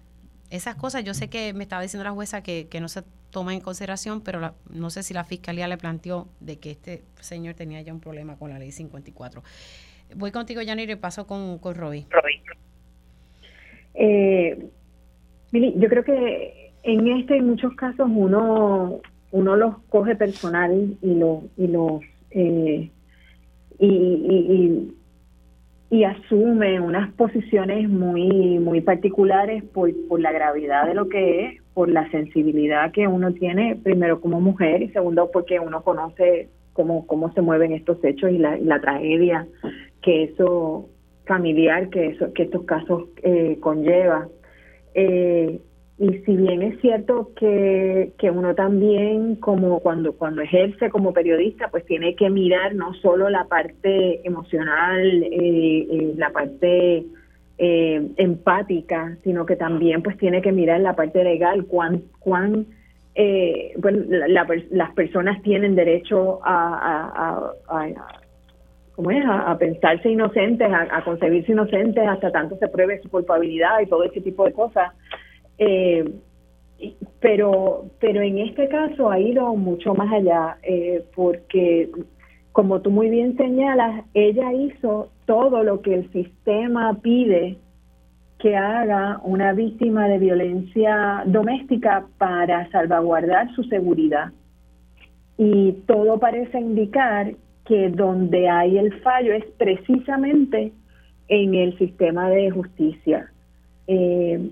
[0.50, 3.52] esas cosas, yo sé que me estaba diciendo la jueza que, que no se toma
[3.52, 7.82] en consideración, pero no sé si la fiscalía le planteó de que este señor tenía
[7.82, 9.42] ya un problema con la ley 54.
[10.14, 12.06] Voy contigo, Janir, y paso con, con Roy.
[13.94, 14.70] Eh,
[15.76, 19.00] yo creo que en este, en muchos casos, uno
[19.32, 22.00] uno los coge personal y los y los
[22.30, 22.90] eh,
[23.78, 24.92] y,
[25.90, 31.62] y asume unas posiciones muy muy particulares por, por la gravedad de lo que es,
[31.74, 37.06] por la sensibilidad que uno tiene, primero como mujer y segundo porque uno conoce cómo,
[37.06, 39.46] cómo se mueven estos hechos y la, la tragedia
[40.02, 40.88] que eso
[41.26, 44.28] familiar que eso que estos casos eh, conlleva.
[44.98, 45.60] Eh,
[45.98, 51.68] y si bien es cierto que, que uno también, como cuando, cuando ejerce como periodista,
[51.68, 57.04] pues tiene que mirar no solo la parte emocional, eh, eh, la parte
[57.58, 62.66] eh, empática, sino que también pues tiene que mirar la parte legal, cuán, cuán
[63.14, 64.04] eh, bueno,
[64.70, 67.52] las personas tienen derecho a,
[68.96, 69.24] ¿cómo es?
[69.28, 74.22] A, pensarse inocentes, a, concebirse inocentes hasta tanto se pruebe su culpabilidad y todo ese
[74.22, 74.92] tipo de cosas.
[75.58, 76.04] Eh,
[77.20, 81.90] pero, pero en este caso ha ido mucho más allá, eh, porque
[82.52, 87.58] como tú muy bien señalas, ella hizo todo lo que el sistema pide
[88.38, 94.32] que haga una víctima de violencia doméstica para salvaguardar su seguridad.
[95.38, 97.34] Y todo parece indicar
[97.66, 100.72] que donde hay el fallo es precisamente
[101.28, 103.30] en el sistema de justicia.
[103.86, 104.50] Eh,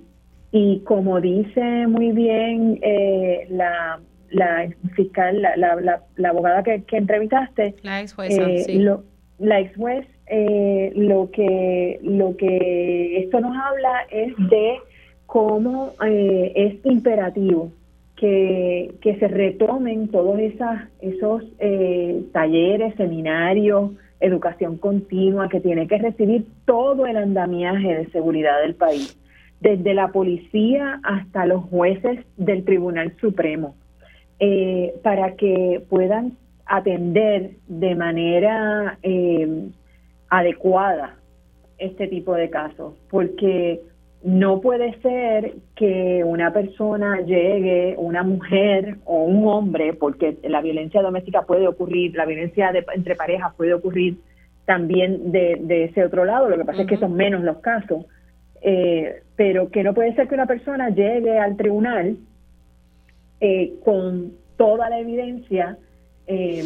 [0.52, 3.98] y como dice muy bien eh, la,
[4.30, 9.00] la fiscal, la, la, la, abogada que, que entrevistaste, la ex jueza, eh,
[9.38, 14.76] la ex juez, eh, lo que lo que esto nos habla es de
[15.26, 17.72] cómo eh, es imperativo
[19.00, 26.46] que, se retomen todos esas, esos eh, talleres, seminarios, educación continua que tiene que recibir
[26.64, 29.18] todo el andamiaje de seguridad del país
[29.60, 33.74] desde la policía hasta los jueces del Tribunal Supremo,
[34.38, 36.36] eh, para que puedan
[36.66, 39.68] atender de manera eh,
[40.28, 41.16] adecuada
[41.78, 43.82] este tipo de casos, porque
[44.24, 51.02] no puede ser que una persona llegue, una mujer o un hombre, porque la violencia
[51.02, 54.16] doméstica puede ocurrir, la violencia entre parejas puede ocurrir
[54.64, 58.06] también de, ese otro lado, lo que pasa es que son menos los casos,
[58.62, 62.16] eh, pero que no puede ser que una persona llegue al tribunal
[63.42, 65.76] eh, con toda la evidencia
[66.26, 66.64] eh,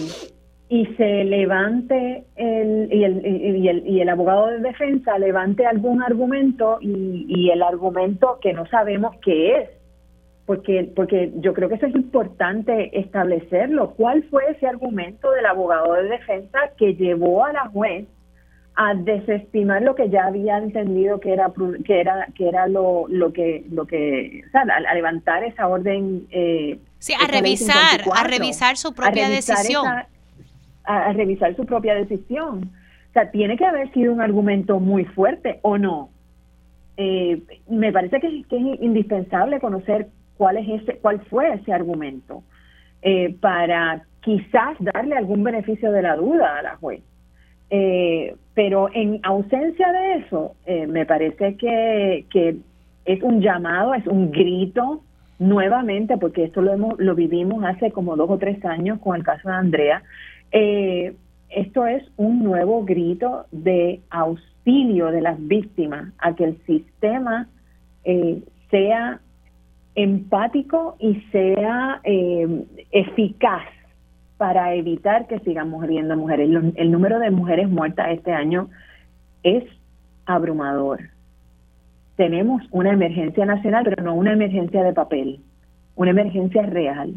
[0.70, 6.02] y se levante el y, el, y, el, y el abogado de defensa levante algún
[6.02, 9.70] argumento y, y el argumento que no sabemos qué es.
[10.44, 13.94] Porque porque yo creo que eso es importante establecerlo.
[13.94, 18.06] Cuál fue ese argumento del abogado de defensa que llevó a la juez
[18.74, 21.52] a desestimar lo que ya había entendido que era
[21.84, 26.28] que era que era lo, lo que lo que o sea, a, levantar esa orden
[26.30, 29.84] eh, sí a revisar a revisar su propia decisión
[30.88, 32.70] a, revisar su propia decisión.
[33.10, 36.10] O sea tiene que haber sido un argumento muy fuerte o no
[36.96, 42.42] eh, me parece que, que, es indispensable conocer cuál es ese cuál fue ese argumento
[43.02, 47.02] eh, para quizás darle algún beneficio de la duda a la juez.
[47.70, 52.56] Eh, pero en ausencia de eso, eh, me parece que, que
[53.04, 55.02] es un llamado, es un grito
[55.38, 59.22] nuevamente, porque esto lo, hemos, lo vivimos hace como dos o tres años con el
[59.22, 60.02] caso de Andrea,
[60.52, 61.14] eh,
[61.48, 67.48] esto es un nuevo grito de auxilio de las víctimas a que el sistema
[68.04, 69.20] eh, sea
[69.94, 73.64] empático y sea eficaz
[74.38, 76.48] para evitar que sigan muriendo mujeres.
[76.76, 78.70] El, número de mujeres muertas este año
[79.42, 79.64] es
[80.24, 81.00] abrumador.
[82.16, 85.40] Tenemos una emergencia nacional, pero no una emergencia de papel,
[85.96, 87.14] una emergencia real.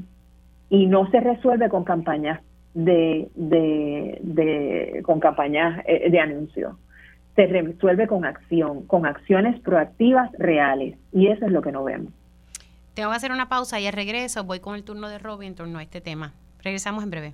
[0.69, 2.41] Y no se resuelve con campañas
[2.73, 6.77] de, de, de con campañas eh, de anuncio.
[7.35, 10.97] Se resuelve con acción, con acciones proactivas reales.
[11.11, 12.13] Y eso es lo que no vemos.
[12.93, 15.55] Tengo que hacer una pausa y al regreso voy con el turno de Robin en
[15.55, 16.33] torno a este tema.
[16.61, 17.33] Regresamos en breve.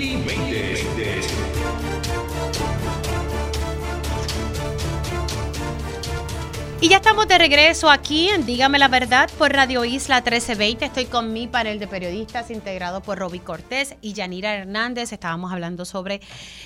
[6.83, 10.85] Y ya estamos de regreso aquí en Dígame la Verdad por Radio Isla 1320.
[10.85, 15.13] Estoy con mi panel de periodistas integrado por Roby Cortés y Yanira Hernández.
[15.13, 16.21] Estábamos hablando sobre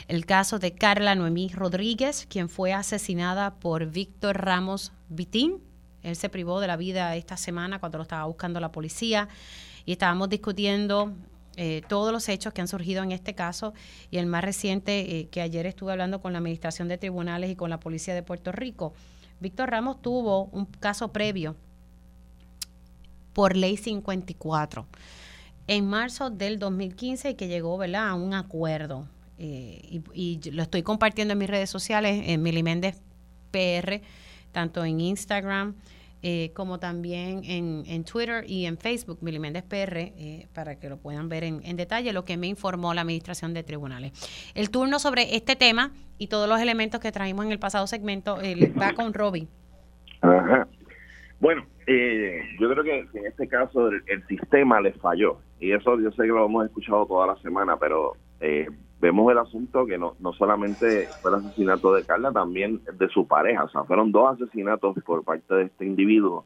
[0.08, 5.62] el caso de Carla Noemí Rodríguez, quien fue asesinada por Víctor Ramos Vitín.
[6.02, 9.28] Él se privó de la vida esta semana cuando lo estaba buscando la policía
[9.84, 11.12] y estábamos discutiendo
[11.58, 13.74] eh, todos los hechos que han surgido en este caso
[14.12, 17.58] y el más reciente eh, que ayer estuve hablando con la Administración de Tribunales y
[17.58, 18.94] con la Policía de Puerto Rico
[19.40, 21.56] Víctor Ramos tuvo un caso previo
[23.34, 24.86] por ley 54.
[25.68, 28.10] en marzo del 2015 y que llegó ¿verdad?
[28.10, 29.07] a un acuerdo.
[29.38, 33.02] Eh, y, y, lo estoy compartiendo en mis redes sociales, en Mili Méndez
[33.52, 34.02] PR,
[34.52, 35.76] tanto en Instagram
[36.28, 40.90] eh, como también en, en, Twitter y en Facebook, Mili Méndez PR, eh, para que
[40.90, 44.12] lo puedan ver en, en, detalle lo que me informó la Administración de Tribunales.
[44.56, 48.40] El turno sobre este tema y todos los elementos que traímos en el pasado segmento
[48.82, 49.48] va con Robbie.
[50.22, 50.68] Ajá.
[51.40, 56.00] Bueno, eh, yo creo que en este caso el, el, sistema le falló y eso
[56.00, 58.68] yo sé que lo hemos escuchado toda la semana, pero eh,
[59.00, 63.28] vemos el asunto que no, no solamente fue el asesinato de Carla, también de su
[63.28, 66.46] pareja, o sea, fueron dos asesinatos por parte de este individuo.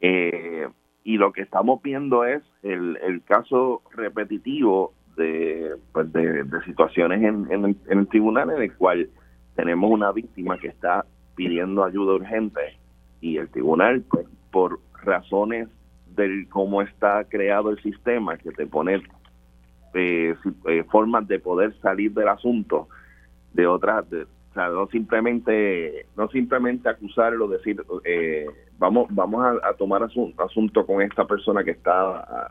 [0.00, 0.68] Eh,
[1.04, 7.50] y lo que estamos viendo es el, el caso repetitivo de, pues de, situaciones en,
[7.50, 9.08] en, el, en el tribunal en el cual
[9.54, 11.04] tenemos una víctima que está
[11.34, 12.78] pidiendo ayuda urgente
[13.20, 15.68] y el tribunal, pues, por razones
[16.06, 19.02] del cómo está creado el sistema, que te pone
[19.94, 20.34] eh,
[20.66, 22.88] eh, formas de poder salir del asunto,
[23.52, 28.46] de otras, de, o sea, no simplemente, no simplemente acusarlo, decir, eh,
[28.78, 32.48] vamos, vamos a, tomar asunto, asunto, con esta persona que está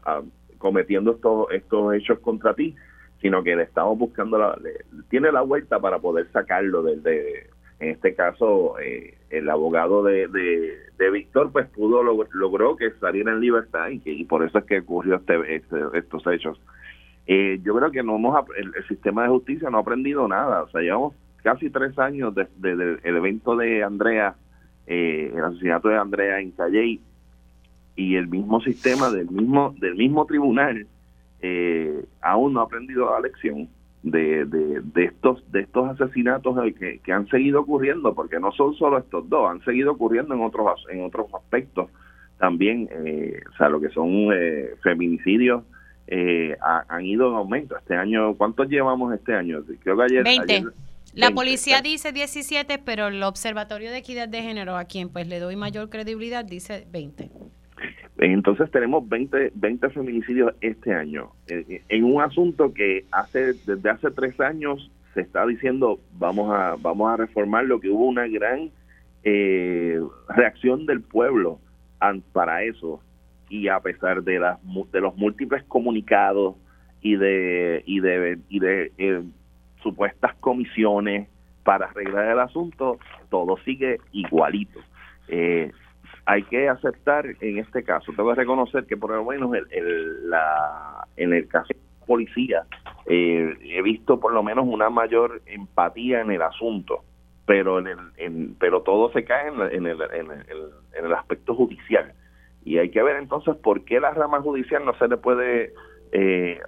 [0.58, 2.76] cometiendo estos, estos hechos contra ti,
[3.22, 7.50] sino que le estamos buscando, la, le, tiene la vuelta para poder sacarlo de, de
[7.82, 12.92] en este caso eh, el abogado de, de, de, Víctor pues pudo log logró que
[13.00, 16.62] saliera en libertad y, que, y por eso es que ocurrió este, este estos hechos
[17.28, 20.64] eh, yo creo que no hemos el, el, sistema de justicia no ha aprendido nada.
[20.64, 24.36] O sea llevamos casi tres años desde de, de, el evento de Andrea
[24.88, 27.00] eh, el asesinato de Andrea en Calley
[27.96, 30.88] y el mismo sistema del mismo del mismo tribunal
[31.42, 33.70] eh, aún no ha aprendido la lección
[34.04, 38.74] de, de, de, estos de estos asesinatos que, que, han seguido ocurriendo porque no son
[38.76, 41.90] solo estos dos han seguido ocurriendo en otros en otros aspectos
[42.40, 45.64] también eh, o sea lo que son eh, feminicidios
[46.14, 47.78] eh, ha, han ido en aumento.
[47.78, 50.64] Este año cuántos llevamos este año creo que ayer 20 ayer,
[51.14, 55.28] la 20, policía dice 17 pero el observatorio de equidad de género a quien pues
[55.28, 57.32] le doy mayor credibilidad dice 20
[58.18, 64.12] entonces tenemos 20, 20 feminicidios este año, eh, en un asunto que hace desde hace
[64.12, 68.70] tres años se está diciendo vamos a vamos a reformar lo que hubo una gran
[69.24, 71.60] eh, reacción del pueblo
[72.34, 73.02] para eso
[73.52, 74.60] y a pesar de las
[74.94, 76.56] de los múltiples comunicados
[77.02, 79.22] y de y de y de eh,
[79.84, 81.28] supuestas comisiones
[81.64, 82.98] para arreglar el asunto
[83.30, 84.80] todo sigue igualito.
[85.28, 85.72] Eh,
[86.26, 90.30] hay que aceptar en este caso, tengo que reconocer que por lo menos el, el,
[90.30, 92.64] la, en el caso de la policía
[93.06, 97.04] eh, he visto por lo menos una mayor empatía en el asunto,
[97.46, 101.14] pero en el, en, pero todo se cae en, en, el, en, el, en el
[101.14, 102.14] aspecto judicial
[102.64, 105.74] y hay que ver entonces por qué la rama judicial no se le puede
[106.12, 106.60] eh,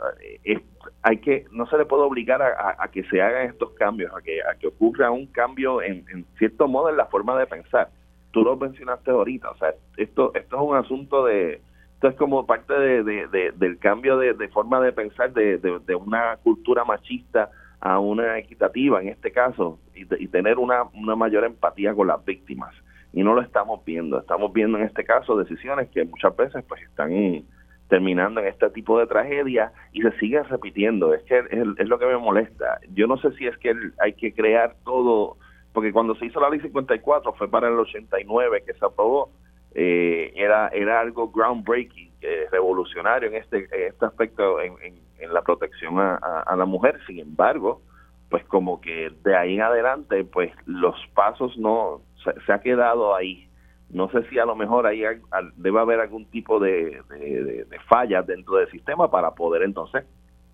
[0.43, 0.61] es,
[1.01, 4.39] hay que no se le puede obligar a, que se hagan estos cambios, a que
[4.41, 7.89] a que ocurra un cambio en, en cierto modo en la forma de pensar.
[8.31, 11.61] Tú lo mencionaste ahorita, o sea, esto esto es un asunto de,
[11.95, 15.59] esto es como parte de, de, de del cambio de, forma de pensar de,
[15.95, 17.51] una cultura machista
[17.81, 22.23] a una equitativa en este caso y, y tener una, una mayor empatía con las
[22.23, 22.73] víctimas
[23.13, 26.81] y no lo estamos viendo, estamos viendo en este caso decisiones que muchas veces pues
[26.81, 27.11] están
[27.87, 31.43] terminando en este tipo de tragedia y se siguen repitiendo, es que
[31.77, 35.37] es, lo que me molesta, yo no sé si es que hay que crear todo
[35.73, 39.31] porque cuando se hizo la ley 54 fue para el 89 que se aprobó,
[39.75, 45.41] eh, era era algo groundbreaking, eh, revolucionario en este, en este aspecto en, en, la
[45.41, 46.99] protección a, a, la mujer.
[47.07, 47.81] Sin embargo,
[48.29, 53.47] pues como que de ahí en adelante, pues los pasos no se, ha quedado ahí.
[53.89, 55.03] No sé si a lo mejor ahí
[55.55, 60.03] debe haber algún tipo de, de, fallas dentro del sistema para poder entonces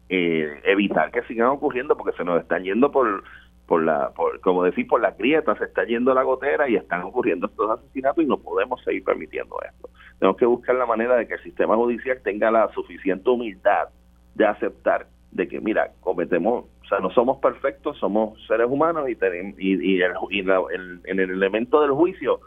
[0.09, 3.23] eh, evitar que sigan ocurriendo porque se nos están yendo por
[3.69, 7.03] por la, por, como decir, por las grietas, se está yendo la gotera y están
[7.03, 9.91] ocurriendo estos asesinatos y no podemos seguir permitiendo esto.
[10.17, 13.89] Tenemos que buscar la manera de que el sistema judicial tenga la suficiente humildad
[14.33, 19.15] de aceptar de que, mira, cometemos, o sea, no somos perfectos, somos seres humanos y,
[19.15, 22.39] tenemos, y, y, el, y la, el, en el elemento del juicio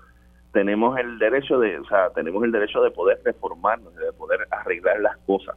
[0.52, 4.98] tenemos el derecho de, o sea, tenemos el derecho de poder reformarnos, de poder arreglar
[5.00, 5.56] las cosas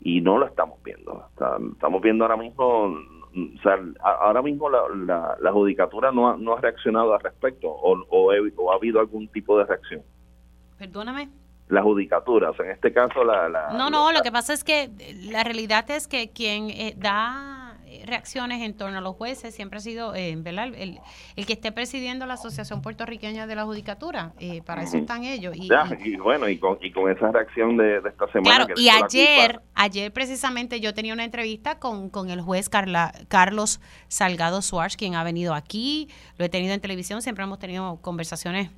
[0.00, 1.24] y no lo estamos viendo.
[1.72, 2.98] Estamos viendo ahora mismo
[3.34, 7.68] o sea, ahora mismo la, la, la judicatura no ha, no ha reaccionado al respecto
[7.68, 10.02] o, o, he, o, ha habido algún tipo de reacción.
[10.78, 11.30] Perdóname.
[11.68, 13.48] La judicatura, o sea, en este caso la...
[13.48, 14.90] la no, no, lo que pasa es que
[15.30, 17.57] la realidad es que quien eh, da
[18.04, 20.68] reacciones en torno a los jueces siempre ha sido eh, ¿verdad?
[20.74, 21.00] El,
[21.36, 24.32] el, que esté presidiendo la Asociación Puertorriqueña de la Judicatura.
[24.38, 25.54] Eh, para eso están ellos.
[25.56, 28.66] Y, bueno, y con, y con esa reacción de, esta semana.
[28.66, 33.80] Claro, y ayer, ayer precisamente yo tenía una entrevista con, con el juez Carla, Carlos
[34.08, 36.08] Salgado Suárez, quien ha venido aquí.
[36.36, 38.70] Lo he tenido en televisión, siempre hemos tenido conversaciones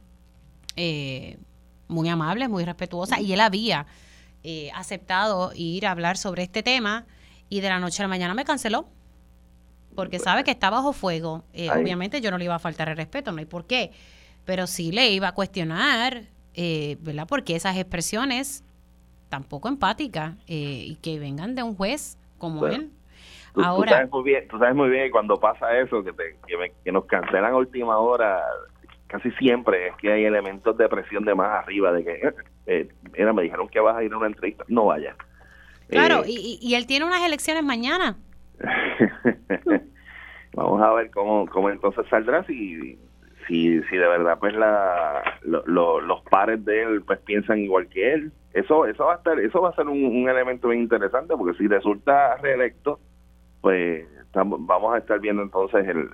[1.89, 3.87] muy amables, muy respetuosas, y él había
[4.75, 7.07] aceptado ir a hablar sobre este tema
[7.51, 8.89] y de la noche a la mañana me canceló
[10.01, 11.45] porque sabe que está bajo fuego.
[11.53, 13.91] Eh, obviamente yo no le iba a faltar el respeto, no hay por qué,
[14.47, 16.23] pero sí le iba a cuestionar,
[16.55, 17.27] eh, ¿verdad?
[17.29, 18.65] Porque esas expresiones
[19.29, 22.91] tampoco empáticas eh, y que vengan de un juez como él.
[23.57, 26.15] Ahora, tú sabes, muy bien, tú sabes muy bien cuando pasa eso, que,
[26.83, 28.41] que, nos cancelan a última hora,
[29.07, 32.35] casi siempre es que hay elementos de presión de más arriba, de que,
[32.67, 35.15] eh, mira, me dijeron que vas a ir a una entrevista, no vayas
[35.91, 38.17] Claro, y, y, él tiene unas elecciones mañana.
[40.55, 42.99] Vamos a ver cómo, entonces saldrá si,
[43.47, 48.33] si, si de verdad pues la, los pares de él pues piensan igual que él.
[48.53, 51.69] Eso eso va a estar eso va a ser un, elemento bien interesante porque si
[51.69, 52.99] resulta reelecto
[53.61, 56.11] pues vamos a estar viendo entonces el,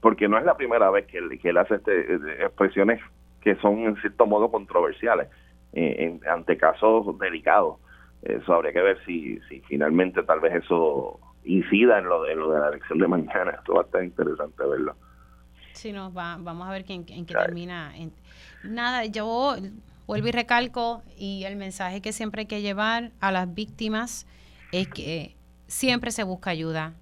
[0.00, 3.00] porque no es la primera vez que él, que él hace este, expresiones
[3.40, 5.28] que son en cierto modo controversiales
[5.72, 7.78] eh, ante casos delicados
[8.22, 12.52] eso habría que ver si, si finalmente tal vez eso incida en lo de lo
[12.52, 13.50] de la elección de mañana.
[13.58, 14.96] Esto va a estar interesante verlo.
[15.72, 17.92] Sí, no, va, vamos a ver quién, en qué termina.
[18.62, 19.56] nada, yo
[20.06, 24.26] vuelvo y recalco y el mensaje que siempre hay que llevar a las víctimas
[24.70, 25.34] es que
[25.66, 26.94] siempre se busca ayuda.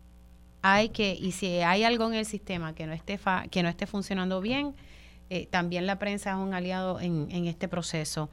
[0.62, 3.18] Hay que y si hay algo en el sistema que no esté
[3.50, 4.74] que no esté funcionando bien,
[5.30, 8.30] eh, también la prensa es un aliado en, en este proceso.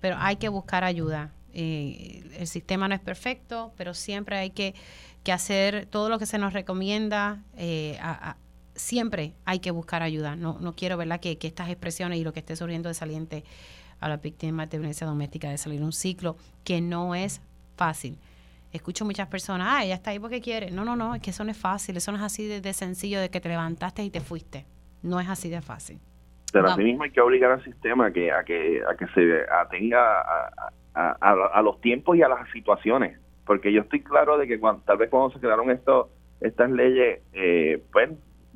[0.00, 4.74] Pero hay que buscar ayuda eh, el sistema no es perfecto, pero siempre hay que,
[5.30, 7.42] hacer todo lo que se nos recomienda.
[7.56, 7.98] Eh,
[8.74, 10.34] siempre hay que buscar ayuda.
[10.36, 11.20] No, no quiero ¿verdad?
[11.20, 13.44] Que, estas expresiones y lo que esté surgiendo de saliente
[14.00, 17.40] a la víctima de violencia doméstica de salir un ciclo que no es
[17.76, 18.18] fácil.
[18.72, 20.70] Escucho muchas personas, ah, ella está ahí porque quiere.
[20.70, 23.20] No, no, no, es que eso no es fácil, eso no es así de, sencillo
[23.20, 24.64] de que te levantaste y te fuiste.
[25.02, 26.00] No es así de fácil.
[26.52, 29.42] Pero así mismo hay que obligar al sistema a que, a que, a que se
[29.50, 34.58] atenga a, a, los tiempos y a las situaciones, porque yo estoy claro de que
[34.84, 36.10] tal vez cuando se crearon esto,
[36.40, 38.10] estas leyes, eh, pues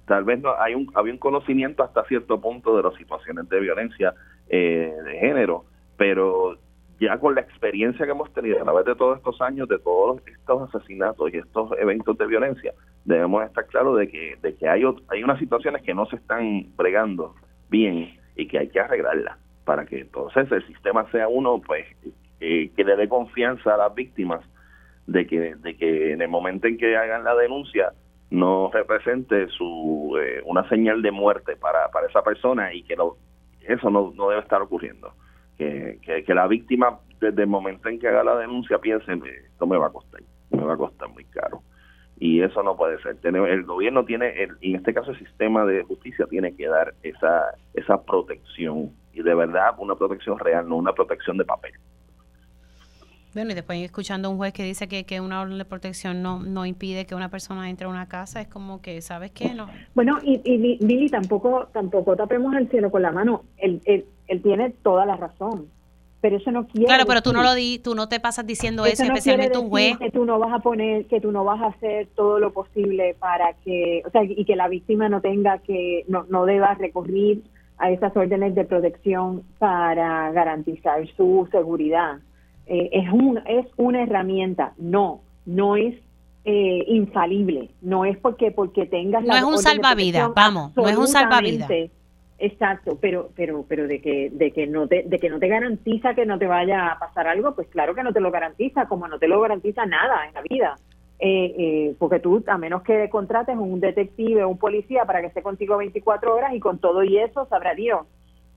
[0.07, 3.61] tal vez no hay un, había un conocimiento hasta cierto punto de las situaciones de
[3.61, 4.15] violencia
[4.49, 5.65] eh, de género,
[5.97, 6.57] pero
[7.01, 10.23] ya con la experiencia que hemos tenido a través de todos estos años, de todos
[10.27, 12.73] estos asesinatos y estos eventos de violencia,
[13.05, 16.67] debemos estar claros de que, de que hay, hay unas situaciones que no se están
[16.77, 17.35] bregando
[17.69, 21.85] bien y que hay que arreglarlas para que entonces el sistema sea uno pues
[22.41, 24.41] eh, que le dé confianza a las víctimas
[25.07, 27.93] de que, de que en el momento en que hagan la denuncia
[28.31, 33.17] no represente su eh, una señal de muerte para, para esa persona y que lo,
[33.69, 35.13] eso no, no debe estar ocurriendo.
[35.57, 39.11] Que, que, la víctima desde el momento en que haga la denuncia piense,
[39.47, 40.21] esto me va a costar,
[40.51, 41.63] me va a costar muy caro.
[42.19, 43.17] Y eso no puede ser.
[43.23, 47.55] El gobierno tiene, el, en este caso el sistema de justicia tiene que dar esa,
[47.73, 51.73] esa protección y de verdad una protección real, no una protección de papel.
[53.37, 56.23] Bueno, y después escuchando a un juez que dice que, que una orden de protección
[56.23, 59.53] no, no impide que una persona entre a una casa, es como que, ¿sabes qué?
[59.53, 59.69] No.
[59.95, 63.43] Bueno, y, y Billy, tampoco, tampoco tapemos el cielo con la mano.
[63.59, 65.67] Él, él, tiene toda la razón.
[66.23, 68.87] Pero eso no quiere Claro, pero tú no lo di, tú no te pasas diciendo
[68.87, 69.99] eso, especialmente un juez.
[69.99, 73.17] Que tú no vas a poner, que tú no vas a hacer todo lo posible
[73.19, 77.43] para que, o sea, y que la víctima no tenga que, no, no deba recurrir
[77.77, 82.21] a esas órdenes de protección para garantizar su seguridad.
[82.67, 85.95] Eh, es, un, es una herramienta, no, no es
[86.45, 91.07] eh, infalible, no es porque porque tengas no es un salvavidas, vamos, no es un
[91.07, 91.71] salvavidas.
[92.39, 96.15] Exacto, pero pero pero de que de que no te de que no te garantiza
[96.15, 99.09] que no te vaya a pasar algo, pues claro que no te lo garantiza, como
[99.09, 100.77] no te lo garantiza nada en la vida.
[101.19, 105.41] Eh, porque tú, a menos que contrates un detective o un policía para que esté
[105.41, 108.07] contigo 24 horas y con todo y eso, sabrá Dios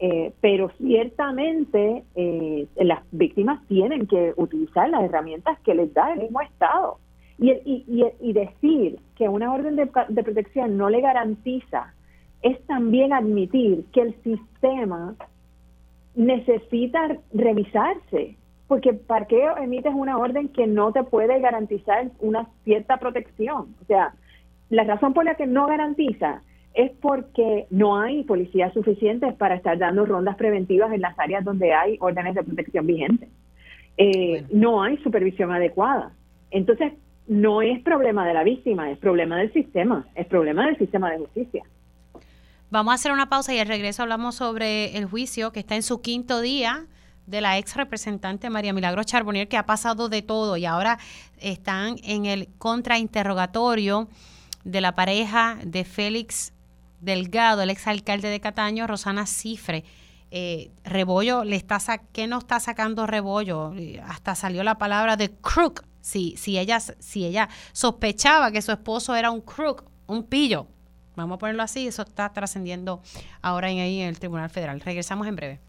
[0.02, 6.22] eh, pero ciertamente eh, las víctimas tienen que utilizar las herramientas que les da el
[6.22, 6.98] mismo Estado.
[7.38, 11.94] Y, y, y, decir que una orden de, protección no le garantiza
[12.42, 15.16] es también admitir que el sistema
[16.16, 18.36] necesita revisarse,
[18.68, 23.74] porque ¿para qué emites una orden que no te puede garantizar una cierta protección?
[23.82, 24.14] O sea,
[24.70, 26.42] la razón por la que no garantiza
[26.74, 31.74] es porque no hay policías suficientes para estar dando rondas preventivas en las áreas donde
[31.74, 33.30] hay órdenes de protección vigentes.
[33.98, 36.14] Eh, no hay supervisión adecuada.
[36.52, 36.94] Entonces,
[37.28, 41.20] no es problema de la víctima, es problema del sistema, es problema del sistema de
[41.20, 41.64] justicia.
[42.72, 45.84] Vamos a hacer una pausa y al regreso hablamos sobre el juicio que está en
[45.84, 46.86] su quinto día
[47.26, 50.98] de la ex representante María Milagro Charbonnier, que ha pasado de todo y ahora
[51.40, 54.08] están en el contrainterrogatorio
[54.64, 56.54] de la pareja de Félix
[57.02, 59.84] Delgado, el ex alcalde de Cataño, Rosana Cifre.
[60.32, 61.80] Eh, Rebollo le está
[62.12, 63.74] ¿qué no está sacando Rebollo?
[64.06, 65.84] Hasta salió la palabra de crook.
[66.02, 70.68] Si, si, ella, si ella sospechaba que su esposo era un crook, un pillo,
[71.16, 73.02] vamos a ponerlo así, eso está trascendiendo
[73.42, 74.80] ahora en, ahí en el Tribunal Federal.
[74.80, 75.69] Regresamos en breve.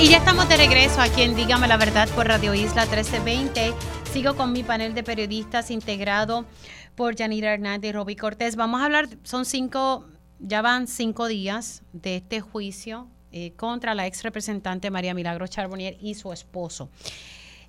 [0.00, 3.74] y ya estamos de regreso aquí en Dígame la Verdad por Radio Isla 1320.
[4.10, 6.46] Sigo con mi panel de periodistas integrado
[6.94, 8.56] por Yanira Hernández y Roby Cortés.
[8.56, 10.06] Vamos a hablar, son cinco,
[10.38, 15.98] ya van cinco días de este juicio eh, contra la ex representante María Milagro Charbonnier
[16.00, 16.88] y su esposo.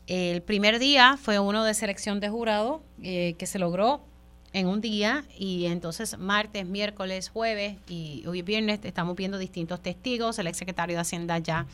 [0.07, 4.05] El primer día fue uno de selección de jurado eh, que se logró
[4.53, 10.39] en un día y entonces martes, miércoles, jueves y hoy viernes estamos viendo distintos testigos.
[10.39, 11.67] El ex secretario de Hacienda ya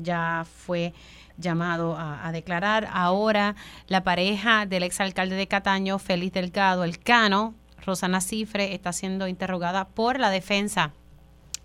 [0.00, 0.92] ya fue
[1.36, 2.88] llamado a, declarar.
[2.92, 3.56] Ahora
[3.86, 7.54] la pareja del exalcalde de Cataño, Félix Delgado, el Cano,
[7.84, 10.92] Rosana Cifre, está siendo interrogada por la defensa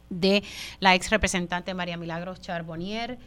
[0.10, 0.44] de
[0.80, 3.18] la ex representante María Milagros Charbonnier.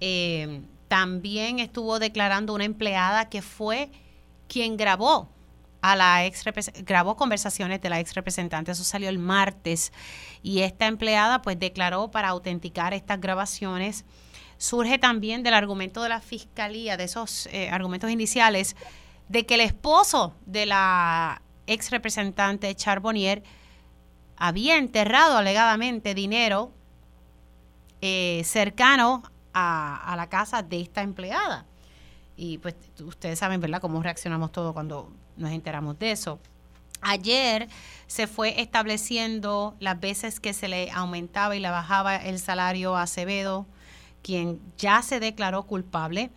[0.00, 3.90] Eh, también estuvo declarando una empleada que fue
[4.48, 5.28] quien grabó
[5.82, 6.44] a la ex
[6.84, 9.92] grabó conversaciones de la ex representante, eso salió el martes
[10.42, 14.04] y esta empleada pues declaró para autenticar estas grabaciones
[14.58, 18.76] surge también del argumento de la fiscalía, de esos eh, argumentos iniciales,
[19.28, 23.42] de que el esposo de la ex representante Charbonnier
[24.36, 26.72] había enterrado alegadamente dinero
[28.00, 29.22] eh, cercano
[29.52, 31.66] a, a, la casa de esta empleada.
[32.36, 32.74] Y pues
[33.04, 36.38] ustedes saben, ¿verdad?, cómo reaccionamos todos cuando nos enteramos de eso.
[37.00, 37.68] Ayer
[38.06, 43.02] se fue estableciendo las veces que se le aumentaba y le bajaba el salario a
[43.02, 43.66] Acevedo,
[44.26, 46.32] quien ya se declaró culpable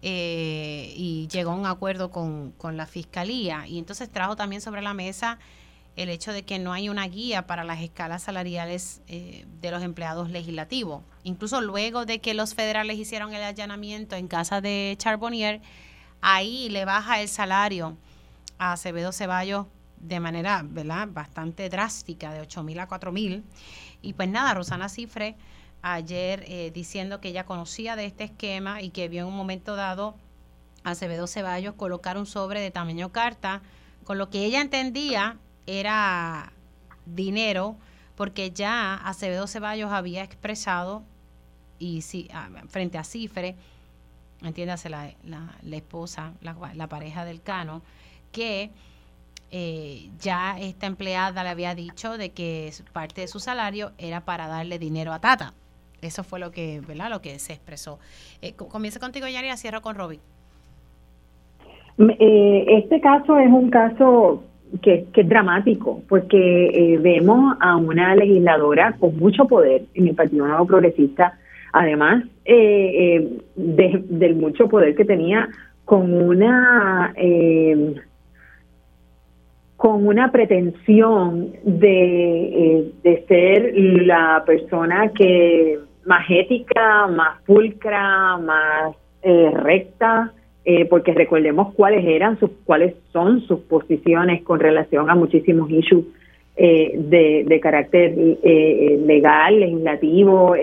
[0.00, 3.66] eh, y llegó a un acuerdo con, la fiscalía.
[3.66, 5.38] Y entonces trajo también sobre la mesa
[5.96, 9.82] el hecho de que no hay una guía para las escalas salariales eh, de los
[9.82, 11.02] empleados legislativos.
[11.24, 15.60] Incluso luego de que los federales hicieron el allanamiento en casa de Charbonnier,
[16.22, 17.98] ahí le baja el salario
[18.56, 19.66] a Acevedo Ceballos
[19.98, 21.08] de manera ¿verdad?
[21.10, 23.44] bastante drástica, de 8 mil a 4 mil.
[24.00, 25.36] Y pues nada, Rosana Cifre
[25.94, 29.76] ayer eh, diciendo que ella conocía de este esquema y que vio en un momento
[29.76, 30.16] dado
[30.82, 33.62] a Acevedo Ceballos colocar un sobre de tamaño carta,
[34.04, 35.36] con lo que ella entendía
[35.66, 36.52] era
[37.06, 37.76] dinero,
[38.16, 41.02] porque ya Acevedo Ceballos había expresado,
[41.78, 42.28] y si,
[42.68, 43.54] frente a Cifre,
[44.42, 47.82] entiéndase la, la, esposa, la, pareja del Cano,
[48.32, 48.70] que
[49.50, 54.48] eh, ya esta empleada le había dicho de que parte de su salario era para
[54.48, 55.54] darle dinero a Tata.
[56.06, 57.10] Eso fue lo que, ¿verdad?
[57.10, 57.98] Lo que se expresó.
[58.40, 60.20] Eh, comienza contigo, Yari, y cierro con Roby.
[61.98, 64.44] Eh, este caso es un caso
[64.82, 70.46] que, es dramático, porque eh, vemos a una legisladora con mucho poder en el Partido
[70.46, 71.38] Nuevo Progresista,
[71.72, 75.48] además del mucho poder que tenía
[75.84, 77.12] con una
[79.76, 89.50] con una pretensión de, de ser la persona que más ética, más pulcra, más eh,
[89.52, 90.32] recta,
[90.64, 96.04] eh, porque recordemos cuáles eran sus, cuáles son sus posiciones con relación a muchísimos issues
[96.56, 100.54] eh, de, de, carácter legal, legislativo,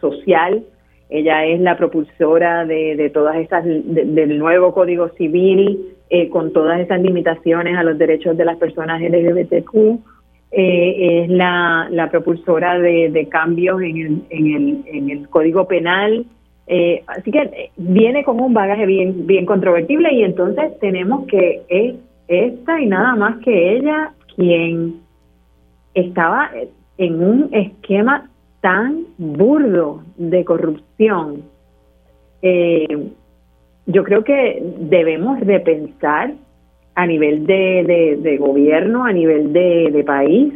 [0.00, 0.64] social.
[1.10, 5.96] Ella es la propulsora de, todas esas, del nuevo Código Civil,
[6.30, 10.00] con todas esas limitaciones a los derechos de las personas LGBTQ
[10.52, 16.26] eh, es la, la propulsora de, cambios en el, en, el, en el Código Penal.
[16.66, 21.62] Eh, así que eh, viene con un bagaje bien, bien controvertible y entonces tenemos que
[21.68, 21.94] es
[22.26, 25.00] esta y nada más que ella quien
[25.94, 26.50] estaba
[26.98, 28.28] en un esquema
[28.60, 31.42] tan burdo de corrupción.
[33.86, 36.34] yo creo que debemos de pensar
[37.00, 40.52] a nivel de, de, gobierno, a nivel de, de país,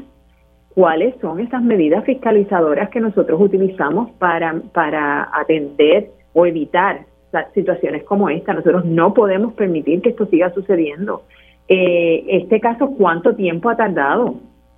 [0.75, 7.07] cuáles son esas medidas fiscalizadoras que nosotros utilizamos para, para atender o evitar
[7.55, 8.53] situaciones como esta.
[8.53, 11.23] Nosotros no podemos permitir que esto siga sucediendo.
[11.67, 14.35] Eh, este caso, ¿cuánto tiempo ha tardado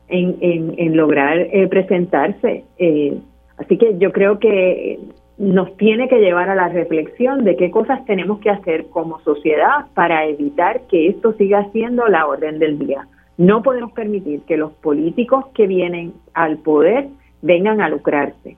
[0.07, 2.63] en, en, lograr eh, presentarse?
[2.79, 3.19] Eh,
[3.57, 5.01] así que yo creo que
[5.39, 9.87] nos tiene que llevar a la reflexión de qué cosas tenemos que hacer como sociedad
[9.95, 13.07] para evitar que esto siga siendo la orden del día.
[13.37, 17.09] No podemos permitir que los políticos que vienen al poder
[17.43, 18.57] vengan a lucrarse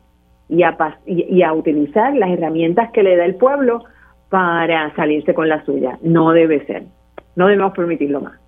[0.48, 3.84] y a, utilizar las herramientas que le da el pueblo
[4.30, 5.98] para salirse con la suya.
[6.02, 6.84] No debe ser.
[7.34, 8.38] No debemos permitirlo más.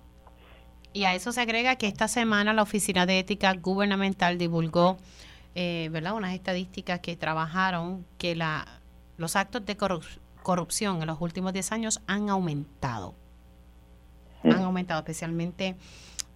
[0.93, 4.97] Y a eso se agrega que esta semana la Oficina de Ética Gubernamental divulgó
[5.55, 6.13] eh, ¿verdad?
[6.13, 8.65] unas estadísticas que trabajaron que la,
[9.17, 9.77] los actos de
[10.43, 13.15] corrupción en los últimos 10 años han aumentado.
[14.43, 15.75] Han aumentado especialmente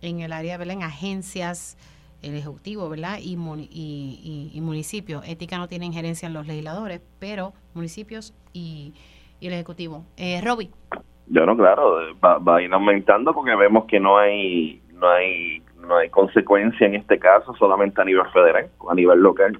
[0.01, 0.75] en el área, ¿verdad?
[0.75, 1.77] en agencias,
[2.21, 3.17] el Ejecutivo ¿verdad?
[3.21, 5.27] Y, y, municipios.
[5.27, 8.93] Ética no tiene injerencia en los legisladores, pero municipios y,
[9.41, 10.05] el Ejecutivo.
[10.17, 10.71] Eh, Roby.
[11.27, 15.61] Yo no, claro, va, va a ir aumentando porque vemos que no hay no hay
[15.87, 19.57] no hay consecuencia en este caso solamente a nivel federal a nivel local.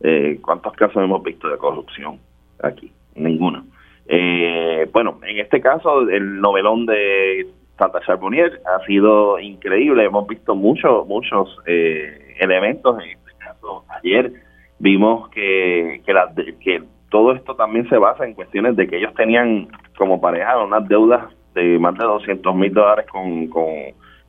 [0.00, 2.18] Eh, ¿Cuántos casos hemos visto de corrupción
[2.62, 2.92] aquí?
[3.14, 3.64] Ninguno.
[4.06, 7.46] Eh, bueno, en este caso el novelón de
[7.78, 10.04] Santa Charbonnier ha sido increíble.
[10.04, 13.02] Hemos visto muchos muchos eh, elementos.
[13.02, 14.32] En este caso, ayer
[14.78, 19.68] vimos que que, que todo esto también se basa en cuestiones de que ellos tenían
[19.96, 23.66] como pareja unas deudas de más de 200 mil dólares con, con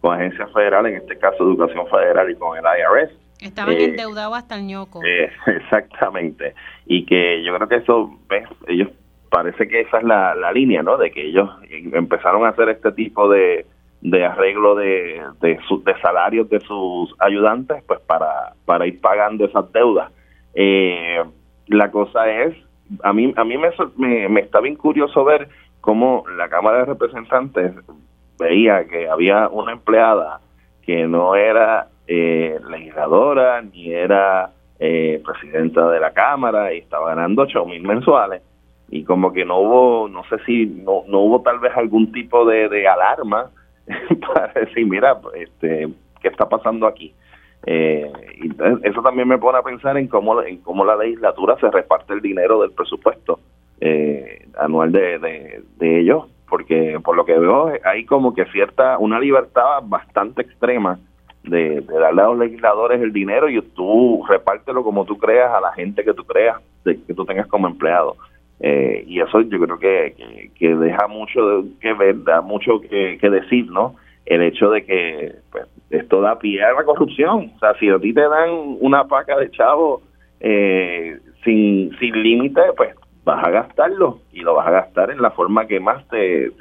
[0.04, 3.14] con agencias federales, en este caso Educación Federal y con el IRS.
[3.40, 5.00] Estaban eh, endeudados hasta el ñoco.
[5.02, 6.56] Eh, exactamente.
[6.86, 8.44] Y que yo creo que eso, ¿ves?
[8.68, 8.90] ellos
[9.30, 10.98] parece que esa es la, la línea, ¿no?
[10.98, 11.50] De que ellos
[11.94, 13.66] empezaron a hacer este tipo de,
[14.02, 19.72] de arreglo de, de, de salarios de sus ayudantes, pues para, para ir pagando esas
[19.72, 20.12] deudas.
[20.54, 21.24] Eh,
[21.68, 22.58] la cosa es,
[23.04, 25.48] a mí, a mí me, me, me está bien curioso ver
[25.80, 27.72] cómo la Cámara de Representantes
[28.40, 30.40] veía que había una empleada
[30.82, 37.44] que no era eh, legisladora ni era eh, presidenta de la Cámara y estaba ganando
[37.44, 38.42] ocho mil mensuales
[38.90, 42.46] y como que no hubo, no sé si no, no hubo tal vez algún tipo
[42.46, 43.50] de, de alarma
[44.28, 45.88] para decir, mira, este,
[46.22, 47.14] ¿qué está pasando aquí?
[47.66, 48.12] Eh,
[48.84, 52.22] eso también me pone a pensar en cómo, en cómo la legislatura se reparte el
[52.22, 53.40] dinero del presupuesto
[53.80, 59.20] eh, anual de, de ellos porque por lo que veo hay como que cierta, una
[59.20, 61.00] libertad bastante extrema
[61.44, 65.74] de, darle a los legisladores el dinero y tú repártelo como tú creas a la
[65.74, 68.18] gente que tú creas, que tú tengas como empleado.
[68.60, 73.72] Eh, y eso yo creo que, que, deja mucho que ver, da mucho que, decir,
[73.72, 73.96] ¿no?
[74.24, 77.52] El hecho de que pues, esto da pie a la corrupción.
[77.56, 80.04] O sea, si a ti te dan una paca de chavo
[80.40, 82.94] eh, sin, sin límite, pues
[83.24, 86.52] vas a gastarlo y lo vas a gastar en la forma que más te,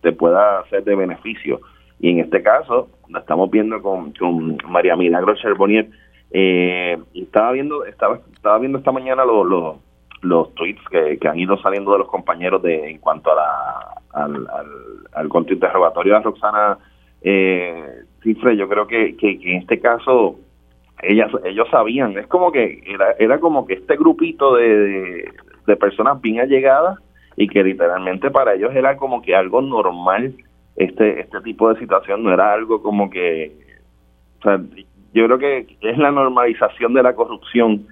[0.00, 1.60] te, pueda hacer de beneficio.
[2.00, 5.88] Y en este caso, lo estamos viendo con, con María Milagro Cherbonier,
[6.30, 9.76] eh, estaba viendo, estaba, estaba viendo esta mañana los, los,
[10.22, 14.24] los tweets que, que, han ido saliendo de los compañeros de en cuanto a la,
[14.24, 14.66] al, al,
[15.12, 16.78] al interrogatorio de Roxana
[17.22, 20.36] eh, Cifre, yo creo que, que, en este caso
[21.02, 25.32] ellas, ellos sabían, es como que era, era como que este grupito de, de
[25.76, 26.98] personas bien allegadas
[27.36, 30.34] y que literalmente para ellos era como que algo normal.
[30.76, 33.52] Este este tipo de situación no era algo como que
[34.40, 34.60] o sea,
[35.12, 37.86] yo creo que es la normalización de la corrupción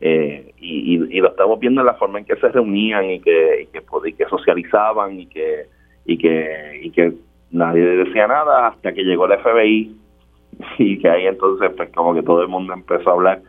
[0.00, 3.62] eh, y, y, lo estamos viendo en la forma en que se reunían y que
[3.62, 5.66] y que, y que socializaban y que
[6.04, 7.12] y que y que
[7.52, 9.96] nadie decía nada hasta que llegó el FBI
[10.78, 13.42] y que ahí entonces pues como que todo el mundo empezó a hablar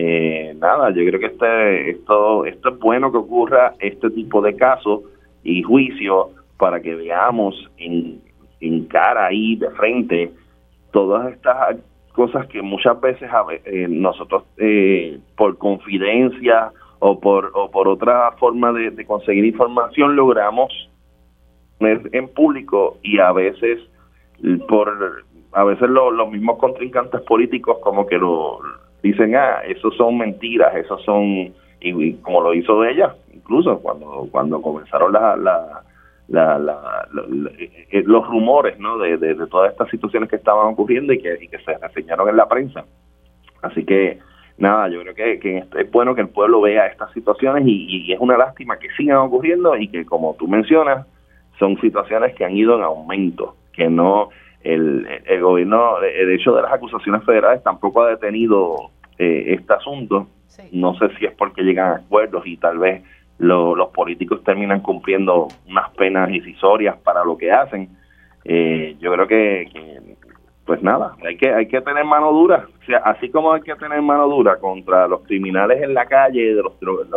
[0.00, 4.54] eh, nada, yo creo que este, esto, esto es bueno que ocurra este tipo de
[4.54, 5.00] casos
[5.42, 8.20] y juicios para que veamos en,
[8.60, 10.30] en cara ahí de frente
[10.92, 11.78] todas estas
[12.12, 13.28] cosas que muchas veces
[13.64, 16.70] eh, nosotros eh, por confidencia
[17.00, 20.72] o por o por otra forma de, conseguir información logramos
[21.80, 23.80] en público y a veces
[24.68, 28.60] por a veces los mismos contrincantes políticos como que lo
[29.02, 34.60] dicen, ah, eso son mentiras, esos son, y, como lo hizo ella, incluso cuando cuando
[34.60, 35.82] comenzaron la, la,
[36.28, 37.08] la,
[37.90, 38.98] eh, los rumores ¿no?
[38.98, 42.48] De, de, todas estas situaciones que estaban ocurriendo y que, que se reseñaron en la
[42.48, 42.84] prensa.
[43.62, 44.18] Así que,
[44.58, 48.12] nada, yo creo que, que es bueno que el pueblo vea estas situaciones y, y
[48.12, 51.06] es una lástima que sigan ocurriendo y que, como tú mencionas,
[51.58, 54.30] son situaciones que han ido en aumento que no
[54.62, 60.28] el, el gobierno, el hecho de las acusaciones federales tampoco ha detenido eh, este asunto.
[60.72, 63.02] No sé si es porque llegan a acuerdos y tal vez
[63.38, 67.88] los políticos terminan cumpliendo unas penas incisorias para lo que hacen.
[68.44, 70.16] Eh, yo creo que,
[70.64, 72.66] pues nada, hay que hay que tener mano dura.
[72.80, 76.54] O sea, así como hay que tener mano dura contra los criminales en la calle,
[76.54, 77.08] de los, los,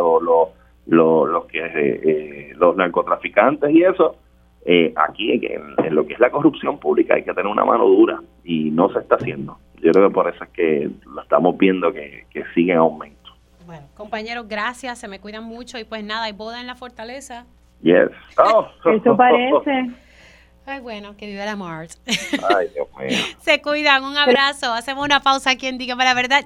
[0.88, 4.18] los, los, que eh, los narcotraficantes y eso,
[4.66, 8.22] eh, aquí en, lo que es la corrupción pública hay que tener una mano dura
[8.44, 9.58] y no se está haciendo.
[9.82, 13.18] Yo creo que por eso es que lo estamos viendo que, sigue en aumento.
[13.66, 17.46] Bueno, compañeros, gracias, se me cuidan mucho y pues nada, hay boda en la fortaleza.
[17.82, 18.10] Yes.
[18.38, 18.68] Oh.
[18.90, 19.92] Eso parece.
[20.66, 22.00] Ay, bueno, que viva la Mars.
[22.56, 23.18] Ay, Dios mío.
[23.40, 24.72] se cuidan, un abrazo.
[24.72, 26.40] Hacemos una pausa aquí en Dígame la Verdad.